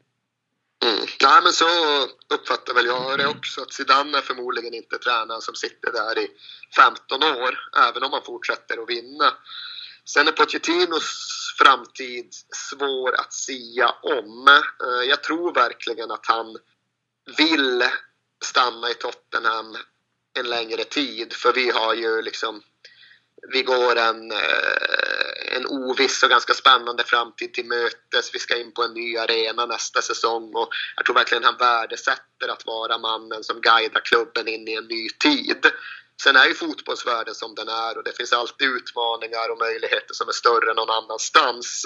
Mm. 0.84 1.05
Nej, 1.21 1.41
men 1.43 1.53
så 1.53 1.65
uppfattar 2.34 2.74
väl 2.74 2.86
jag 2.86 3.19
det 3.19 3.28
också. 3.28 3.61
Att 3.61 3.74
Zidane 3.74 4.17
är 4.17 4.21
förmodligen 4.21 4.74
inte 4.74 4.97
tränaren 4.97 5.41
som 5.41 5.55
sitter 5.55 5.91
där 5.91 6.19
i 6.19 6.28
15 6.76 7.24
år, 7.24 7.57
även 7.78 8.03
om 8.03 8.13
han 8.13 8.24
fortsätter 8.24 8.82
att 8.82 8.89
vinna. 8.89 9.34
Sen 10.05 10.28
är 10.28 10.32
Pochettinos 10.32 11.30
framtid 11.57 12.34
svår 12.55 13.13
att 13.15 13.34
sia 13.34 13.89
om. 13.89 14.47
Eh, 14.47 15.09
jag 15.09 15.24
tror 15.24 15.53
verkligen 15.53 16.11
att 16.11 16.26
han 16.26 16.57
vill 17.38 17.84
stanna 18.45 18.89
i 18.89 18.93
Tottenham 18.93 19.78
en 20.39 20.49
längre 20.49 20.84
tid, 20.84 21.34
för 21.34 21.53
vi 21.53 21.71
har 21.71 21.93
ju 21.93 22.21
liksom 22.21 22.61
vi 23.51 23.63
går 23.63 23.95
en, 23.95 24.32
eh, 24.32 25.32
en 25.55 25.65
oviss 25.67 26.23
och 26.23 26.29
ganska 26.29 26.53
spännande 26.53 27.03
framtid 27.03 27.53
till 27.53 27.65
mötes. 27.65 28.29
Vi 28.33 28.39
ska 28.39 28.57
in 28.57 28.73
på 28.73 28.83
en 28.83 28.93
ny 28.93 29.17
arena 29.17 29.65
nästa 29.65 30.01
säsong 30.01 30.51
och 30.55 30.69
jag 30.95 31.05
tror 31.05 31.15
verkligen 31.15 31.43
han 31.43 31.57
värdesätter 31.57 32.47
att 32.49 32.65
vara 32.65 32.97
mannen 32.97 33.43
som 33.43 33.61
guidar 33.61 34.01
klubben 34.05 34.47
in 34.47 34.67
i 34.67 34.73
en 34.73 34.87
ny 34.87 35.09
tid. 35.09 35.65
Sen 36.23 36.35
är 36.35 36.45
ju 36.45 36.53
fotbollsvärlden 36.53 37.35
som 37.35 37.55
den 37.55 37.69
är 37.69 37.97
och 37.97 38.03
det 38.03 38.17
finns 38.17 38.33
alltid 38.33 38.67
utmaningar 38.67 39.51
och 39.51 39.57
möjligheter 39.57 40.13
som 40.13 40.27
är 40.27 40.33
större 40.33 40.69
än 40.69 40.75
någon 40.75 41.03
annanstans. 41.03 41.85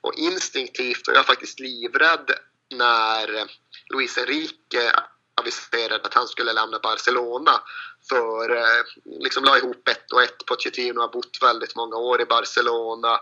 Och 0.00 0.14
instinktivt 0.14 1.06
var 1.06 1.14
jag 1.14 1.26
faktiskt 1.26 1.60
livrädd 1.60 2.30
när 2.74 3.48
Luis 3.94 4.18
Enrique 4.18 4.92
aviserade 5.40 6.04
att 6.04 6.14
han 6.14 6.28
skulle 6.28 6.52
lämna 6.52 6.78
Barcelona. 6.78 7.60
För 8.08 8.56
eh, 8.56 8.84
liksom 9.20 9.44
la 9.44 9.58
ihop 9.58 9.88
ett 9.88 10.12
och 10.12 10.22
ett. 10.22 10.46
Pochettino 10.46 11.00
har 11.00 11.08
bott 11.08 11.38
väldigt 11.42 11.76
många 11.76 11.96
år 11.96 12.20
i 12.20 12.24
Barcelona. 12.24 13.20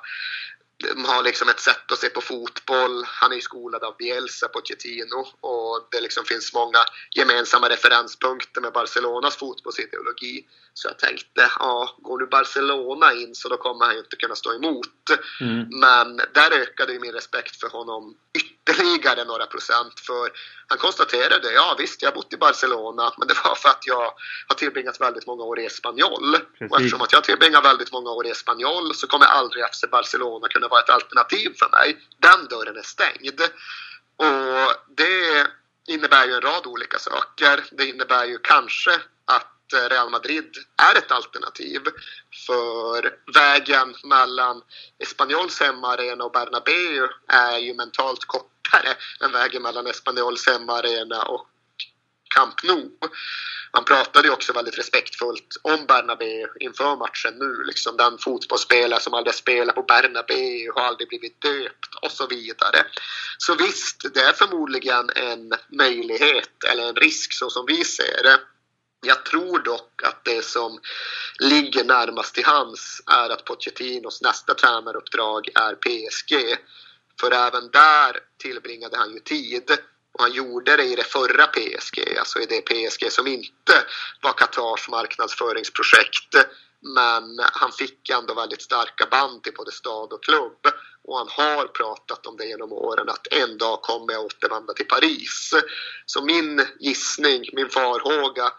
De 0.95 1.05
har 1.05 1.23
liksom 1.23 1.49
ett 1.49 1.61
sätt 1.61 1.93
att 1.93 1.99
se 1.99 2.09
på 2.09 2.21
fotboll. 2.21 3.05
Han 3.07 3.33
är 3.33 3.37
ju 3.37 3.41
skolad 3.41 3.85
av 3.85 3.97
Bielsa, 3.97 4.49
Pochettino 4.49 5.27
och 5.41 5.89
det 5.91 6.01
liksom 6.01 6.25
finns 6.25 6.55
många 6.55 6.79
gemensamma 7.11 7.69
referenspunkter 7.69 8.61
med 8.61 8.73
Barcelonas 8.73 9.37
fotbollsideologi. 9.37 10.47
Så 10.75 10.89
jag 10.89 10.99
tänkte, 10.99 11.51
ja, 11.59 11.97
går 11.99 12.19
nu 12.19 12.27
Barcelona 12.27 13.13
in 13.13 13.35
så 13.35 13.49
då 13.49 13.57
kommer 13.57 13.85
han 13.85 13.95
ju 13.95 14.01
inte 14.01 14.17
kunna 14.17 14.35
stå 14.35 14.55
emot. 14.55 15.11
Mm. 15.41 15.69
Men 15.81 16.17
där 16.17 16.51
ökade 16.51 16.93
ju 16.93 17.01
min 17.01 17.13
respekt 17.13 17.61
för 17.61 17.69
honom 17.69 18.17
ytterligare 18.35 18.52
några 19.27 19.47
procent. 19.47 20.01
För 20.01 20.31
han 20.67 20.79
konstaterade, 20.79 21.53
ja 21.53 21.77
visst, 21.79 22.03
jag 22.03 22.11
har 22.11 22.15
bott 22.15 22.33
i 22.33 22.37
Barcelona, 22.37 23.13
men 23.19 23.29
det 23.29 23.35
var 23.45 23.55
för 23.55 23.69
att 23.69 23.87
jag 23.87 24.15
har 24.49 24.55
tillbringat 24.57 25.01
väldigt 25.01 25.27
många 25.27 25.43
år 25.43 25.61
i 25.61 25.67
Espanyol. 25.67 26.37
Och 26.71 26.77
eftersom 26.77 27.03
att 27.03 27.13
jag 27.13 27.25
tillbringar 27.25 27.63
väldigt 27.63 27.93
många 27.93 28.11
år 28.11 28.27
i 28.27 28.31
Espanyol 28.31 28.95
så 28.95 29.07
kommer 29.07 29.27
aldrig 29.27 29.65
FC 29.73 29.85
Barcelona 29.91 30.49
kunna 30.49 30.69
vara 30.69 30.81
ett 30.81 30.91
alternativ 30.91 31.55
för 31.59 31.69
mig. 31.69 31.99
Den 32.19 32.49
dörren 32.49 32.77
är 32.77 32.83
stängd. 32.83 33.41
Och 34.17 34.73
det 34.97 35.47
innebär 35.87 36.27
ju 36.27 36.33
en 36.33 36.41
rad 36.41 36.67
olika 36.67 36.99
saker. 36.99 37.65
Det 37.71 37.87
innebär 37.87 38.25
ju 38.25 38.39
kanske 38.39 39.01
att 39.25 39.52
Eh, 39.75 39.89
Real 39.89 40.11
Madrid 40.11 40.57
är 40.93 40.99
ett 40.99 41.13
alternativ. 41.13 41.81
För 42.47 43.15
vägen 43.35 43.95
mellan 44.05 44.63
Espanyols 44.99 45.61
hemmaarena 45.61 46.25
och 46.25 46.33
Bernabéu 46.33 47.09
är 47.29 47.59
ju 47.59 47.75
mentalt 47.75 48.25
kortare 48.25 48.97
än 49.25 49.33
vägen 49.33 49.63
mellan 49.63 49.87
Espanyols 49.87 50.47
hemmaarena 50.47 51.23
och 51.23 51.47
Camp 52.35 52.63
Nou. 52.63 52.91
Man 53.75 53.85
pratade 53.85 54.29
ju 54.29 54.35
också 54.35 54.53
väldigt 54.53 54.79
respektfullt 54.79 55.57
om 55.63 55.87
Bernabéu 55.87 56.49
inför 56.61 56.97
matchen 56.97 57.35
nu. 57.39 57.65
Liksom 57.65 57.97
den 57.97 58.19
fotbollsspelare 58.19 59.01
som 59.01 59.15
aldrig 59.15 59.35
spelat 59.35 59.75
på 59.75 59.83
Bernabéu 59.83 60.73
har 60.75 60.83
aldrig 60.83 61.09
blivit 61.09 61.41
döpt 61.41 61.95
och 62.03 62.11
så 62.11 62.27
vidare. 62.27 62.87
Så 63.39 63.55
visst, 63.55 64.15
det 64.15 64.21
är 64.21 64.33
förmodligen 64.33 65.11
en 65.15 65.53
möjlighet 65.69 66.65
eller 66.73 66.89
en 66.89 66.97
risk 66.97 67.33
så 67.33 67.51
som 67.51 67.67
vi 67.67 67.85
ser 67.85 68.23
det. 68.23 68.41
Jag 69.07 69.25
tror 69.25 69.59
dock 69.59 70.03
att 70.03 70.25
det 70.25 70.45
som 70.45 70.81
ligger 71.39 71.85
närmast 71.85 72.35
till 72.35 72.45
hands 72.45 73.03
är 73.07 73.31
att 73.31 73.45
Pochettinos 73.45 74.23
nästa 74.23 74.55
tränaruppdrag 74.55 75.49
är 75.55 75.75
PSG. 75.75 76.57
För 77.21 77.31
även 77.31 77.71
där 77.71 78.17
tillbringade 78.39 78.97
han 78.97 79.13
ju 79.13 79.19
tid 79.19 79.71
och 80.13 80.23
han 80.23 80.33
gjorde 80.33 80.77
det 80.77 80.85
i 80.85 80.97
det 80.97 81.05
förra 81.05 81.47
PSG, 81.47 82.19
alltså 82.19 82.39
i 82.39 82.47
det 82.47 82.61
PSG 82.61 83.13
som 83.13 83.27
inte 83.27 83.73
var 84.23 84.33
Qatars 84.33 84.89
marknadsföringsprojekt. 84.89 86.35
Men 86.81 87.41
han 87.53 87.73
fick 87.73 88.11
ändå 88.11 88.35
väldigt 88.35 88.63
starka 88.63 89.07
band 89.11 89.43
till 89.43 89.53
både 89.55 89.73
stad 89.73 90.13
och 90.13 90.25
klubb. 90.25 90.67
Och 91.05 91.19
han 91.19 91.29
har 91.31 91.67
pratat 91.67 92.27
om 92.27 92.37
det 92.37 92.45
genom 92.45 92.73
åren 92.73 93.09
att 93.09 93.27
en 93.31 93.59
dag 93.59 93.83
kommer 93.83 94.13
jag 94.13 94.25
återvända 94.25 94.73
till 94.73 94.89
Paris. 94.89 95.55
Så 96.07 96.25
min 96.25 96.67
gissning, 96.81 97.45
min 97.53 97.69
farhåga 97.69 98.53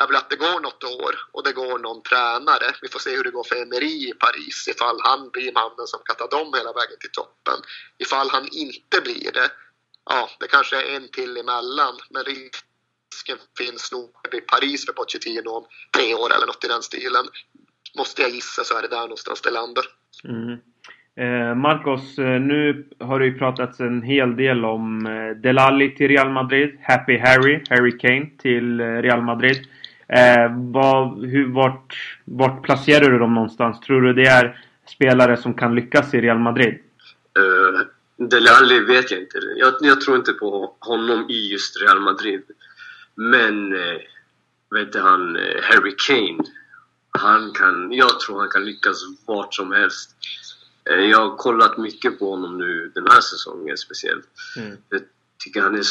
är 0.00 0.06
väl 0.06 0.16
att 0.16 0.30
det 0.30 0.36
går 0.36 0.60
något 0.60 0.84
år 0.84 1.14
och 1.32 1.42
det 1.44 1.52
går 1.52 1.78
någon 1.78 2.02
tränare. 2.02 2.68
Vi 2.82 2.88
får 2.88 2.98
se 2.98 3.16
hur 3.16 3.24
det 3.24 3.30
går 3.30 3.44
för 3.44 3.62
Emery 3.62 3.96
i 4.10 4.12
Paris 4.24 4.68
ifall 4.72 4.98
han 5.08 5.30
blir 5.34 5.52
mannen 5.52 5.86
som 5.92 6.00
kan 6.04 6.16
ta 6.16 6.26
dem 6.36 6.48
hela 6.58 6.72
vägen 6.80 6.98
till 7.00 7.14
toppen. 7.20 7.58
Ifall 8.04 8.28
han 8.30 8.46
inte 8.64 8.96
blir 9.06 9.32
det, 9.38 9.48
ja, 10.10 10.28
det 10.40 10.48
kanske 10.54 10.76
är 10.82 10.96
en 10.96 11.08
till 11.08 11.36
emellan, 11.36 11.94
men 12.10 12.22
risken 12.24 13.38
finns 13.58 13.92
nog 13.92 14.10
i 14.38 14.40
Paris 14.40 14.86
för 14.86 14.92
Pochettino 14.92 15.50
om 15.58 15.64
tre 15.96 16.14
år 16.14 16.34
eller 16.34 16.46
något 16.46 16.64
i 16.64 16.68
den 16.68 16.82
stilen. 16.82 17.26
Måste 17.98 18.22
jag 18.22 18.30
gissa 18.30 18.64
så 18.64 18.78
är 18.78 18.82
det 18.82 18.88
där 18.88 19.00
någonstans 19.00 19.40
det 19.42 19.50
landar. 19.50 19.84
Mm. 20.24 20.58
Eh, 21.18 21.54
Marcos, 21.54 22.18
eh, 22.18 22.40
nu 22.40 22.86
har 23.00 23.20
det 23.20 23.26
ju 23.26 23.38
pratats 23.38 23.80
en 23.80 24.02
hel 24.02 24.36
del 24.36 24.64
om 24.64 25.06
eh, 25.06 25.36
Delali 25.36 25.94
till 25.94 26.08
Real 26.08 26.30
Madrid, 26.30 26.78
Happy 26.82 27.18
Harry, 27.18 27.62
Harry 27.70 27.98
Kane 27.98 28.26
till 28.38 28.80
eh, 28.80 28.84
Real 28.84 29.22
Madrid. 29.22 29.56
Eh, 30.08 30.52
vad, 30.72 31.24
hur, 31.24 31.52
vart, 31.52 32.18
vart 32.24 32.62
placerar 32.62 33.10
du 33.10 33.18
dem 33.18 33.34
någonstans? 33.34 33.80
Tror 33.80 34.02
du 34.02 34.12
det 34.12 34.26
är 34.26 34.60
spelare 34.88 35.36
som 35.36 35.54
kan 35.54 35.74
lyckas 35.74 36.14
i 36.14 36.20
Real 36.20 36.38
Madrid? 36.38 36.78
Uh, 37.38 38.26
Dele 38.28 38.50
Alli 38.50 38.80
vet 38.80 39.10
jag 39.10 39.20
inte. 39.20 39.38
Jag, 39.56 39.74
jag, 39.80 40.00
tror 40.00 40.16
inte 40.16 40.32
på 40.32 40.76
honom 40.80 41.30
i 41.30 41.52
just 41.52 41.82
Real 41.82 42.00
Madrid. 42.00 42.42
Men, 43.14 43.72
uh, 43.72 44.00
vet 44.70 44.92
du, 44.92 45.00
han, 45.00 45.36
uh, 45.36 45.62
Harry 45.62 45.94
Kane. 46.06 46.44
Han 47.10 47.52
kan, 47.52 47.92
jag 47.92 48.20
tror 48.20 48.38
han 48.38 48.48
kan 48.48 48.64
lyckas 48.64 48.96
vart 49.26 49.54
som 49.54 49.72
helst. 49.72 50.10
Uh, 50.90 51.04
jag 51.04 51.18
har 51.18 51.36
kollat 51.36 51.78
mycket 51.78 52.18
på 52.18 52.30
honom 52.30 52.58
nu 52.58 52.92
den 52.94 53.06
här 53.06 53.20
säsongen 53.20 53.76
speciellt. 53.76 54.28
Mm. 54.56 54.76
Tycker 55.38 55.60
han 55.60 55.74
är 55.74 55.86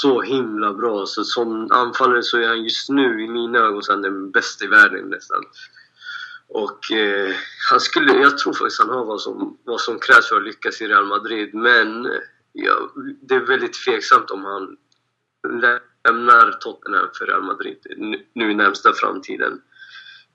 så 0.00 0.22
himla 0.22 0.74
bra. 0.74 1.06
Så 1.06 1.24
som 1.24 1.72
anfallare 1.72 2.22
så 2.22 2.38
är 2.38 2.48
han 2.48 2.62
just 2.62 2.88
nu 2.88 3.24
i 3.24 3.28
mina 3.28 3.58
ögon 3.58 3.82
så 3.82 3.96
den 3.96 4.30
bästa 4.30 4.64
i 4.64 4.68
världen 4.68 5.08
nästan. 5.08 5.44
Och 6.48 6.92
eh, 6.92 7.34
han 7.70 7.80
skulle, 7.80 8.12
jag 8.12 8.38
tror 8.38 8.52
faktiskt 8.52 8.80
han 8.80 8.90
har 8.90 9.04
vad 9.04 9.20
som, 9.20 9.58
vad 9.64 9.80
som 9.80 9.98
krävs 9.98 10.28
för 10.28 10.36
att 10.36 10.44
lyckas 10.44 10.80
i 10.80 10.88
Real 10.88 11.06
Madrid. 11.06 11.54
Men 11.54 12.10
ja, 12.52 12.90
det 13.22 13.34
är 13.34 13.40
väldigt 13.40 13.84
tveksamt 13.84 14.30
om 14.30 14.44
han 14.44 14.76
lämnar 16.06 16.52
Tottenham 16.52 17.08
för 17.18 17.26
Real 17.26 17.42
Madrid 17.42 17.78
nu 18.32 18.50
i 18.50 18.54
närmsta 18.54 18.92
framtiden. 18.92 19.62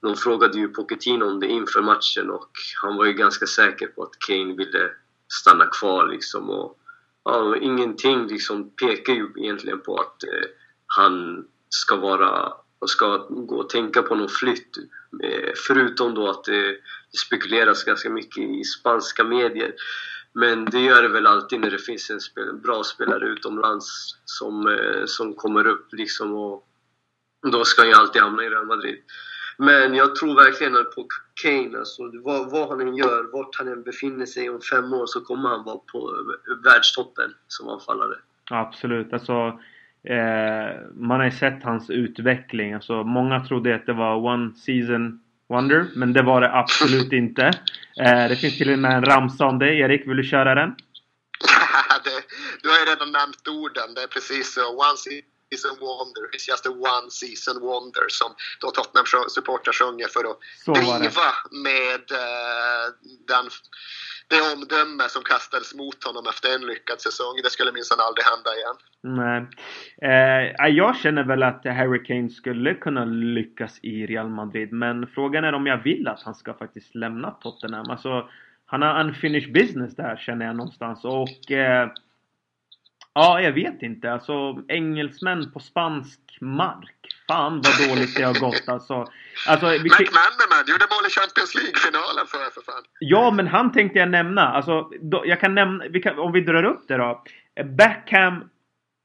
De 0.00 0.16
frågade 0.16 0.58
ju 0.58 0.68
Pochettino 0.68 1.24
om 1.24 1.40
det 1.40 1.46
inför 1.46 1.82
matchen 1.82 2.30
och 2.30 2.50
han 2.82 2.96
var 2.96 3.04
ju 3.04 3.12
ganska 3.12 3.46
säker 3.46 3.86
på 3.86 4.02
att 4.02 4.18
Kane 4.18 4.54
ville 4.54 4.90
stanna 5.28 5.66
kvar 5.66 6.06
liksom. 6.06 6.50
Och, 6.50 6.78
ja, 7.24 7.56
ingenting 7.56 8.26
liksom 8.26 8.70
pekar 8.70 9.12
ju 9.12 9.28
egentligen 9.36 9.80
på 9.80 9.96
att 9.96 10.24
eh, 10.24 10.48
han 10.86 11.44
ska 11.68 11.96
vara 11.96 12.52
och 12.78 12.90
ska 12.90 13.16
gå 13.28 13.56
och 13.56 13.68
tänka 13.68 14.02
på 14.02 14.14
någon 14.14 14.28
flytt. 14.28 14.76
Eh, 15.22 15.52
förutom 15.66 16.14
då 16.14 16.30
att 16.30 16.48
eh, 16.48 16.54
det 16.54 17.18
spekuleras 17.18 17.84
ganska 17.84 18.10
mycket 18.10 18.42
i 18.42 18.64
spanska 18.64 19.24
medier. 19.24 19.74
Men 20.32 20.64
det 20.64 20.80
gör 20.80 21.02
det 21.02 21.08
väl 21.08 21.26
alltid 21.26 21.60
när 21.60 21.70
det 21.70 21.78
finns 21.78 22.10
en 22.10 22.20
spel, 22.20 22.54
bra 22.54 22.84
spelare 22.84 23.28
utomlands 23.28 24.16
som, 24.24 24.66
eh, 24.68 25.04
som 25.06 25.34
kommer 25.34 25.66
upp 25.66 25.88
liksom 25.92 26.34
och 26.34 26.68
då 27.52 27.64
ska 27.64 27.82
han 27.82 27.88
ju 27.88 27.94
alltid 27.94 28.22
hamna 28.22 28.44
i 28.44 28.48
Real 28.48 28.66
Madrid. 28.66 28.98
Men 29.58 29.94
jag 29.94 30.16
tror 30.16 30.34
verkligen 30.34 30.72
på 30.72 31.08
Kane, 31.42 31.78
alltså, 31.78 32.02
vad, 32.24 32.50
vad 32.50 32.68
han 32.68 32.80
än 32.80 32.96
gör, 32.96 33.32
vart 33.32 33.56
han 33.58 33.68
än 33.68 33.82
befinner 33.82 34.26
sig 34.26 34.50
om 34.50 34.60
fem 34.60 34.92
år 34.92 35.06
så 35.06 35.20
kommer 35.20 35.48
han 35.48 35.64
vara 35.64 35.78
på 35.78 36.12
världstoppen 36.64 37.34
som 37.48 37.68
anfallare. 37.68 38.16
Absolut, 38.50 39.12
alltså 39.12 39.58
Eh, 40.08 40.80
man 40.94 41.20
har 41.20 41.24
ju 41.24 41.30
sett 41.30 41.62
hans 41.62 41.90
utveckling. 41.90 42.72
Alltså, 42.72 43.04
många 43.04 43.44
trodde 43.44 43.74
att 43.74 43.86
det 43.86 43.92
var 43.92 44.16
one 44.16 44.54
season 44.54 45.20
wonder, 45.48 45.86
men 45.94 46.12
det 46.12 46.22
var 46.22 46.40
det 46.40 46.54
absolut 46.54 47.12
inte. 47.22 47.46
Eh, 48.00 48.28
det 48.28 48.36
finns 48.36 48.58
till 48.58 48.72
och 48.72 48.78
med 48.78 48.96
en 48.96 49.04
ramsa 49.04 49.46
om 49.46 49.58
det. 49.58 49.74
Erik, 49.74 50.08
vill 50.08 50.16
du 50.16 50.24
köra 50.24 50.54
den? 50.54 50.68
det, 52.04 52.10
du 52.62 52.68
har 52.68 52.78
ju 52.78 52.84
redan 52.84 53.12
nämnt 53.12 53.48
orden. 53.48 53.94
Det 53.94 54.02
är 54.02 54.06
precis 54.06 54.54
så. 54.54 54.60
One 54.60 54.96
season 54.96 55.30
wonder. 55.80 56.24
It's 56.34 56.48
just 56.48 56.66
a 56.66 56.70
one 56.70 57.10
season 57.10 57.56
wonder 57.60 58.06
som 58.08 58.30
då 58.60 58.70
Tottenham 58.70 59.28
supportrar 59.36 59.72
sjunger 59.72 60.08
för 60.08 60.24
att 60.30 60.38
driva 60.74 61.28
med 61.50 62.04
uh, 62.12 62.86
den 63.32 63.46
det 64.28 64.40
omdöme 64.54 65.08
som 65.08 65.22
kastades 65.22 65.74
mot 65.74 66.04
honom 66.04 66.24
efter 66.32 66.54
en 66.54 66.66
lyckad 66.66 67.00
säsong. 67.00 67.34
Det 67.42 67.50
skulle 67.50 67.72
minsann 67.72 68.00
aldrig 68.00 68.24
hända 68.32 68.50
igen. 68.60 68.76
Nej. 69.20 69.40
Eh, 70.08 70.68
jag 70.68 70.96
känner 70.96 71.24
väl 71.24 71.42
att 71.42 71.64
Harry 71.64 72.04
Kane 72.04 72.28
skulle 72.28 72.74
kunna 72.74 73.04
lyckas 73.04 73.78
i 73.82 74.06
Real 74.06 74.28
Madrid. 74.28 74.72
Men 74.72 75.06
frågan 75.06 75.44
är 75.44 75.52
om 75.52 75.66
jag 75.66 75.82
vill 75.82 76.08
att 76.08 76.22
han 76.22 76.34
ska 76.34 76.54
faktiskt 76.54 76.94
lämna 76.94 77.30
Tottenham. 77.30 77.90
Alltså, 77.90 78.28
han 78.66 78.82
har 78.82 79.00
unfinished 79.00 79.52
business 79.52 79.96
där 79.96 80.16
känner 80.16 80.46
jag 80.46 80.56
någonstans. 80.56 81.04
Och 81.04 81.50
eh, 81.50 81.90
Ja, 83.14 83.40
jag 83.40 83.52
vet 83.52 83.82
inte. 83.82 84.12
Alltså 84.12 84.62
engelsmän 84.68 85.52
på 85.52 85.60
spansk 85.60 86.20
mark. 86.40 86.96
Fan 87.28 87.52
vad 87.52 87.88
dåligt 87.88 88.16
det 88.16 88.22
har 88.22 88.40
gått 88.40 88.68
alltså. 88.68 88.94
alltså 89.48 89.66
vi... 89.66 89.78
McManaman 89.78 90.64
gjorde 90.66 90.86
mål 90.94 91.06
i 91.06 91.10
Champions 91.10 91.54
League-finalen 91.54 92.26
för, 92.26 92.50
för 92.54 92.72
fan. 92.72 92.82
Ja, 92.98 93.30
men 93.30 93.46
han 93.46 93.72
tänkte 93.72 93.98
jag 93.98 94.10
nämna. 94.10 94.42
Alltså, 94.48 94.90
då, 95.00 95.22
jag 95.26 95.40
kan 95.40 95.54
nämna, 95.54 95.84
vi 95.90 96.02
kan, 96.02 96.18
om 96.18 96.32
vi 96.32 96.40
drar 96.40 96.64
upp 96.64 96.88
det 96.88 96.96
då. 96.96 97.22
Backham 97.64 98.50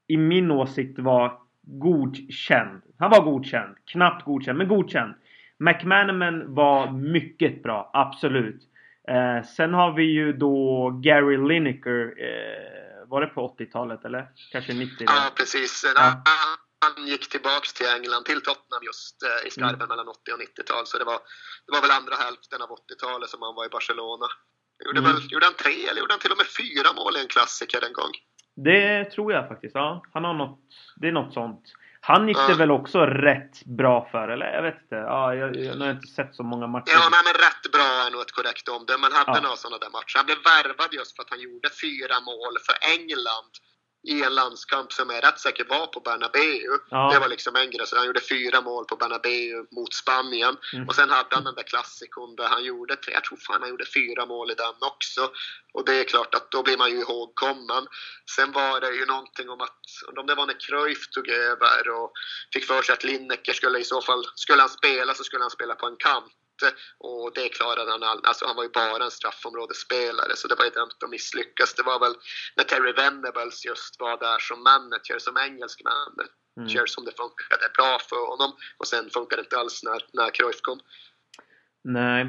i 0.08 0.16
min 0.16 0.50
åsikt 0.50 0.98
var 0.98 1.32
godkänd. 1.62 2.82
Han 2.98 3.10
var 3.10 3.22
godkänd. 3.22 3.76
Knappt 3.86 4.24
godkänd, 4.24 4.58
men 4.58 4.68
godkänd. 4.68 5.14
McManaman 5.58 6.54
var 6.54 6.90
mycket 6.90 7.62
bra, 7.62 7.90
absolut. 7.92 8.62
Eh, 9.08 9.42
sen 9.42 9.74
har 9.74 9.92
vi 9.92 10.04
ju 10.04 10.32
då 10.32 10.90
Gary 10.90 11.36
Lineker. 11.36 12.14
Eh, 12.18 12.79
var 13.10 13.20
det 13.20 13.26
på 13.26 13.40
80-talet 13.58 14.04
eller? 14.04 14.22
Kanske 14.52 14.72
90? 14.74 15.06
Ja, 15.06 15.30
precis. 15.36 15.84
Ja. 15.96 16.22
Han 16.84 17.06
gick 17.06 17.28
tillbaks 17.28 17.72
till 17.72 17.86
England, 17.96 18.24
till 18.24 18.40
Tottenham 18.40 18.82
just 18.90 19.16
eh, 19.28 19.46
i 19.46 19.50
skarven 19.50 19.74
mm. 19.74 19.88
mellan 19.88 20.08
80 20.08 20.32
och 20.34 20.40
90-tal. 20.40 20.86
Så 20.86 20.98
det 20.98 21.04
var, 21.04 21.18
det 21.66 21.72
var 21.74 21.82
väl 21.84 21.98
andra 22.00 22.14
hälften 22.26 22.62
av 22.64 22.70
80-talet 22.80 23.28
som 23.30 23.42
han 23.42 23.54
var 23.54 23.64
i 23.66 23.74
Barcelona. 23.76 24.26
Gjorde, 24.84 24.98
mm. 24.98 25.12
väl, 25.12 25.20
gjorde 25.32 25.46
han 25.50 25.58
tre 25.64 25.76
eller 25.88 26.00
gjorde 26.00 26.12
han 26.12 26.24
till 26.24 26.34
och 26.34 26.42
med 26.42 26.50
fyra 26.60 26.90
mål 27.00 27.12
i 27.16 27.20
en 27.24 27.32
klassiker 27.36 27.80
en 27.88 27.96
gång? 28.00 28.12
Det 28.68 29.04
tror 29.14 29.32
jag 29.32 29.48
faktiskt. 29.48 29.74
Ja, 29.74 30.02
han 30.12 30.24
har 30.24 30.34
något, 30.34 30.60
det 31.00 31.08
är 31.08 31.12
något 31.12 31.34
sånt. 31.34 31.62
Han 32.00 32.28
gick 32.28 32.46
det 32.48 32.54
väl 32.54 32.70
också 32.70 32.98
rätt 33.06 33.64
bra 33.64 34.08
för, 34.12 34.28
eller? 34.28 34.46
Jag 34.46 34.62
vet 34.62 34.82
inte. 34.82 34.94
Ja, 34.94 35.34
jag, 35.34 35.56
jag, 35.56 35.64
jag 35.64 35.76
har 35.86 35.90
inte 35.90 36.06
sett 36.06 36.34
så 36.34 36.42
många 36.42 36.66
matcher. 36.66 36.92
Ja, 36.94 37.08
nej, 37.14 37.22
men 37.24 37.34
rätt 37.46 37.72
bra 37.72 37.88
är 38.06 38.10
nog 38.10 38.20
ett 38.20 38.36
korrekt 38.38 38.68
omdöme. 38.68 39.02
Han 39.06 39.12
hade 39.12 39.38
ja. 39.38 39.42
några 39.42 39.56
sådana 39.56 39.78
där 39.84 39.90
matcher. 39.98 40.16
Han 40.20 40.26
blev 40.26 40.40
värvad 40.52 40.90
just 40.98 41.16
för 41.16 41.22
att 41.22 41.30
han 41.34 41.40
gjorde 41.46 41.68
fyra 41.84 42.16
mål 42.30 42.54
för 42.66 42.76
England 42.94 43.52
i 44.02 44.22
en 44.22 44.34
landskamp 44.34 44.92
som 44.92 45.10
jag 45.10 45.24
rätt 45.24 45.38
säkert 45.38 45.70
var 45.70 45.86
på 45.86 46.00
Bernabéu. 46.00 46.78
Ja. 46.90 47.10
Det 47.12 47.18
var 47.18 47.28
liksom 47.28 47.56
en 47.56 47.70
grej. 47.70 47.86
Så 47.86 47.96
han 47.96 48.06
gjorde 48.06 48.20
fyra 48.20 48.60
mål 48.60 48.84
på 48.84 48.96
Bernabéu 48.96 49.66
mot 49.70 49.94
Spanien. 49.94 50.56
Mm. 50.72 50.88
Och 50.88 50.94
sen 50.94 51.10
hade 51.10 51.34
han 51.34 51.44
den 51.44 51.54
där 51.54 51.62
klassikon 51.62 52.36
där 52.36 52.48
han 52.48 52.64
gjorde, 52.64 52.96
jag 53.12 53.24
tror 53.24 53.38
fan 53.38 53.60
han 53.60 53.70
gjorde 53.70 53.84
fyra 53.94 54.26
mål 54.26 54.50
i 54.50 54.54
den 54.54 54.74
också. 54.80 55.30
Och 55.72 55.84
det 55.84 56.00
är 56.00 56.04
klart 56.04 56.34
att 56.34 56.50
då 56.50 56.62
blir 56.62 56.78
man 56.78 56.90
ju 56.90 57.00
ihågkommen. 57.00 57.86
Sen 58.36 58.52
var 58.52 58.80
det 58.80 58.90
ju 58.90 59.06
någonting 59.06 59.48
om 59.50 59.60
att, 59.60 59.80
om 60.16 60.26
det 60.26 60.34
var 60.34 60.46
när 60.46 60.60
Cruyff 60.60 61.08
tog 61.10 61.28
över 61.28 61.90
och 61.90 62.12
fick 62.52 62.64
för 62.64 62.82
sig 62.82 62.92
att 62.92 63.04
Lineker 63.04 63.52
skulle 63.52 63.78
i 63.78 63.84
så 63.84 64.02
fall, 64.02 64.24
skulle 64.34 64.60
han 64.62 64.68
spela 64.68 65.14
så 65.14 65.24
skulle 65.24 65.44
han 65.44 65.50
spela 65.50 65.74
på 65.74 65.86
en 65.86 65.96
kant 65.96 66.32
och 66.98 67.32
det 67.34 67.48
klarade 67.48 67.90
han 67.90 68.02
aldrig. 68.02 68.28
Alltså 68.28 68.46
han 68.46 68.56
var 68.56 68.62
ju 68.62 68.74
bara 68.82 69.04
en 69.04 69.10
straffområdesspelare 69.10 70.32
så 70.36 70.48
det 70.48 70.54
var 70.54 70.64
ju 70.64 70.70
dömt 70.70 71.02
att 71.04 71.10
misslyckas. 71.10 71.74
Det 71.74 71.82
var 71.82 71.98
väl 72.00 72.14
när 72.56 72.64
Terry 72.64 72.92
Venables 72.92 73.64
just 73.64 74.00
var 74.00 74.16
där 74.26 74.38
som 74.38 74.62
manager, 74.62 75.18
som 75.18 75.36
engelsk 75.36 75.78
manager 75.92 76.82
mm. 76.84 76.94
som 76.94 77.04
det 77.04 77.16
funkade 77.22 77.66
bra 77.78 77.92
för 78.10 78.22
honom. 78.32 78.50
Och 78.78 78.86
sen 78.86 79.04
funkade 79.10 79.42
det 79.42 79.46
inte 79.46 79.58
alls 79.58 79.82
när, 79.86 80.00
när 80.18 80.30
Cruyff 80.36 80.60
kom. 80.60 80.80
Nej. 81.84 82.22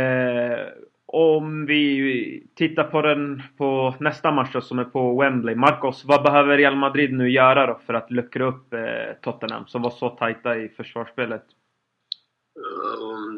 Eh, 0.00 0.68
om 1.06 1.66
vi 1.66 2.46
tittar 2.56 2.84
på 2.84 3.02
den 3.02 3.42
på 3.58 3.94
nästa 4.00 4.30
match 4.30 4.52
då, 4.52 4.60
som 4.60 4.78
är 4.78 4.84
på 4.84 5.20
Wembley. 5.20 5.54
Marcos, 5.54 6.04
vad 6.04 6.22
behöver 6.22 6.56
Real 6.56 6.76
Madrid 6.76 7.12
nu 7.12 7.30
göra 7.30 7.66
då 7.66 7.80
för 7.86 7.94
att 7.94 8.10
luckra 8.10 8.44
upp 8.44 8.72
eh, 8.72 9.14
Tottenham 9.22 9.66
som 9.66 9.82
var 9.82 9.90
så 9.90 10.08
tajta 10.08 10.56
i 10.56 10.68
försvarsspelet? 10.68 11.44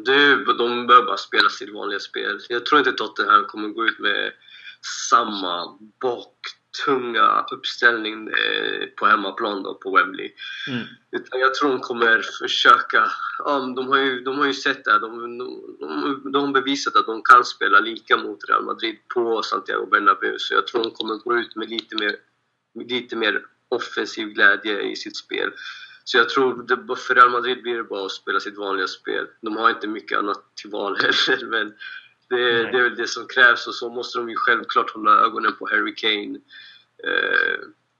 Det, 0.07 0.53
de 0.53 0.87
behöver 0.87 1.05
bara 1.05 1.17
spela 1.17 1.49
sitt 1.49 1.73
vanliga 1.73 1.99
spel. 1.99 2.39
Jag 2.49 2.65
tror 2.65 2.79
inte 2.79 2.91
Tottenham 2.91 3.45
kommer 3.45 3.69
gå 3.69 3.85
ut 3.85 3.99
med 3.99 4.31
samma 5.09 5.77
baktunga 6.01 7.45
uppställning 7.51 8.27
eh, 8.27 8.87
på 8.95 9.05
hemmaplan 9.05 9.63
då, 9.63 9.73
på 9.73 9.95
Wembley. 9.95 10.31
Mm. 10.67 10.85
Utan 11.11 11.39
jag 11.39 11.55
tror 11.55 11.69
de 11.69 11.79
kommer 11.79 12.21
försöka... 12.39 13.11
Ja, 13.39 13.73
de, 13.75 13.87
har 13.87 13.97
ju, 13.97 14.19
de 14.19 14.37
har 14.37 14.45
ju 14.45 14.53
sett 14.53 14.85
det. 14.85 14.99
De, 14.99 15.37
de, 15.37 16.31
de 16.31 16.45
har 16.45 16.51
bevisat 16.51 16.95
att 16.95 17.05
de 17.05 17.21
kan 17.23 17.45
spela 17.45 17.79
lika 17.79 18.17
mot 18.17 18.49
Real 18.49 18.63
Madrid 18.63 18.97
på 19.13 19.43
Santiago 19.43 19.85
Bernabéu. 19.85 20.35
Så 20.39 20.53
jag 20.53 20.67
tror 20.67 20.83
de 20.83 20.91
kommer 20.91 21.15
gå 21.15 21.37
ut 21.39 21.55
med 21.55 21.69
lite 21.69 21.95
mer, 21.95 22.15
lite 22.85 23.15
mer 23.15 23.41
offensiv 23.69 24.27
glädje 24.27 24.81
i 24.81 24.95
sitt 24.95 25.17
spel. 25.17 25.51
Så 26.07 26.17
jag 26.17 26.29
tror 26.29 26.63
det, 26.63 26.95
för 26.95 27.15
Real 27.15 27.29
Madrid 27.29 27.61
blir 27.61 27.77
det 27.77 27.83
bara 27.83 28.05
att 28.05 28.11
spela 28.11 28.39
sitt 28.39 28.57
vanliga 28.57 28.87
spel. 28.87 29.27
De 29.41 29.57
har 29.57 29.69
inte 29.69 29.87
mycket 29.87 30.17
annat 30.17 30.55
till 30.55 30.69
val 30.69 30.97
heller, 30.97 31.45
men 31.49 31.73
det, 32.29 32.63
det, 32.71 32.77
är 32.77 32.83
väl 32.83 32.95
det 32.95 33.07
som 33.07 33.27
krävs 33.27 33.67
och 33.67 33.75
så 33.75 33.89
måste 33.89 34.19
de 34.19 34.29
ju 34.29 34.35
självklart 34.35 34.89
hålla 34.89 35.11
ögonen 35.11 35.53
på 35.59 35.67
Harry 35.67 35.95
Kane. 35.95 36.39
Eh, 37.03 37.59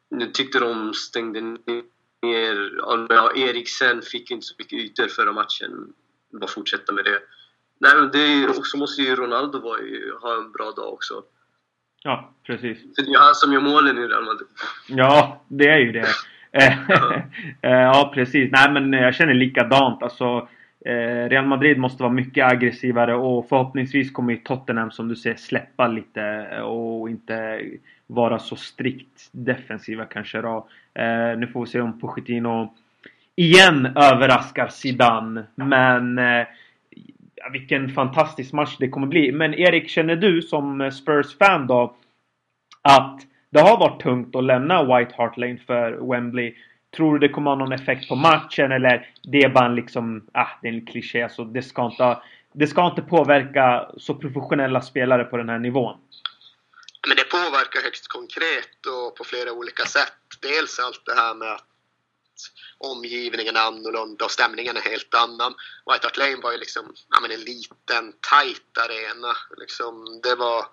nu 0.09 0.25
tyckte 0.25 0.59
de 0.59 0.93
stängde 0.93 1.41
ner... 1.41 2.73
Ja, 3.09 3.31
Eriksen 3.35 4.01
fick 4.01 4.31
inte 4.31 4.45
så 4.45 4.55
mycket 4.57 4.79
ytor 4.79 5.07
förra 5.07 5.31
matchen. 5.31 5.93
Bara 6.31 6.47
fortsätta 6.47 6.93
med 6.93 7.05
det. 7.05 7.19
Nej, 7.79 7.95
men 7.95 8.11
det, 8.11 8.47
och 8.47 8.67
så 8.67 8.77
måste 8.77 9.01
ju 9.01 9.15
Ronaldo 9.15 9.59
vara, 9.59 9.79
ha 10.21 10.37
en 10.37 10.51
bra 10.51 10.71
dag 10.71 10.93
också. 10.93 11.23
Ja, 12.03 12.33
precis. 12.43 12.77
Det 12.95 13.01
är 13.01 13.19
han 13.19 13.35
som 13.35 13.53
gör 13.53 13.61
målen 13.61 13.97
i 13.97 14.07
Real 14.07 14.25
Madrid. 14.25 14.47
Ja, 14.87 15.45
det 15.47 15.67
är 15.67 15.77
ju 15.77 15.91
det. 15.91 16.07
Eh, 17.61 17.71
ja, 17.71 18.11
precis. 18.13 18.51
Nej, 18.51 18.71
men 18.71 18.93
jag 18.93 19.15
känner 19.15 19.33
likadant. 19.33 20.03
Alltså, 20.03 20.47
eh, 20.85 21.29
Real 21.29 21.45
Madrid 21.45 21.77
måste 21.77 22.03
vara 22.03 22.13
mycket 22.13 22.51
aggressivare 22.51 23.15
och 23.15 23.49
förhoppningsvis 23.49 24.11
kommer 24.11 24.33
ju 24.33 24.39
Tottenham 24.39 24.91
som 24.91 25.07
du 25.07 25.15
säger 25.15 25.35
släppa 25.35 25.87
lite 25.87 26.47
och 26.61 27.09
inte 27.09 27.61
vara 28.07 28.39
så 28.39 28.55
strikt 28.55 29.29
defensiva 29.31 30.05
kanske 30.05 30.41
då. 30.41 30.67
Eh, 30.93 31.37
nu 31.37 31.47
får 31.47 31.65
vi 31.65 31.71
se 31.71 31.81
om 31.81 31.99
Pochettino 31.99 32.73
igen 33.35 33.85
överraskar 33.85 34.67
Zidane. 34.67 35.43
Men 35.55 36.19
vilken 37.51 37.89
fantastisk 37.89 38.53
match 38.53 38.75
det 38.79 38.89
kommer 38.89 39.07
bli. 39.07 39.31
Men 39.31 39.53
Erik, 39.53 39.89
känner 39.89 40.15
du 40.15 40.41
som 40.41 40.91
Spurs-fan 40.91 41.67
då 41.67 41.95
att 42.81 43.21
det 43.49 43.59
har 43.59 43.77
varit 43.77 44.01
tungt 44.01 44.35
att 44.35 44.43
lämna 44.43 44.83
White 44.83 45.15
Hart 45.17 45.37
Lane 45.37 45.59
för 45.67 46.11
Wembley. 46.11 46.55
Tror 46.95 47.13
du 47.13 47.27
det 47.27 47.33
kommer 47.33 47.51
ha 47.51 47.55
någon 47.55 47.71
effekt 47.71 48.09
på 48.09 48.15
matchen 48.15 48.71
eller 48.71 49.09
det 49.23 49.41
är 49.41 49.49
bara 49.49 49.65
en 49.65 49.75
liksom, 49.75 50.27
ah, 50.33 50.47
det 50.61 50.67
är 50.67 50.73
en 50.73 50.85
kliché 50.85 51.23
alltså, 51.23 51.43
det 51.43 51.61
ska 51.61 51.85
inte, 51.85 52.17
det 52.53 52.67
ska 52.67 52.87
inte 52.87 53.01
påverka 53.01 53.91
så 53.97 54.13
professionella 54.13 54.81
spelare 54.81 55.23
på 55.23 55.37
den 55.37 55.49
här 55.49 55.59
nivån? 55.59 55.97
Men 57.07 57.17
det 57.17 57.23
påverkar 57.23 57.81
högst 57.83 58.07
konkret 58.07 58.85
och 58.85 59.15
på 59.17 59.23
flera 59.23 59.51
olika 59.51 59.85
sätt. 59.85 60.13
Dels 60.41 60.79
allt 60.79 61.05
det 61.05 61.15
här 61.15 61.35
med 61.35 61.51
att 61.51 61.63
omgivningen 62.77 63.55
är 63.55 63.67
annorlunda 63.67 64.25
och 64.25 64.31
stämningen 64.31 64.77
är 64.77 64.81
helt 64.81 65.13
annan. 65.13 65.53
White 65.87 66.07
Hart 66.07 66.17
Lane 66.17 66.41
var 66.43 66.51
ju 66.51 66.57
liksom 66.57 66.93
ja, 67.09 67.17
men 67.21 67.31
en 67.31 67.39
liten, 67.39 68.13
tight 68.31 68.71
arena. 68.85 69.31
Liksom, 69.57 70.19
det 70.23 70.35
var 70.35 70.65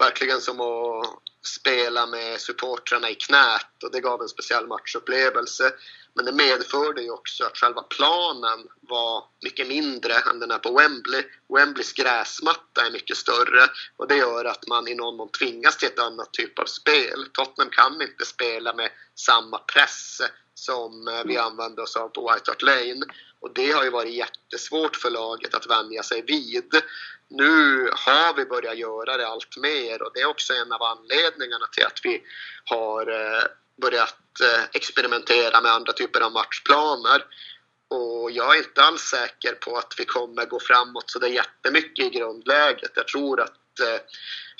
verkligen 0.00 0.40
som 0.40 0.60
att 0.60 1.06
spela 1.42 2.06
med 2.06 2.40
supportrarna 2.40 3.10
i 3.10 3.14
knät 3.14 3.82
och 3.84 3.92
det 3.92 4.00
gav 4.00 4.22
en 4.22 4.28
speciell 4.28 4.66
matchupplevelse. 4.66 5.72
Men 6.14 6.24
det 6.24 6.32
medförde 6.32 7.02
ju 7.02 7.10
också 7.10 7.44
att 7.44 7.58
själva 7.58 7.82
planen 7.82 8.68
var 8.80 9.24
mycket 9.44 9.68
mindre 9.68 10.14
än 10.14 10.40
den 10.40 10.50
är 10.50 10.58
på 10.58 10.72
Wembley. 10.78 11.24
Wembleys 11.54 11.92
gräsmatta 11.92 12.86
är 12.86 12.90
mycket 12.90 13.16
större 13.16 13.66
och 13.96 14.08
det 14.08 14.16
gör 14.16 14.44
att 14.44 14.66
man 14.66 14.88
i 14.88 14.94
någon 14.94 15.16
mån 15.16 15.28
tvingas 15.28 15.76
till 15.76 15.88
ett 15.88 15.98
annat 15.98 16.32
typ 16.32 16.58
av 16.58 16.64
spel. 16.64 17.26
Tottenham 17.32 17.70
kan 17.70 18.02
inte 18.02 18.24
spela 18.24 18.74
med 18.74 18.90
samma 19.14 19.58
press 19.58 20.20
som 20.54 21.08
eh, 21.08 21.24
vi 21.24 21.36
använde 21.36 21.82
oss 21.82 21.96
av 21.96 22.08
på 22.08 22.32
White 22.32 22.50
Hart 22.50 22.62
Lane. 22.62 23.06
Och 23.40 23.54
det 23.54 23.70
har 23.70 23.84
ju 23.84 23.90
varit 23.90 24.14
jättesvårt 24.14 24.96
för 24.96 25.10
laget 25.10 25.54
att 25.54 25.70
vänja 25.70 26.02
sig 26.02 26.22
vid. 26.22 26.82
Nu 27.30 27.90
har 27.92 28.36
vi 28.36 28.44
börjat 28.44 28.78
göra 28.78 29.16
det 29.16 29.28
allt 29.28 29.56
mer 29.56 30.02
och 30.02 30.10
det 30.14 30.20
är 30.20 30.26
också 30.26 30.52
en 30.52 30.72
av 30.72 30.82
anledningarna 30.82 31.66
till 31.72 31.86
att 31.86 32.00
vi 32.02 32.22
har 32.64 33.10
eh, 33.10 33.42
börjat 33.82 34.40
eh, 34.42 34.64
experimentera 34.72 35.60
med 35.60 35.72
andra 35.72 35.92
typer 35.92 36.20
av 36.20 36.32
matchplaner. 36.32 37.24
Och 37.88 38.30
jag 38.30 38.56
är 38.56 38.58
inte 38.58 38.82
alls 38.82 39.02
säker 39.02 39.52
på 39.52 39.76
att 39.76 39.94
vi 39.98 40.04
kommer 40.04 40.46
gå 40.46 40.60
framåt 40.60 41.10
så 41.10 41.18
det 41.18 41.26
är 41.26 41.32
jättemycket 41.32 42.06
i 42.06 42.10
grundläget. 42.18 42.90
Jag 42.94 43.08
tror 43.08 43.40
att 43.40 43.80
eh, 43.80 44.00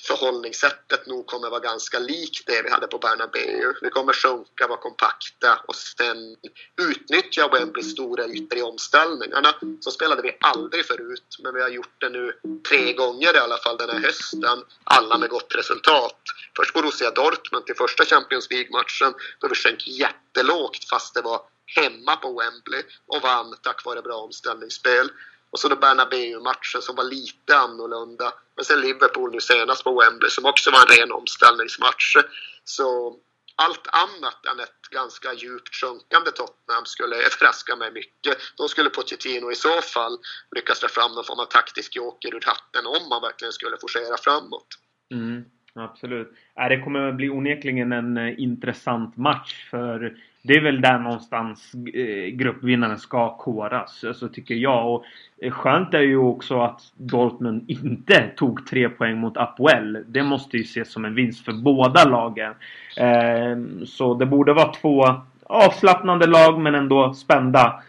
förhållningssättet 0.06 1.06
nog 1.06 1.26
kommer 1.26 1.50
vara 1.50 1.60
ganska 1.60 1.98
likt 1.98 2.46
det 2.46 2.62
vi 2.62 2.70
hade 2.70 2.86
på 2.86 2.98
Bernabéu. 2.98 3.74
Vi 3.82 3.90
kommer 3.90 4.12
sjunka, 4.12 4.66
vara 4.66 4.80
kompakta 4.80 5.60
och 5.68 5.74
sen 5.74 6.36
utnyttja 6.82 7.48
Wembleys 7.48 7.90
stora 7.90 8.26
ytor 8.26 8.58
i 8.58 8.62
omställningarna. 8.62 9.54
Så 9.80 9.90
spelade 9.90 10.22
vi 10.22 10.36
aldrig 10.40 10.86
förut, 10.86 11.36
men 11.42 11.54
vi 11.54 11.62
har 11.62 11.68
gjort 11.68 12.00
det 12.00 12.08
nu 12.08 12.32
tre 12.68 12.92
gånger 12.92 13.34
i 13.34 13.38
alla 13.38 13.56
fall 13.56 13.76
den 13.76 13.90
här 13.90 14.00
hösten. 14.00 14.64
Alla 14.84 15.18
med 15.18 15.28
gott 15.30 15.54
resultat. 15.54 16.20
Först 16.56 16.74
Borussia 16.74 17.10
Dortmund 17.10 17.66
till 17.66 17.76
första 17.76 18.04
Champions 18.04 18.50
League-matchen 18.50 19.14
då 19.38 19.48
vi 19.48 19.54
sjönk 19.54 19.86
jättelågt 19.86 20.88
fast 20.88 21.14
det 21.14 21.22
var 21.22 21.40
hemma 21.76 22.16
på 22.16 22.28
Wembley 22.28 22.82
och 23.06 23.22
vann 23.22 23.54
tack 23.62 23.84
vare 23.84 24.02
bra 24.02 24.14
omställningsspel. 24.14 25.10
Och 25.50 25.58
så 25.58 25.68
då 25.68 25.76
Bernabéu-matchen 25.76 26.82
som 26.82 26.96
var 26.96 27.04
lite 27.04 27.58
annorlunda. 27.58 28.32
Men 28.56 28.64
sen 28.64 28.80
Liverpool 28.80 29.32
nu 29.32 29.40
senast 29.40 29.84
på 29.84 30.00
Wembley 30.00 30.30
som 30.30 30.44
också 30.44 30.70
var 30.70 30.78
en 30.78 30.96
ren 30.96 31.12
omställningsmatch. 31.12 32.16
Så 32.64 33.16
allt 33.64 33.86
annat 34.04 34.46
än 34.46 34.60
ett 34.60 34.82
ganska 34.90 35.32
djupt 35.32 35.74
sjunkande 35.74 36.30
Tottenham 36.30 36.84
skulle 36.84 37.16
överraska 37.16 37.76
mig 37.76 37.92
mycket. 37.92 38.34
Då 38.56 38.68
skulle 38.68 38.90
Pochettino 38.90 39.50
i 39.52 39.54
så 39.54 39.80
fall 39.94 40.18
lyckas 40.56 40.80
dra 40.80 40.88
fram 40.88 41.12
någon 41.12 41.24
form 41.24 41.40
av 41.40 41.44
taktisk 41.44 41.96
joker 41.96 42.34
ur 42.34 42.44
hatten 42.46 42.86
om 42.86 43.08
man 43.08 43.22
verkligen 43.22 43.52
skulle 43.52 43.76
forcera 43.80 44.16
framåt. 44.16 44.68
Mm, 45.14 45.44
absolut. 45.74 46.28
Äh, 46.60 46.68
det 46.68 46.80
kommer 46.84 47.12
bli 47.12 47.28
onekligen 47.30 47.92
en 47.92 48.16
eh, 48.16 48.40
intressant 48.40 49.16
match 49.16 49.70
för 49.70 50.16
det 50.42 50.54
är 50.54 50.60
väl 50.60 50.80
där 50.80 50.98
någonstans 50.98 51.72
eh, 51.94 52.26
gruppvinnaren 52.26 52.98
ska 52.98 53.36
koras, 53.36 54.04
alltså, 54.04 54.28
tycker 54.28 54.54
jag. 54.54 54.94
Och 54.94 55.04
eh, 55.42 55.50
skönt 55.50 55.94
är 55.94 56.00
ju 56.00 56.16
också 56.16 56.60
att 56.60 56.80
Dortmund 56.96 57.70
inte 57.70 58.30
tog 58.36 58.66
tre 58.66 58.88
poäng 58.88 59.18
mot 59.18 59.36
Apoel. 59.36 60.04
Det 60.08 60.22
måste 60.22 60.56
ju 60.56 60.62
ses 60.62 60.92
som 60.92 61.04
en 61.04 61.14
vinst 61.14 61.44
för 61.44 61.52
båda 61.52 62.04
lagen. 62.04 62.54
Eh, 62.96 63.84
så 63.86 64.14
det 64.14 64.26
borde 64.26 64.52
vara 64.52 64.72
två 64.72 65.14
avslappnande 65.46 66.26
lag 66.26 66.60
men 66.60 66.74
ändå 66.74 67.14
spända. 67.14 67.82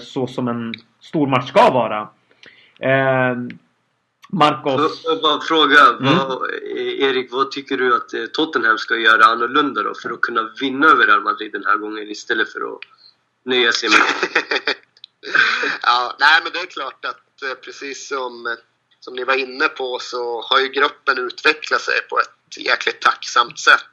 så 0.00 0.26
som 0.26 0.48
en 0.48 0.74
stor 1.00 1.26
match 1.26 1.48
ska 1.48 1.70
vara. 1.70 2.08
Marcos... 4.34 5.00
Jag 5.04 5.22
bara 5.22 5.40
fråga, 5.40 5.86
mm. 5.86 6.16
vad, 6.18 6.50
Erik, 6.76 7.32
vad 7.32 7.50
tycker 7.50 7.76
du 7.76 7.96
att 7.96 8.14
eh, 8.14 8.24
Tottenham 8.24 8.78
ska 8.78 8.96
göra 8.96 9.24
annorlunda 9.24 9.82
då 9.82 9.94
för 9.94 10.10
att 10.10 10.20
kunna 10.20 10.50
vinna 10.60 10.86
över 10.86 11.06
Real 11.06 11.22
Madrid 11.22 11.52
den 11.52 11.64
här 11.64 11.76
gången 11.76 12.10
istället 12.10 12.52
för 12.52 12.60
att 12.60 12.80
nöja 13.44 13.72
sig 13.72 13.88
med... 13.88 13.98
ja, 15.82 16.16
nej 16.18 16.40
men 16.42 16.52
det 16.52 16.58
är 16.58 16.66
klart 16.66 17.04
att 17.04 17.42
eh, 17.42 17.54
precis 17.64 18.08
som, 18.08 18.56
som 19.00 19.14
ni 19.14 19.24
var 19.24 19.34
inne 19.34 19.68
på 19.68 19.98
så 20.00 20.42
har 20.42 20.60
ju 20.60 20.68
gruppen 20.68 21.18
utvecklat 21.18 21.80
sig 21.80 22.00
på 22.10 22.20
ett 22.20 22.56
jäkligt 22.56 23.00
tacksamt 23.00 23.58
sätt. 23.58 23.84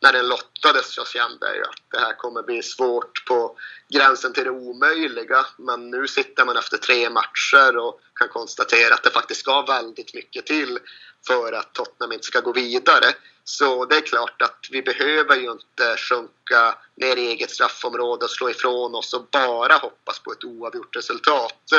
När 0.00 0.12
den 0.12 0.28
lottades 0.28 0.94
så 0.94 1.04
kände 1.04 1.56
jag 1.56 1.68
att 1.68 1.82
det 1.90 1.98
här 1.98 2.14
kommer 2.14 2.42
bli 2.42 2.62
svårt 2.62 3.26
på 3.26 3.58
gränsen 3.88 4.32
till 4.32 4.44
det 4.44 4.50
omöjliga. 4.50 5.46
Men 5.58 5.90
nu 5.90 6.08
sitter 6.08 6.44
man 6.44 6.56
efter 6.56 6.76
tre 6.76 7.10
matcher 7.10 7.76
och 7.76 8.00
kan 8.14 8.28
konstatera 8.28 8.94
att 8.94 9.02
det 9.02 9.10
faktiskt 9.10 9.40
ska 9.40 9.62
väldigt 9.62 10.14
mycket 10.14 10.46
till 10.46 10.78
för 11.26 11.52
att 11.52 11.74
Tottenham 11.74 12.12
inte 12.12 12.26
ska 12.26 12.40
gå 12.40 12.52
vidare. 12.52 13.14
Så 13.44 13.84
det 13.84 13.96
är 13.96 14.00
klart 14.00 14.42
att 14.42 14.68
vi 14.70 14.82
behöver 14.82 15.36
ju 15.36 15.50
inte 15.52 15.96
sjunka 15.96 16.78
ner 16.96 17.16
i 17.16 17.26
eget 17.26 17.50
straffområde 17.50 18.24
och 18.24 18.30
slå 18.30 18.50
ifrån 18.50 18.94
oss 18.94 19.14
och 19.14 19.28
bara 19.32 19.74
hoppas 19.74 20.18
på 20.18 20.32
ett 20.32 20.44
oavgjort 20.44 20.96
resultat. 20.96 21.72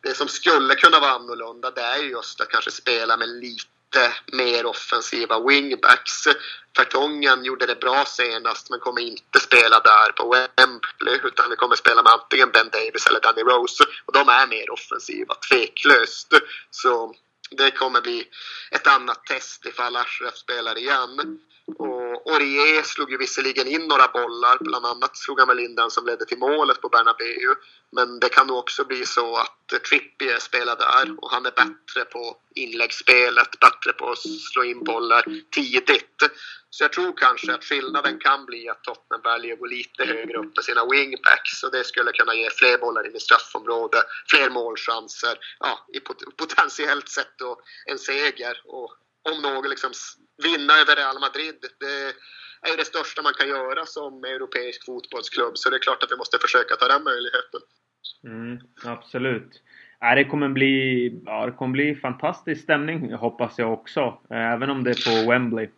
Det 0.00 0.14
som 0.14 0.28
skulle 0.28 0.74
kunna 0.74 1.00
vara 1.00 1.10
annorlunda 1.10 1.70
det 1.70 1.80
är 1.80 1.96
just 1.96 2.40
att 2.40 2.48
kanske 2.48 2.70
spela 2.70 3.16
med 3.16 3.28
lite 3.28 3.66
lite 3.92 4.12
mer 4.32 4.66
offensiva 4.66 5.40
wingbacks. 5.40 6.24
Fertongen 6.76 7.44
gjorde 7.44 7.66
det 7.66 7.80
bra 7.80 8.04
senast 8.04 8.70
men 8.70 8.80
kommer 8.80 9.00
inte 9.00 9.40
spela 9.40 9.80
där 9.80 10.12
på 10.12 10.30
Wembley 10.30 11.20
utan 11.24 11.50
vi 11.50 11.56
kommer 11.56 11.76
spela 11.76 12.02
med 12.02 12.12
antingen 12.12 12.50
Ben 12.50 12.70
Davis 12.72 13.06
eller 13.06 13.20
Danny 13.20 13.42
Rose 13.42 13.84
och 14.06 14.12
de 14.12 14.28
är 14.28 14.46
mer 14.46 14.70
offensiva, 14.70 15.34
tveklöst. 15.34 16.32
Så 16.70 17.14
det 17.56 17.70
kommer 17.70 18.00
bli 18.00 18.24
ett 18.70 18.86
annat 18.86 19.26
test 19.26 19.66
ifall 19.66 19.96
Ashraf 19.96 20.36
spelar 20.36 20.78
igen. 20.78 21.38
Och 21.66 22.32
Aurier 22.34 22.82
slog 22.82 23.10
ju 23.10 23.16
visserligen 23.16 23.66
in 23.66 23.88
några 23.88 24.08
bollar, 24.08 24.58
bland 24.60 24.86
annat 24.86 25.16
slog 25.16 25.38
han 25.38 25.48
väl 25.48 25.58
in 25.58 25.74
den 25.74 25.90
som 25.90 26.06
ledde 26.06 26.24
till 26.24 26.38
målet 26.38 26.80
på 26.80 26.88
Bernabéu. 26.88 27.54
Men 27.92 28.20
det 28.20 28.28
kan 28.28 28.46
nog 28.46 28.58
också 28.58 28.84
bli 28.84 29.06
så 29.06 29.36
att 29.36 29.82
Trippier 29.88 30.38
spelar 30.38 30.76
där 30.76 31.14
och 31.18 31.30
han 31.30 31.46
är 31.46 31.50
bättre 31.50 32.04
på 32.12 32.36
inläggsspelet, 32.54 33.60
bättre 33.60 33.92
på 33.92 34.10
att 34.10 34.18
slå 34.52 34.64
in 34.64 34.84
bollar 34.84 35.24
tidigt. 35.50 36.22
Så 36.74 36.84
jag 36.84 36.92
tror 36.92 37.12
kanske 37.16 37.54
att 37.54 37.64
skillnaden 37.64 38.18
kan 38.18 38.46
bli 38.46 38.68
att 38.68 38.84
Tottenham 38.84 39.22
väljer 39.30 39.52
att 39.52 39.58
gå 39.58 39.66
lite 39.66 40.04
högre 40.04 40.36
upp 40.38 40.56
med 40.56 40.64
sina 40.64 40.82
wingbacks 40.92 41.62
och 41.64 41.72
det 41.72 41.84
skulle 41.84 42.12
kunna 42.12 42.34
ge 42.34 42.50
fler 42.50 42.78
bollar 42.78 43.06
in 43.06 43.16
i 43.16 43.20
straffområdet, 43.20 44.04
fler 44.30 44.50
målchanser, 44.50 45.34
ja, 45.58 45.72
i 45.96 46.00
potentiellt 46.40 47.08
sett 47.08 47.34
då 47.38 47.60
en 47.90 47.98
seger. 47.98 48.54
Och 48.64 48.90
om 49.30 49.42
något 49.42 49.70
liksom 49.70 49.92
vinna 50.46 50.72
över 50.82 50.96
Real 50.96 51.20
Madrid. 51.26 51.58
Det 51.80 51.96
är 52.64 52.70
ju 52.70 52.76
det 52.76 52.84
största 52.84 53.22
man 53.22 53.34
kan 53.38 53.48
göra 53.48 53.86
som 53.86 54.24
europeisk 54.24 54.84
fotbollsklubb. 54.86 55.58
Så 55.58 55.70
det 55.70 55.76
är 55.76 55.86
klart 55.86 56.02
att 56.02 56.12
vi 56.12 56.16
måste 56.16 56.38
försöka 56.38 56.74
ta 56.76 56.88
den 56.88 57.04
möjligheten. 57.04 57.60
Mm, 58.24 58.58
absolut. 58.94 59.52
Ja, 60.00 60.14
det, 60.14 60.24
kommer 60.24 60.48
bli, 60.48 60.74
ja, 61.26 61.46
det 61.46 61.52
kommer 61.52 61.72
bli 61.72 61.94
fantastisk 61.94 62.62
stämning 62.62 63.12
hoppas 63.12 63.58
jag 63.58 63.72
också. 63.72 64.00
Äh, 64.30 64.52
även 64.52 64.70
om 64.70 64.84
det 64.84 64.90
är 64.90 65.24
på 65.24 65.30
Wembley. 65.30 65.68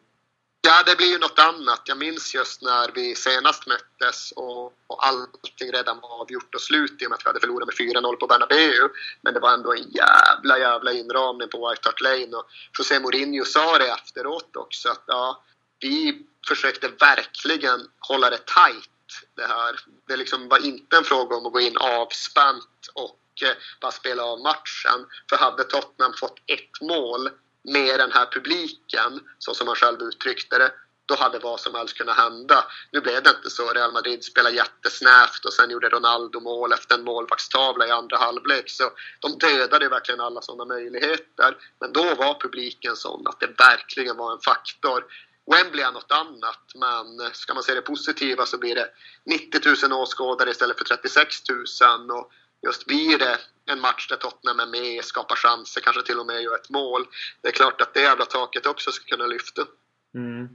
Ja, 0.67 0.83
det 0.87 0.97
blir 0.97 1.07
ju 1.07 1.19
något 1.19 1.39
annat. 1.39 1.83
Jag 1.85 1.99
minns 1.99 2.35
just 2.35 2.63
när 2.63 2.91
vi 2.95 3.15
senast 3.15 3.67
möttes 3.67 4.33
och, 4.37 4.67
och 4.87 5.07
allting 5.07 5.73
redan 5.73 6.01
var 6.01 6.21
avgjort 6.21 6.55
och 6.55 6.61
slut 6.61 7.03
i 7.03 7.07
och 7.07 7.11
med 7.11 7.17
att 7.17 7.25
vi 7.25 7.29
hade 7.29 7.41
förlorat 7.41 7.67
med 7.67 7.75
4-0 7.75 8.17
på 8.17 8.27
Bernabéu. 8.27 8.89
Men 9.23 9.35
det 9.35 9.41
var 9.41 9.55
ändå 9.55 9.73
en 9.73 9.91
jävla, 9.91 10.59
jävla 10.59 10.93
inramning 10.93 11.49
på 11.49 11.69
White 11.69 11.89
Hart 11.89 12.01
Lane 12.01 12.37
och 12.37 12.47
José 12.79 13.01
Mourinho 13.01 13.45
sa 13.45 13.79
det 13.79 13.89
efteråt 13.89 14.57
också 14.57 14.89
att 14.89 15.05
ja, 15.07 15.43
vi 15.81 16.27
försökte 16.49 16.89
verkligen 16.89 17.89
hålla 17.99 18.31
det 18.31 18.39
tight 18.47 18.91
det 19.37 19.47
här. 19.47 19.77
Det 20.09 20.17
liksom 20.17 20.49
var 20.49 20.67
inte 20.67 20.97
en 20.97 21.05
fråga 21.05 21.37
om 21.37 21.47
att 21.47 21.53
gå 21.53 21.61
in 21.61 21.77
avspänt 21.77 22.91
och 22.95 23.43
eh, 23.43 23.57
bara 23.81 23.93
spela 23.93 24.23
av 24.23 24.41
matchen. 24.41 25.07
För 25.31 25.37
hade 25.37 25.65
Tottenham 25.65 26.13
fått 26.13 26.39
ett 26.47 26.81
mål 26.81 27.31
med 27.65 28.01
den 28.01 28.13
här 28.13 28.27
publiken, 28.33 29.21
så 29.39 29.55
som 29.55 29.67
han 29.67 29.77
själv 29.77 30.03
uttryckte 30.03 30.59
det, 30.59 30.73
då 31.07 31.15
hade 31.15 31.39
vad 31.39 31.61
som 31.61 31.75
helst 31.75 31.97
kunnat 31.97 32.17
hända. 32.17 32.65
Nu 32.93 33.01
blev 33.01 33.23
det 33.23 33.31
inte 33.31 33.51
så. 33.51 33.73
Real 33.73 33.93
Madrid 33.93 34.25
spelade 34.25 34.57
jättesnävt 34.57 35.45
och 35.45 35.53
sen 35.53 35.71
gjorde 35.71 35.89
Ronaldo 35.89 36.41
mål 36.41 36.73
efter 36.73 36.95
en 36.95 37.05
målvaktstavla 37.05 37.87
i 37.87 37.91
andra 37.91 38.17
halvlek. 38.17 38.71
Så 38.71 38.91
de 39.21 39.39
dödade 39.39 39.89
verkligen 39.89 40.21
alla 40.21 40.41
sådana 40.41 40.65
möjligheter. 40.65 41.57
Men 41.81 41.93
då 41.93 42.15
var 42.15 42.41
publiken 42.41 42.97
sån 42.97 43.27
att 43.27 43.41
det 43.41 43.47
verkligen 43.47 44.17
var 44.17 44.33
en 44.33 44.41
faktor. 44.41 45.05
Wembley 45.53 45.85
är 45.85 45.93
något 45.93 46.13
annat, 46.13 46.73
men 46.75 47.35
ska 47.35 47.55
man 47.55 47.63
se 47.63 47.75
det 47.75 47.83
positiva 47.83 48.47
så 48.47 48.59
blir 48.59 48.75
det 48.75 48.89
90 49.25 49.89
000 49.89 50.03
åskådare 50.03 50.51
istället 50.51 50.79
för 50.79 50.85
36 50.85 51.37
000. 51.49 52.11
Och 52.11 52.31
just 52.65 52.87
blir 52.87 53.19
det 53.19 53.37
en 53.73 53.81
match 53.81 54.09
där 54.09 54.17
Tottenham 54.17 54.61
är 54.61 54.67
med, 54.67 55.05
skapar 55.05 55.37
chanser, 55.37 55.81
kanske 55.81 56.03
till 56.03 56.19
och 56.19 56.27
med 56.27 56.43
gör 56.43 56.55
ett 56.55 56.71
mål. 56.71 57.03
Det 57.43 57.49
är 57.49 57.53
klart 57.53 57.81
att 57.81 57.95
det 57.95 58.01
jävla 58.01 58.25
taket 58.25 58.67
också 58.67 58.91
ska 58.91 59.17
kunna 59.17 59.27
lyfta. 59.27 59.63
Mm. 60.15 60.49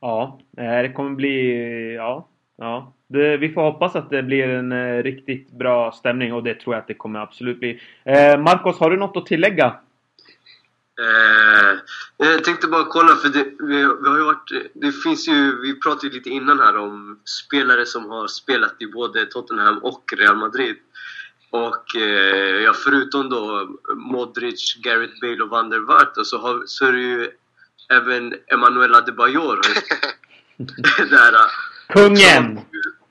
Ja, 0.00 0.40
det 0.56 0.92
kommer 0.96 1.10
bli... 1.10 1.94
Ja, 1.94 2.28
ja. 2.58 2.94
Det, 3.06 3.36
vi 3.36 3.52
får 3.52 3.62
hoppas 3.62 3.96
att 3.96 4.10
det 4.10 4.22
blir 4.22 4.48
en 4.48 4.72
eh, 4.72 5.02
riktigt 5.02 5.50
bra 5.50 5.92
stämning 5.92 6.32
och 6.32 6.42
det 6.42 6.54
tror 6.54 6.74
jag 6.74 6.80
att 6.80 6.88
det 6.88 6.94
kommer 6.94 7.20
absolut 7.20 7.58
bli. 7.58 7.82
Eh, 8.04 8.38
Marcos, 8.38 8.78
har 8.78 8.90
du 8.90 8.96
något 8.96 9.16
att 9.16 9.26
tillägga? 9.26 9.66
Eh, 11.00 11.78
jag 12.16 12.44
tänkte 12.44 12.66
bara 12.66 12.84
kolla, 12.84 13.16
för 13.16 13.28
det, 13.28 13.44
vi, 13.44 13.76
vi, 13.76 14.08
har 14.08 14.18
ju 14.18 14.24
varit, 14.24 14.72
det 14.74 14.92
finns 14.92 15.28
ju, 15.28 15.60
vi 15.62 15.80
pratade 15.80 16.06
ju 16.06 16.12
lite 16.12 16.30
innan 16.30 16.58
här 16.58 16.76
om 16.76 17.20
spelare 17.24 17.86
som 17.86 18.10
har 18.10 18.26
spelat 18.26 18.74
i 18.78 18.86
både 18.86 19.26
Tottenham 19.26 19.78
och 19.78 20.14
Real 20.16 20.36
Madrid. 20.36 20.76
Och 21.52 21.96
eh, 21.96 22.62
ja, 22.62 22.72
förutom 22.74 23.30
då 23.30 23.68
Modric, 23.94 24.76
Gareth 24.82 25.20
Bale 25.20 25.42
och 25.42 25.48
Van 25.48 25.70
der 25.70 25.78
Waart 25.78 26.12
så, 26.24 26.38
har, 26.38 26.62
så 26.66 26.86
är 26.86 26.92
det 26.92 27.00
ju 27.00 27.30
även 27.90 28.34
Emanuel 28.46 28.94
Adebayor. 28.94 29.60
där, 31.10 31.34
Kungen! 31.88 32.60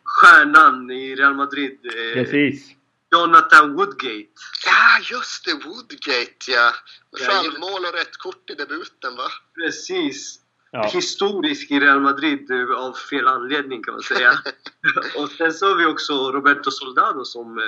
Stjärnan 0.04 0.92
i 0.92 1.16
Real 1.16 1.36
Madrid. 1.36 1.80
Eh, 1.84 2.14
Precis. 2.14 2.76
Jonathan 3.12 3.74
Woodgate. 3.74 4.28
Ja, 4.66 5.00
just 5.12 5.46
det! 5.46 5.54
Woodgate, 5.54 6.52
ja. 6.52 6.74
Självmål 7.20 7.86
och 7.86 7.94
rätt 7.94 8.18
kort 8.18 8.50
i 8.50 8.54
debuten, 8.54 9.16
va? 9.16 9.28
Precis. 9.56 10.40
Ja. 10.72 10.90
Historisk 10.94 11.72
i 11.72 11.80
Real 11.80 12.02
Madrid 12.02 12.52
eh, 12.52 12.78
av 12.78 12.94
fel 12.94 13.28
anledning 13.28 13.84
kan 13.84 13.94
man 13.94 14.04
säga. 14.04 14.34
och 15.18 15.30
sen 15.30 15.54
så 15.54 15.68
har 15.68 15.76
vi 15.76 15.86
också 15.86 16.32
Roberto 16.32 16.72
Soldado 16.72 17.26
som 17.26 17.58
eh, 17.58 17.64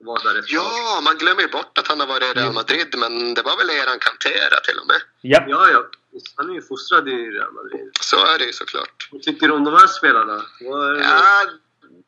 var 0.00 0.18
där 0.24 0.38
ett 0.38 0.50
Ja, 0.50 1.00
man 1.04 1.18
glömmer 1.18 1.42
ju 1.42 1.48
bort 1.48 1.78
att 1.78 1.88
han 1.88 2.00
har 2.00 2.06
varit 2.06 2.36
i 2.36 2.40
Real 2.40 2.52
Madrid, 2.52 2.94
men 2.98 3.34
det 3.34 3.42
var 3.42 3.56
väl 3.56 3.70
eran 3.70 3.98
Cantera 3.98 4.60
till 4.60 4.78
och 4.78 4.86
med? 4.86 5.00
Ja, 5.20 5.44
ja. 5.48 5.70
ja. 5.70 5.84
Han 6.34 6.50
är 6.50 6.54
ju 6.54 6.62
fostrad 6.62 7.08
i 7.08 7.30
Real 7.30 7.52
Madrid. 7.52 7.90
Så 8.00 8.16
är 8.26 8.38
det 8.38 8.44
ju 8.44 8.52
såklart. 8.52 9.08
Vad 9.12 9.22
tycker 9.22 9.48
du 9.48 9.54
om 9.54 9.64
de 9.64 9.74
här 9.74 9.86
spelarna? 9.86 10.42
Ja, 10.60 11.46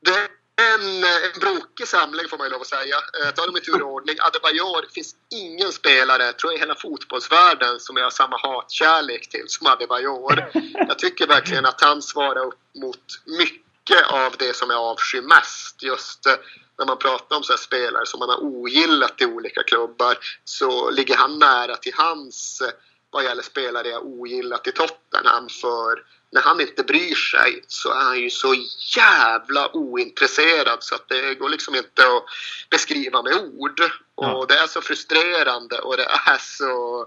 det 0.00 0.28
en, 0.68 1.04
en 1.04 1.40
brokig 1.40 1.88
samling 1.88 2.28
får 2.28 2.38
man 2.38 2.46
ju 2.46 2.52
lov 2.52 2.60
att 2.60 2.66
säga. 2.66 2.96
Eh, 2.96 3.30
tar 3.30 3.46
dem 3.46 3.56
i 3.56 3.60
tur 3.60 3.82
och 3.82 3.92
ordning. 3.92 4.16
Adebayor, 4.20 4.82
det 4.82 4.92
finns 4.94 5.14
ingen 5.30 5.72
spelare, 5.72 6.32
tror 6.32 6.52
jag, 6.52 6.58
i 6.58 6.60
hela 6.60 6.74
fotbollsvärlden 6.74 7.80
som 7.80 7.96
jag 7.96 8.04
har 8.04 8.10
samma 8.10 8.36
hatkärlek 8.36 9.28
till 9.28 9.44
som 9.46 9.66
Adebayor. 9.66 10.50
Jag 10.88 10.98
tycker 10.98 11.26
verkligen 11.26 11.66
att 11.66 11.80
han 11.80 12.02
svarar 12.02 12.46
upp 12.46 12.60
mot 12.82 13.06
mycket 13.26 14.06
av 14.10 14.34
det 14.38 14.56
som 14.56 14.70
jag 14.70 14.80
avskyr 14.80 15.22
mest. 15.22 15.82
Just 15.82 16.26
eh, 16.26 16.32
när 16.80 16.86
man 16.86 16.98
pratar 16.98 17.36
om 17.36 17.42
så 17.42 17.56
spelare 17.56 18.06
som 18.06 18.18
man 18.18 18.28
har 18.28 18.44
ogillat 18.44 19.20
i 19.20 19.26
olika 19.26 19.62
klubbar 19.62 20.18
så 20.44 20.90
ligger 20.90 21.16
han 21.16 21.38
nära 21.38 21.76
till 21.76 21.92
hans 21.96 22.60
eh, 22.60 22.70
vad 23.10 23.24
gäller 23.24 23.42
spelare 23.42 23.88
jag 23.88 24.06
ogillat 24.06 24.66
i 24.66 24.72
Tottenham. 24.72 25.48
För 25.48 26.02
när 26.32 26.40
han 26.40 26.60
inte 26.60 26.82
bryr 26.82 27.14
sig 27.14 27.64
så 27.68 27.90
är 27.90 28.04
han 28.04 28.20
ju 28.20 28.30
så 28.30 28.54
jävla 28.96 29.76
ointresserad 29.76 30.78
så 30.80 30.94
att 30.94 31.08
det 31.08 31.34
går 31.34 31.48
liksom 31.48 31.74
inte 31.74 32.02
att 32.02 32.24
beskriva 32.70 33.22
med 33.22 33.34
ord. 33.34 33.80
Ja. 34.22 34.34
Och 34.34 34.46
det 34.46 34.54
är 34.54 34.66
så 34.66 34.80
frustrerande 34.80 35.78
och 35.78 35.96
det 35.96 36.04
är 36.04 36.38
så 36.38 37.06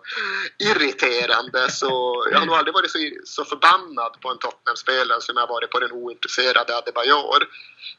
irriterande 0.60 1.72
så 1.72 2.26
jag 2.32 2.40
har 2.40 2.46
nog 2.46 2.56
aldrig 2.56 2.74
varit 2.74 2.92
så, 2.92 2.98
så 3.24 3.46
förbannad 3.46 4.22
på 4.22 4.30
en 4.30 4.38
Tottenham-spelare 4.38 5.22
som 5.22 5.38
jag 5.38 5.48
varit 5.48 5.72
på 5.72 5.80
den 5.80 5.92
ointresserade 5.92 6.78
Adebayor. 6.78 7.48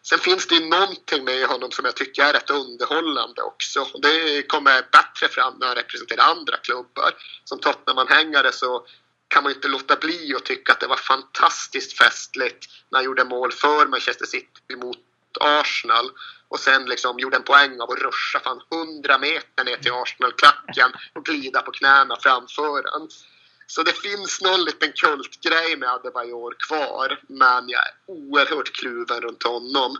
Sen 0.03 0.19
finns 0.19 0.47
det 0.47 0.55
ju 0.55 0.69
någonting 0.69 1.25
med 1.25 1.47
honom 1.47 1.71
som 1.71 1.85
jag 1.85 1.97
tycker 1.97 2.25
är 2.25 2.33
rätt 2.33 2.51
underhållande 2.51 3.43
också. 3.43 3.87
Det 4.03 4.43
kommer 4.43 4.83
bättre 4.93 5.29
fram 5.29 5.55
när 5.61 5.67
han 5.67 5.77
representerar 5.77 6.25
andra 6.25 6.57
klubbar. 6.57 7.11
Som 7.45 7.59
Tottenham-anhängare 7.59 8.53
så 8.53 8.87
kan 9.29 9.43
man 9.43 9.53
inte 9.53 9.69
låta 9.69 9.97
bli 9.97 10.35
att 10.37 10.45
tycka 10.45 10.73
att 10.73 10.81
det 10.81 10.87
var 10.87 10.97
fantastiskt 10.97 11.99
festligt 11.99 12.67
när 12.91 12.99
han 12.99 13.05
gjorde 13.05 13.25
mål 13.25 13.53
för 13.53 13.87
Manchester 13.87 14.27
City 14.27 14.77
mot 14.77 14.99
Arsenal 15.41 16.11
och 16.55 16.61
sen 16.61 16.85
liksom 16.85 17.19
gjorde 17.19 17.37
en 17.37 17.43
poäng 17.43 17.81
av 17.81 17.91
att 17.91 17.99
ruscha 17.99 18.41
fan 18.41 18.61
100 18.73 19.19
meter 19.19 19.65
ner 19.65 19.77
till 19.77 19.93
Arsenal-klacken 19.93 20.93
och 21.15 21.25
glida 21.25 21.63
på 21.63 21.71
knäna 21.71 22.17
framför 22.21 22.83
den. 22.83 23.09
Så 23.67 23.83
det 23.83 23.93
finns 23.93 24.41
någon 24.41 24.65
liten 24.65 24.93
kultgrej 24.93 25.77
med 25.77 25.89
Adebayor 25.89 26.57
kvar, 26.69 27.21
men 27.29 27.69
jag 27.69 27.81
är 27.81 27.93
oerhört 28.07 28.73
kluven 28.73 29.21
runt 29.21 29.43
honom. 29.43 29.97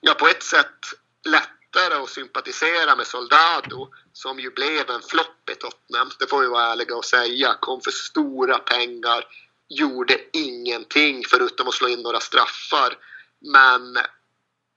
Jag 0.00 0.18
på 0.18 0.28
ett 0.28 0.42
sätt 0.42 0.80
lättare 1.24 1.94
att 2.02 2.10
sympatisera 2.10 2.96
med 2.96 3.06
Soldado 3.06 3.88
som 4.12 4.40
ju 4.40 4.50
blev 4.50 4.90
en 4.90 5.02
flopp 5.02 5.50
i 5.52 5.54
Tottenham. 5.54 6.10
Det 6.18 6.26
får 6.26 6.40
vi 6.40 6.46
vara 6.46 6.72
ärliga 6.72 6.96
och 6.96 7.04
säga. 7.04 7.56
Kom 7.60 7.80
för 7.80 7.90
stora 7.90 8.58
pengar. 8.58 9.24
Gjorde 9.68 10.18
ingenting 10.32 11.24
förutom 11.28 11.68
att 11.68 11.74
slå 11.74 11.88
in 11.88 12.02
några 12.02 12.20
straffar. 12.20 12.98
Men 13.40 13.98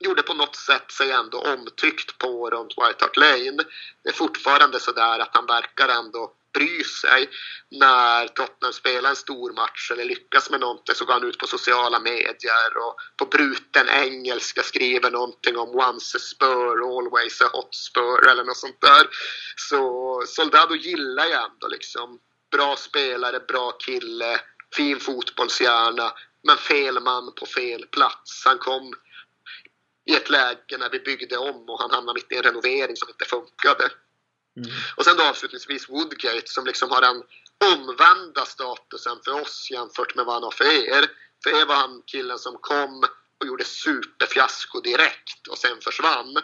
gjorde 0.00 0.22
på 0.22 0.34
något 0.34 0.56
sätt 0.56 0.92
sig 0.92 1.10
ändå 1.10 1.38
omtyckt 1.38 2.18
på 2.18 2.50
runt 2.50 2.70
White 2.70 3.04
Hart 3.04 3.16
Lane. 3.16 3.64
Det 4.02 4.08
är 4.08 4.12
fortfarande 4.12 4.80
sådär 4.80 5.18
att 5.18 5.30
han 5.32 5.46
verkar 5.46 5.88
ändå 5.88 6.32
bry 6.54 6.84
sig. 6.84 7.30
När 7.70 8.28
Tottenham 8.28 8.72
spelar 8.72 9.10
en 9.10 9.16
stor 9.16 9.52
match 9.52 9.90
eller 9.90 10.04
lyckas 10.04 10.50
med 10.50 10.60
någonting 10.60 10.94
så 10.94 11.04
går 11.04 11.12
han 11.12 11.24
ut 11.24 11.38
på 11.38 11.46
sociala 11.46 12.00
medier 12.00 12.76
och 12.76 12.96
på 13.18 13.24
bruten 13.26 13.88
engelska 13.88 14.62
skriver 14.62 15.10
någonting 15.10 15.58
om 15.58 15.68
once 15.68 16.16
a 16.16 16.20
spur, 16.20 16.98
always 16.98 17.40
a 17.40 17.48
hot 17.52 17.74
spur 17.74 18.28
eller 18.28 18.44
något 18.44 18.56
sånt 18.56 18.80
där. 18.80 19.08
Så 19.56 20.22
Soldado 20.26 20.74
gillar 20.74 21.26
jag 21.26 21.50
ändå 21.50 21.68
liksom. 21.68 22.18
Bra 22.52 22.76
spelare, 22.76 23.40
bra 23.40 23.72
kille, 23.72 24.40
fin 24.76 25.00
fotbollshjärna, 25.00 26.12
men 26.42 26.56
fel 26.56 27.00
man 27.00 27.34
på 27.34 27.46
fel 27.46 27.86
plats. 27.86 28.42
Han 28.44 28.58
kom 28.58 28.94
i 30.08 30.14
ett 30.14 30.30
läge 30.30 30.78
när 30.78 30.90
vi 30.90 31.00
byggde 31.00 31.36
om 31.36 31.68
och 31.68 31.80
han 31.80 31.90
hamnade 31.90 32.18
mitt 32.18 32.32
i 32.32 32.36
en 32.36 32.42
renovering 32.42 32.96
som 32.96 33.08
inte 33.08 33.24
funkade. 33.24 33.90
Mm. 34.56 34.70
Och 34.96 35.04
sen 35.04 35.16
då 35.16 35.22
avslutningsvis 35.22 35.88
Woodgate 35.88 36.46
som 36.46 36.66
liksom 36.66 36.90
har 36.90 37.00
den 37.00 37.22
omvända 37.72 38.44
statusen 38.44 39.18
för 39.24 39.42
oss 39.42 39.68
jämfört 39.70 40.14
med 40.14 40.24
vad 40.24 40.34
han 40.34 40.42
har 40.42 40.50
för 40.50 40.64
er. 40.64 41.10
För 41.42 41.60
er 41.60 41.66
var 41.66 41.74
han 41.74 42.02
killen 42.06 42.38
som 42.38 42.58
kom 42.60 43.04
och 43.40 43.46
gjorde 43.46 43.64
superfiasko 43.64 44.80
direkt 44.80 45.46
och 45.50 45.58
sen 45.58 45.80
försvann. 45.80 46.36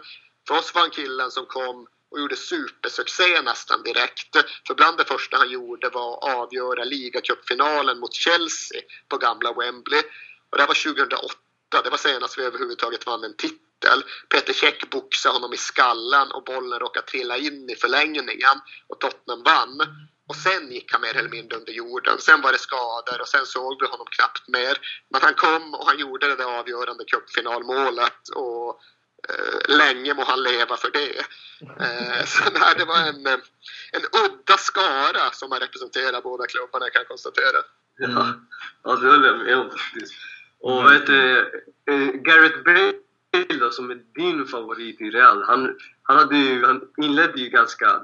För 0.49 0.59
oss 0.59 0.75
var 0.75 0.81
han 0.81 0.91
killen 0.91 1.31
som 1.31 1.47
kom 1.47 1.87
och 2.11 2.21
gjorde 2.21 2.37
supersuccé 2.37 3.43
nästan 3.43 3.83
direkt. 3.83 4.37
För 4.67 4.75
bland 4.75 4.99
det 4.99 5.05
första 5.05 5.37
han 5.37 5.51
gjorde 5.51 5.89
var 5.89 6.13
att 6.17 6.37
avgöra 6.37 6.85
ligacupfinalen 6.85 7.99
mot 7.99 8.15
Chelsea 8.15 8.81
på 9.09 9.17
gamla 9.17 9.53
Wembley. 9.53 10.03
Och 10.51 10.59
det 10.59 10.67
var 10.67 10.95
2008. 10.95 11.44
Det 11.83 11.91
var 11.91 11.97
senast 11.97 12.39
vi 12.39 12.43
överhuvudtaget 12.43 13.07
vann 13.07 13.25
en 13.25 13.37
titel 13.37 13.59
titel. 13.85 14.03
Peter 14.29 14.53
Käck 14.53 14.91
boxade 14.91 15.35
honom 15.35 15.53
i 15.53 15.57
skallen 15.57 16.31
och 16.33 16.45
bollen 16.45 16.79
råkade 16.79 17.07
trilla 17.07 17.37
in 17.37 17.71
i 17.71 17.77
förlängningen 17.77 18.57
och 18.89 19.01
Tottenham 19.01 19.43
vann. 19.43 19.81
Och 20.29 20.37
sen 20.37 20.73
gick 20.73 20.93
han 20.93 21.01
mer 21.01 21.17
eller 21.17 21.29
mindre 21.29 21.59
under 21.59 21.73
jorden. 21.73 22.19
Sen 22.19 22.41
var 22.41 22.53
det 22.53 22.59
skador 22.59 23.21
och 23.21 23.29
sen 23.29 23.47
såg 23.47 23.83
vi 23.83 23.87
honom 23.87 24.07
knappt 24.11 24.49
mer. 24.49 24.79
Men 25.11 25.23
han 25.23 25.35
kom 25.35 25.75
och 25.75 25.87
han 25.87 25.99
gjorde 25.99 26.27
det 26.29 26.37
där 26.37 26.59
avgörande 26.59 27.05
cupfinalmålet 27.05 28.29
och 28.35 28.81
eh, 29.29 29.77
länge 29.77 30.15
må 30.15 30.25
han 30.25 30.43
leva 30.43 30.77
för 30.77 30.91
det. 30.91 31.19
Eh, 31.81 32.25
så 32.35 32.45
nej, 32.51 32.75
det 32.79 32.85
var 32.85 32.99
en, 32.99 33.27
eh, 33.27 33.39
en 33.93 34.05
udda 34.25 34.57
skara 34.57 35.31
som 35.33 35.53
har 35.53 35.61
representerat 35.61 36.23
båda 36.23 36.47
klubbarna 36.47 36.91
kan 36.91 37.01
jag 37.01 37.09
konstatera. 37.09 37.59
Ja, 37.99 38.35
ja 38.85 38.97
det 38.97 39.09
håller 39.11 39.29
jag 39.29 39.39
med 39.39 39.57
om 39.57 39.71
faktiskt. 39.71 40.15
Och 40.65 40.83
vad 40.83 40.93
heter 40.93 41.51
eh, 41.91 42.09
Gareth 42.27 42.63
Bale 42.65 43.59
då, 43.61 43.71
som 43.71 43.91
är 43.91 43.95
din 44.15 44.47
favorit 44.47 45.01
i 45.01 45.11
Real. 45.11 45.43
Han, 45.43 45.77
han, 46.03 46.19
hade 46.19 46.37
ju, 46.37 46.65
han 46.67 46.89
inledde 46.97 47.41
ju 47.41 47.49
ganska... 47.49 48.01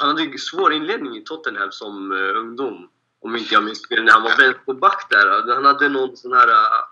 Han 0.00 0.08
hade 0.08 0.22
ju 0.22 0.38
svår 0.38 0.72
inledning 0.72 1.16
i 1.16 1.24
Tottenham 1.24 1.72
som 1.72 2.12
uh, 2.12 2.38
ungdom. 2.38 2.88
Om 3.20 3.36
inte 3.36 3.54
jag 3.54 3.64
minns 3.64 3.88
fel, 3.88 4.04
när 4.04 4.12
han 4.12 4.22
var 4.22 4.36
vänsterback 4.36 5.06
där. 5.10 5.54
Han 5.54 5.64
hade 5.64 5.88
någon 5.88 6.16
sån 6.16 6.32
här... 6.32 6.48
Uh, 6.48 6.84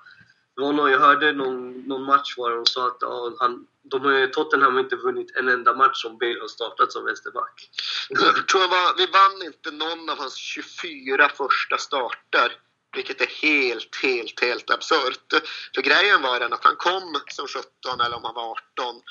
det 0.56 0.62
var 0.62 0.72
någon, 0.72 0.90
jag 0.90 1.00
hörde 1.00 1.32
någon, 1.32 1.80
någon 1.88 2.02
match 2.02 2.34
var 2.36 2.50
de 2.50 2.66
sa 2.66 2.86
att 2.86 3.02
uh, 3.02 3.36
han, 3.38 3.66
de 3.82 4.04
har, 4.04 4.26
Tottenham 4.26 4.74
har 4.74 4.80
inte 4.80 4.96
vunnit 4.96 5.36
en 5.36 5.48
enda 5.48 5.74
match 5.74 6.02
som 6.02 6.18
Bale 6.18 6.40
har 6.40 6.48
startat 6.48 6.92
som 6.92 7.04
vänsterback. 7.04 7.70
Jag 8.08 8.48
tror 8.48 8.62
jag 8.62 8.68
var, 8.68 8.96
vi 8.96 9.06
vann 9.06 9.46
inte 9.46 9.70
någon 9.70 10.10
av 10.10 10.18
hans 10.18 10.34
24 10.34 11.28
första 11.28 11.78
starter. 11.78 12.52
Vilket 12.96 13.20
är 13.20 13.26
helt, 13.26 13.96
helt, 14.02 14.40
helt 14.40 14.70
absurt. 14.70 15.32
För 15.74 15.82
grejen 15.82 16.22
var 16.22 16.40
den 16.40 16.52
att 16.52 16.64
han 16.64 16.76
kom 16.76 17.20
som 17.30 17.46
17 17.46 18.00
eller 18.00 18.16
om 18.16 18.24
han 18.24 18.34
var 18.34 18.50
18 18.50 19.02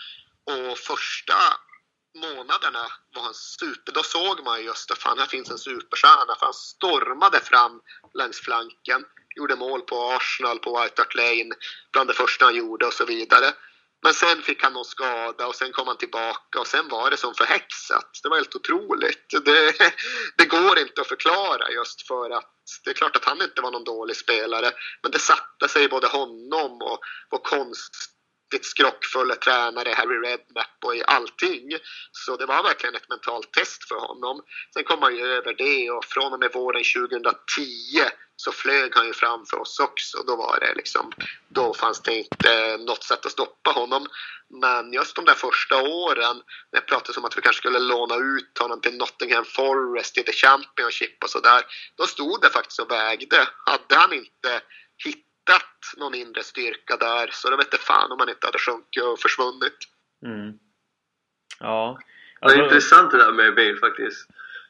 och 0.45 0.77
första 0.77 1.33
månaderna 2.15 2.87
var 3.15 3.21
han 3.23 3.33
super. 3.33 3.91
Då 3.91 4.03
såg 4.03 4.43
man 4.43 4.63
just 4.63 4.91
att 4.91 4.97
fan, 4.97 5.19
här 5.19 5.25
finns 5.25 5.49
en 5.49 5.57
superstjärna. 5.57 6.35
För 6.39 6.45
han 6.45 6.53
stormade 6.53 7.39
fram 7.39 7.81
längs 8.13 8.39
flanken, 8.39 9.05
gjorde 9.35 9.55
mål 9.55 9.81
på 9.81 10.11
Arsenal, 10.11 10.59
på 10.59 10.81
White 10.81 11.01
Hart 11.01 11.15
Lane, 11.15 11.55
bland 11.91 12.09
det 12.09 12.13
första 12.13 12.45
han 12.45 12.55
gjorde 12.55 12.85
och 12.85 12.93
så 12.93 13.05
vidare. 13.05 13.53
Men 14.07 14.13
sen 14.13 14.41
fick 14.41 14.63
han 14.63 14.73
någon 14.73 14.85
skada 14.85 15.47
och 15.47 15.55
sen 15.55 15.71
kom 15.71 15.87
han 15.87 15.97
tillbaka 15.97 16.59
och 16.59 16.67
sen 16.67 16.87
var 16.89 17.11
det 17.11 17.17
som 17.17 17.33
förhäxat. 17.33 18.19
Det 18.23 18.29
var 18.29 18.35
helt 18.35 18.55
otroligt. 18.55 19.29
Det, 19.45 19.73
det 20.37 20.45
går 20.45 20.79
inte 20.79 21.01
att 21.01 21.07
förklara 21.07 21.69
just 21.69 22.07
för 22.07 22.29
att 22.29 22.53
det 22.83 22.89
är 22.89 22.93
klart 22.93 23.15
att 23.15 23.25
han 23.25 23.41
inte 23.41 23.61
var 23.61 23.71
någon 23.71 23.83
dålig 23.83 24.15
spelare. 24.15 24.71
Men 25.03 25.11
det 25.11 25.19
satte 25.19 25.67
sig 25.69 25.83
i 25.83 25.89
både 25.89 26.07
honom 26.07 26.81
och 26.81 26.99
vår 27.31 27.37
riktigt 28.51 28.65
skrockfulla 28.65 29.35
tränare 29.35 29.93
Harry 29.93 30.29
Redknapp 30.29 30.83
och 30.85 30.95
i 30.95 31.03
allting. 31.07 31.71
Så 32.11 32.37
det 32.37 32.45
var 32.45 32.63
verkligen 32.63 32.95
ett 32.95 33.09
mentalt 33.09 33.51
test 33.51 33.87
för 33.87 33.95
honom. 33.95 34.41
Sen 34.73 34.83
kom 34.83 35.01
han 35.01 35.15
ju 35.15 35.25
över 35.25 35.53
det 35.53 35.91
och 35.91 36.05
från 36.05 36.33
och 36.33 36.39
med 36.39 36.53
våren 36.53 36.83
2010 36.83 37.63
så 38.35 38.51
flög 38.51 38.95
han 38.95 39.07
ju 39.07 39.13
framför 39.13 39.59
oss 39.59 39.79
också. 39.79 40.23
Då 40.27 40.35
var 40.35 40.59
det 40.59 40.73
liksom, 40.75 41.11
då 41.49 41.73
fanns 41.73 42.01
det 42.01 42.15
inte 42.15 42.77
något 42.77 43.03
sätt 43.03 43.25
att 43.25 43.31
stoppa 43.31 43.71
honom. 43.71 44.07
Men 44.61 44.93
just 44.93 45.15
de 45.15 45.25
där 45.25 45.33
första 45.33 45.81
åren, 45.81 46.41
när 46.71 46.81
det 46.81 46.87
pratades 46.87 47.17
om 47.17 47.25
att 47.25 47.37
vi 47.37 47.41
kanske 47.41 47.59
skulle 47.59 47.79
låna 47.79 48.15
ut 48.15 48.57
honom 48.59 48.81
till 48.81 48.97
Nottingham 48.97 49.45
Forest 49.45 50.17
i 50.17 50.23
The 50.23 50.31
Championship 50.31 51.23
och 51.23 51.29
sådär. 51.29 51.61
Då 51.97 52.07
stod 52.07 52.41
det 52.41 52.49
faktiskt 52.49 52.79
och 52.79 52.91
vägde. 52.91 53.47
Hade 53.65 53.95
han 53.95 54.13
inte 54.13 54.61
hittat 55.05 55.26
någon 55.97 56.15
inre 56.15 56.43
styrka 56.43 56.97
där 56.97 57.29
så 57.31 57.49
det 57.49 57.57
vete 57.57 57.77
fan 57.77 58.11
om 58.11 58.19
han 58.19 58.29
inte 58.29 58.47
hade 58.47 58.59
sjunkit 58.59 59.03
och 59.03 59.19
försvunnit. 59.19 59.77
Mm. 60.25 60.59
Ja. 61.59 61.99
Alltså, 62.39 62.57
det 62.57 62.61
är 62.61 62.63
alltså- 62.63 62.75
intressant 62.75 63.11
det 63.11 63.17
där 63.17 63.31
med 63.31 63.55
Bale 63.55 63.77
faktiskt. 63.77 64.29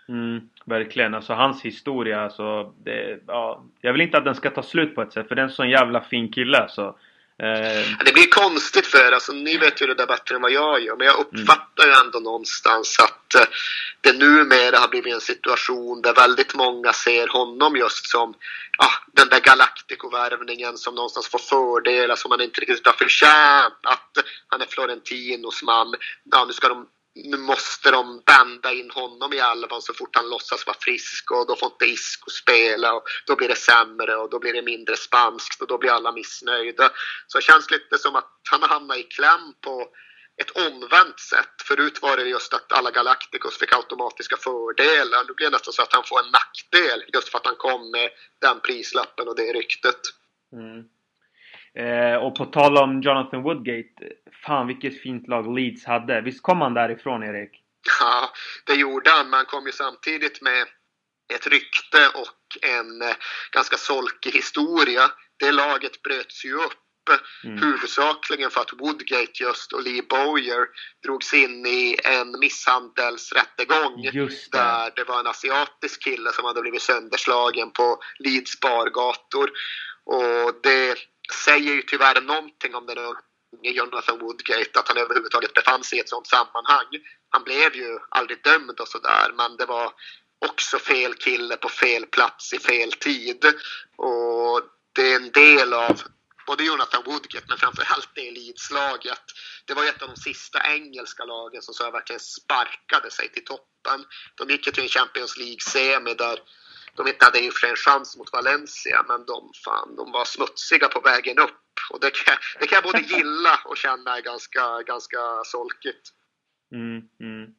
Mm, 0.09 0.49
verkligen. 0.65 1.13
Alltså 1.15 1.33
hans 1.33 1.61
historia 1.61 2.21
alltså. 2.21 2.73
Det, 2.83 3.19
ja, 3.27 3.65
jag 3.81 3.93
vill 3.93 4.01
inte 4.01 4.17
att 4.17 4.25
den 4.25 4.35
ska 4.35 4.49
ta 4.49 4.63
slut 4.63 4.95
på 4.95 5.01
ett 5.01 5.13
sätt 5.13 5.27
för 5.27 5.35
det 5.35 5.41
är 5.41 5.43
en 5.45 5.51
sån 5.51 5.69
jävla 5.69 6.01
fin 6.01 6.31
kille 6.31 6.57
alltså. 6.57 6.99
Eh... 7.43 8.05
Det 8.05 8.13
blir 8.13 8.27
konstigt 8.27 8.87
för 8.87 9.07
er. 9.07 9.11
Alltså, 9.11 9.33
ni 9.33 9.57
vet 9.57 9.81
ju 9.81 9.87
det 9.87 9.93
där 9.93 10.07
bättre 10.07 10.35
än 10.35 10.41
vad 10.41 10.51
jag 10.51 10.81
gör. 10.81 10.95
Men 10.95 11.07
jag 11.07 11.19
uppfattar 11.19 11.83
mm. 11.83 11.95
ju 11.95 12.01
ändå 12.01 12.19
någonstans 12.19 12.99
att 12.99 13.35
eh, 13.35 13.47
det 14.01 14.13
numera 14.13 14.77
har 14.77 14.87
blivit 14.87 15.13
en 15.13 15.21
situation 15.21 16.01
där 16.01 16.13
väldigt 16.13 16.55
många 16.55 16.93
ser 16.93 17.27
honom 17.27 17.75
just 17.75 18.09
som 18.09 18.33
ah, 18.77 18.93
den 19.13 19.29
där 19.29 19.39
Galactico-värvningen 19.39 20.77
som 20.77 20.95
någonstans 20.95 21.27
får 21.27 21.39
fördelar 21.39 22.15
som 22.15 22.31
han 22.31 22.41
inte 22.41 22.61
riktigt 22.61 22.85
har 22.85 22.93
förtjänat. 22.93 24.11
Han 24.47 24.61
är 24.61 24.65
Florentinos 24.65 25.63
man. 25.63 25.95
Ja, 26.31 26.45
nu 26.45 26.53
ska 26.53 26.69
de 26.69 26.87
nu 27.23 27.37
måste 27.37 27.91
de 27.91 28.21
banda 28.25 28.73
in 28.73 28.91
honom 28.91 29.33
i 29.33 29.37
elvan 29.37 29.81
så 29.81 29.93
fort 29.93 30.15
han 30.15 30.29
låtsas 30.29 30.67
vara 30.67 30.77
frisk 30.79 31.31
och 31.31 31.47
då 31.47 31.55
får 31.55 31.71
inte 31.71 31.85
Isco 31.85 32.29
spela 32.29 32.93
och 32.93 33.03
då 33.25 33.35
blir 33.35 33.47
det 33.47 33.55
sämre 33.55 34.15
och 34.15 34.29
då 34.29 34.39
blir 34.39 34.53
det 34.53 34.61
mindre 34.61 34.97
spanskt 34.97 35.61
och 35.61 35.67
då 35.67 35.77
blir 35.77 35.91
alla 35.91 36.11
missnöjda. 36.11 36.91
Så 37.27 37.37
det 37.37 37.41
känns 37.41 37.71
lite 37.71 37.97
som 37.97 38.15
att 38.15 38.31
han 38.51 38.61
har 38.61 38.69
hamnat 38.69 38.97
i 38.97 39.03
kläm 39.03 39.53
på 39.61 39.87
ett 40.41 40.51
omvänt 40.51 41.19
sätt. 41.19 41.55
Förut 41.67 42.01
var 42.01 42.17
det 42.17 42.23
just 42.23 42.53
att 42.53 42.71
alla 42.71 42.91
Galacticos 42.91 43.57
fick 43.57 43.73
automatiska 43.73 44.37
fördelar. 44.37 45.23
Nu 45.27 45.33
blir 45.33 45.47
det 45.47 45.51
nästan 45.51 45.73
så 45.73 45.81
att 45.81 45.93
han 45.93 46.03
får 46.03 46.19
en 46.19 46.31
nackdel 46.31 47.03
just 47.13 47.29
för 47.29 47.37
att 47.37 47.45
han 47.45 47.55
kom 47.55 47.91
med 47.91 48.09
den 48.41 48.59
prislappen 48.59 49.27
och 49.27 49.35
det 49.35 49.53
ryktet. 49.53 49.99
Mm. 50.53 50.83
Eh, 51.77 52.15
och 52.15 52.35
på 52.35 52.45
tal 52.45 52.77
om 52.77 53.01
Jonathan 53.01 53.43
Woodgate. 53.43 53.93
Fan 54.45 54.67
vilket 54.67 55.01
fint 55.01 55.27
lag 55.27 55.55
Leeds 55.59 55.85
hade. 55.85 56.21
Visst 56.21 56.43
kom 56.43 56.61
han 56.61 56.73
därifrån 56.73 57.23
Erik? 57.23 57.51
Ja, 57.99 58.29
det 58.65 58.73
gjorde 58.73 59.09
han. 59.09 59.29
Man 59.29 59.45
kom 59.45 59.65
ju 59.65 59.71
samtidigt 59.71 60.41
med 60.41 60.65
ett 61.33 61.47
rykte 61.47 62.07
och 62.15 62.69
en 62.69 63.01
eh, 63.01 63.15
ganska 63.51 63.77
solkig 63.77 64.31
historia. 64.31 65.01
Det 65.39 65.51
laget 65.51 66.01
bröts 66.01 66.45
ju 66.45 66.53
upp 66.53 66.83
Mm. 67.43 67.63
Huvudsakligen 67.63 68.51
för 68.51 68.61
att 68.61 68.73
Woodgate 68.73 69.43
just 69.43 69.73
och 69.73 69.83
Lee 69.83 70.01
Bowyer 70.09 70.67
drogs 71.05 71.33
in 71.33 71.65
i 71.65 71.97
en 72.03 72.39
misshandelsrättegång. 72.39 74.01
Det. 74.01 74.51
Där 74.51 74.91
det 74.95 75.03
var 75.03 75.19
en 75.19 75.27
asiatisk 75.27 76.03
kille 76.03 76.31
som 76.33 76.45
hade 76.45 76.61
blivit 76.61 76.81
sönderslagen 76.81 77.71
på 77.71 77.99
Leeds 78.19 78.59
bargator. 78.59 79.49
Och 80.05 80.59
det 80.63 80.95
säger 81.33 81.73
ju 81.73 81.81
tyvärr 81.81 82.21
någonting 82.21 82.75
om 82.75 82.85
den 82.85 82.97
unge 82.97 83.71
Jonathan 83.71 84.19
Woodgate, 84.19 84.79
att 84.79 84.87
han 84.87 84.97
överhuvudtaget 84.97 85.53
befann 85.53 85.83
sig 85.83 85.97
i 85.97 86.01
ett 86.01 86.09
sådant 86.09 86.27
sammanhang. 86.27 86.87
Han 87.29 87.43
blev 87.43 87.75
ju 87.75 87.99
aldrig 88.09 88.43
dömd 88.43 88.79
och 88.79 88.87
sådär, 88.87 89.31
men 89.37 89.57
det 89.57 89.65
var 89.65 89.93
också 90.45 90.79
fel 90.79 91.13
kille 91.13 91.57
på 91.57 91.69
fel 91.69 92.05
plats 92.05 92.53
i 92.53 92.59
fel 92.59 92.91
tid. 92.91 93.45
Och 93.95 94.61
det 94.93 95.11
är 95.11 95.15
en 95.15 95.31
del 95.31 95.73
av 95.73 96.01
både 96.47 96.63
Jonathan 96.63 97.03
Woodgate 97.05 97.45
men 97.47 97.57
framförallt 97.57 98.09
det 98.15 98.27
elitslaget. 98.27 99.23
Det 99.65 99.73
var 99.73 99.85
ett 99.85 100.01
av 100.01 100.07
de 100.07 100.15
sista 100.15 100.59
engelska 100.73 101.25
lagen 101.25 101.61
som 101.61 101.73
så 101.73 101.91
verkligen 101.91 102.19
sparkade 102.19 103.11
sig 103.11 103.31
till 103.31 103.45
toppen. 103.45 104.05
De 104.35 104.49
gick 104.49 104.65
ju 104.65 104.71
till 104.71 104.83
en 104.83 104.89
Champions 104.89 105.37
League-semi 105.37 106.13
där 106.13 106.39
de 106.97 107.07
inte 107.07 107.25
hade 107.25 107.39
i 107.45 107.49
och 107.49 107.53
för 107.53 107.59
sig 107.59 107.69
en 107.69 107.75
chans 107.75 108.17
mot 108.17 108.33
Valencia, 108.33 109.05
men 109.07 109.25
de, 109.25 109.39
fan, 109.65 109.95
de 109.95 110.11
var 110.11 110.25
smutsiga 110.25 110.87
på 110.87 110.99
vägen 110.99 111.39
upp. 111.39 111.63
Och 111.91 111.99
det 111.99 112.11
kan, 112.11 112.35
det 112.59 112.67
kan 112.67 112.75
jag 112.75 112.83
både 112.91 113.03
gilla 113.13 113.55
och 113.65 113.77
känna 113.77 114.17
är 114.17 114.21
ganska, 114.21 114.81
ganska 114.85 115.17
solkigt. 115.45 116.05
Mm, 116.71 117.01
mm. 117.19 117.53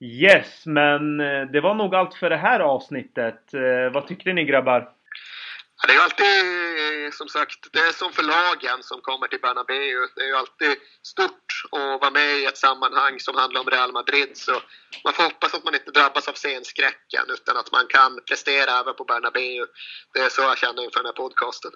Yes, 0.00 0.66
men 0.66 1.20
eh, 1.20 1.42
det 1.52 1.60
var 1.60 1.74
nog 1.74 1.94
allt 1.94 2.14
för 2.14 2.30
det 2.30 2.36
här 2.36 2.60
avsnittet. 2.60 3.54
Eh, 3.54 3.92
vad 3.94 4.06
tyckte 4.06 4.32
ni 4.32 4.44
grabbar? 4.44 4.97
Det 5.86 5.92
är 5.92 5.96
ju 5.96 6.02
alltid, 6.08 6.38
eh, 7.04 7.10
som 7.10 7.28
sagt, 7.28 7.60
det 7.72 7.78
är 7.78 7.92
som 7.92 8.12
för 8.12 8.22
lagen 8.22 8.78
som 8.82 9.00
kommer 9.00 9.26
till 9.28 9.40
Bernabéu. 9.40 9.98
Det 10.16 10.22
är 10.22 10.30
ju 10.32 10.36
alltid 10.36 10.72
stort 11.02 11.50
att 11.72 12.00
vara 12.00 12.10
med 12.10 12.30
i 12.38 12.44
ett 12.44 12.56
sammanhang 12.66 13.14
som 13.20 13.34
handlar 13.36 13.60
om 13.60 13.70
Real 13.70 13.92
Madrid. 13.92 14.30
Så 14.34 14.52
man 15.04 15.12
får 15.12 15.22
hoppas 15.22 15.54
att 15.54 15.64
man 15.64 15.74
inte 15.74 15.90
drabbas 15.90 16.28
av 16.28 16.32
scenskräcken 16.32 17.26
utan 17.36 17.56
att 17.56 17.72
man 17.72 17.86
kan 17.96 18.20
prestera 18.28 18.70
även 18.80 18.94
på 18.94 19.04
Bernabéu. 19.04 19.66
Det 20.14 20.20
är 20.20 20.28
så 20.28 20.42
jag 20.42 20.58
känner 20.58 20.84
inför 20.84 21.00
den 21.00 21.10
här 21.12 21.22
podcasten. 21.24 21.72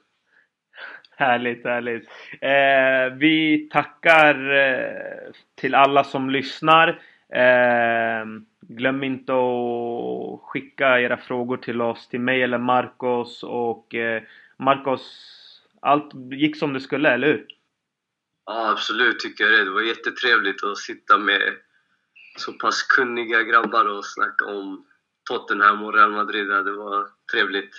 Härligt, 1.17 1.65
härligt. 1.65 2.09
Eh, 2.41 3.19
vi 3.19 3.69
tackar 3.73 4.35
eh, 4.65 5.33
till 5.61 5.75
alla 5.75 6.05
som 6.05 6.31
lyssnar. 6.31 7.03
Eh, 7.35 8.27
Glöm 8.61 9.03
inte 9.03 9.33
att 9.33 10.41
skicka 10.43 11.01
era 11.01 11.17
frågor 11.17 11.57
till 11.57 11.83
oss, 11.83 12.09
till 12.09 12.21
mig 12.21 12.43
eller 12.43 12.59
Marcos 12.59 13.43
och 13.43 13.95
eh, 13.95 14.23
Marcos, 14.57 15.03
allt 15.81 16.11
gick 16.33 16.57
som 16.57 16.73
det 16.73 16.81
skulle, 16.81 17.11
eller 17.11 17.27
hur? 17.27 17.47
Ja, 18.47 18.71
absolut 18.71 19.21
tycker 19.21 19.45
jag 19.45 19.53
det. 19.53 19.65
Det 19.65 19.71
var 19.71 19.83
jättetrevligt 19.83 20.65
att 20.65 20.79
sitta 20.79 21.19
med 21.19 21.43
så 22.37 22.53
pass 22.53 22.83
kunniga 22.83 23.43
grabbar 23.43 23.97
och 23.97 24.05
snacka 24.05 24.45
om 24.45 24.87
Tottenham 25.31 25.85
och 25.85 25.95
Real 25.95 26.13
Madrid. 26.13 26.49
Det 26.49 26.73
var 26.73 27.07
trevligt. 27.33 27.75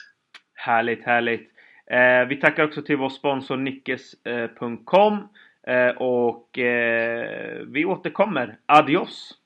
Härligt, 0.53 1.03
härligt. 1.05 1.51
Eh, 1.87 2.27
vi 2.27 2.35
tackar 2.35 2.63
också 2.63 2.81
till 2.81 2.97
vår 2.97 3.09
sponsor 3.09 3.57
Nickes.com 3.57 5.27
Eh, 5.67 5.97
och 5.97 6.59
eh, 6.59 7.61
vi 7.67 7.85
återkommer. 7.85 8.57
Adios! 8.65 9.42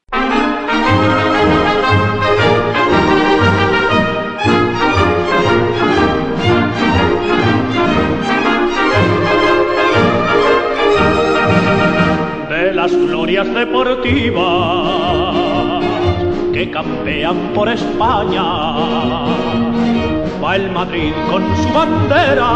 De 12.49 12.73
las 12.73 12.91
glorias 12.91 13.53
deportivas 13.53 14.37
que 16.53 16.71
campean 16.71 17.51
por 17.53 17.69
España. 17.69 18.43
Va 20.43 20.55
el 20.55 20.71
Madrid 20.71 21.13
con 21.29 21.43
su 21.57 21.69
bandera, 21.73 22.49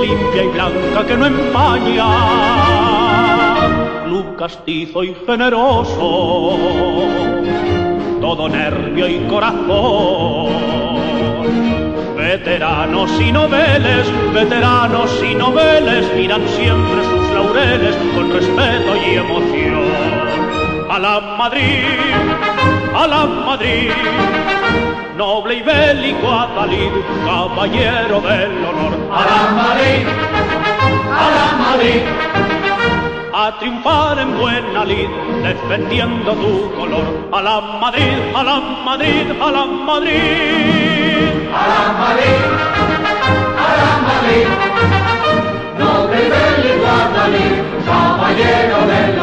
limpia 0.00 0.44
y 0.44 0.48
blanca 0.48 1.06
que 1.06 1.16
no 1.16 1.26
empaña. 1.26 2.87
Castizo 4.36 5.04
y 5.04 5.14
generoso, 5.26 6.56
todo 8.20 8.48
nervio 8.48 9.08
y 9.08 9.18
corazón 9.28 10.88
Veteranos 12.28 13.10
y 13.20 13.32
noveles, 13.32 14.06
veteranos 14.34 15.10
y 15.22 15.34
noveles 15.34 16.14
miran 16.14 16.46
siempre 16.48 17.02
sus 17.04 17.30
laureles 17.30 17.96
con 18.14 18.30
respeto 18.30 18.96
y 18.96 19.14
emoción. 19.14 19.84
A 20.90 20.98
la 20.98 21.20
Madrid, 21.38 21.84
a 22.94 23.06
la 23.06 23.24
Madrid, 23.24 23.90
noble 25.16 25.54
y 25.54 25.62
bélico 25.62 26.30
Adalid, 26.30 26.92
caballero 27.24 28.20
del 28.20 28.64
honor. 28.64 28.92
A 29.10 29.20
la 29.30 29.40
Madrid, 29.62 30.06
a 31.10 31.26
la 31.36 31.46
Madrid, 31.64 32.02
a 33.40 33.56
triunfar 33.58 34.18
en 34.18 34.36
buena 34.36 34.84
lid, 34.84 35.08
defendiendo 35.44 36.32
tu 36.32 36.74
color. 36.74 37.06
A 37.32 37.40
la 37.40 37.60
Madrid, 37.82 38.18
a 38.34 38.42
la 38.42 38.56
Madrid, 38.88 39.26
a 39.40 39.50
la 39.56 39.64
Madrid 39.64 41.28
a 41.54 41.64
la 41.72 41.82
Madrid, 42.02 42.42
a 43.64 43.70
la 43.80 43.92
Madrid, 44.08 44.46
noble 45.78 46.22
del 46.34 46.78
Guadalí, 46.80 47.48
caballero 47.86 48.78
del 48.90 49.17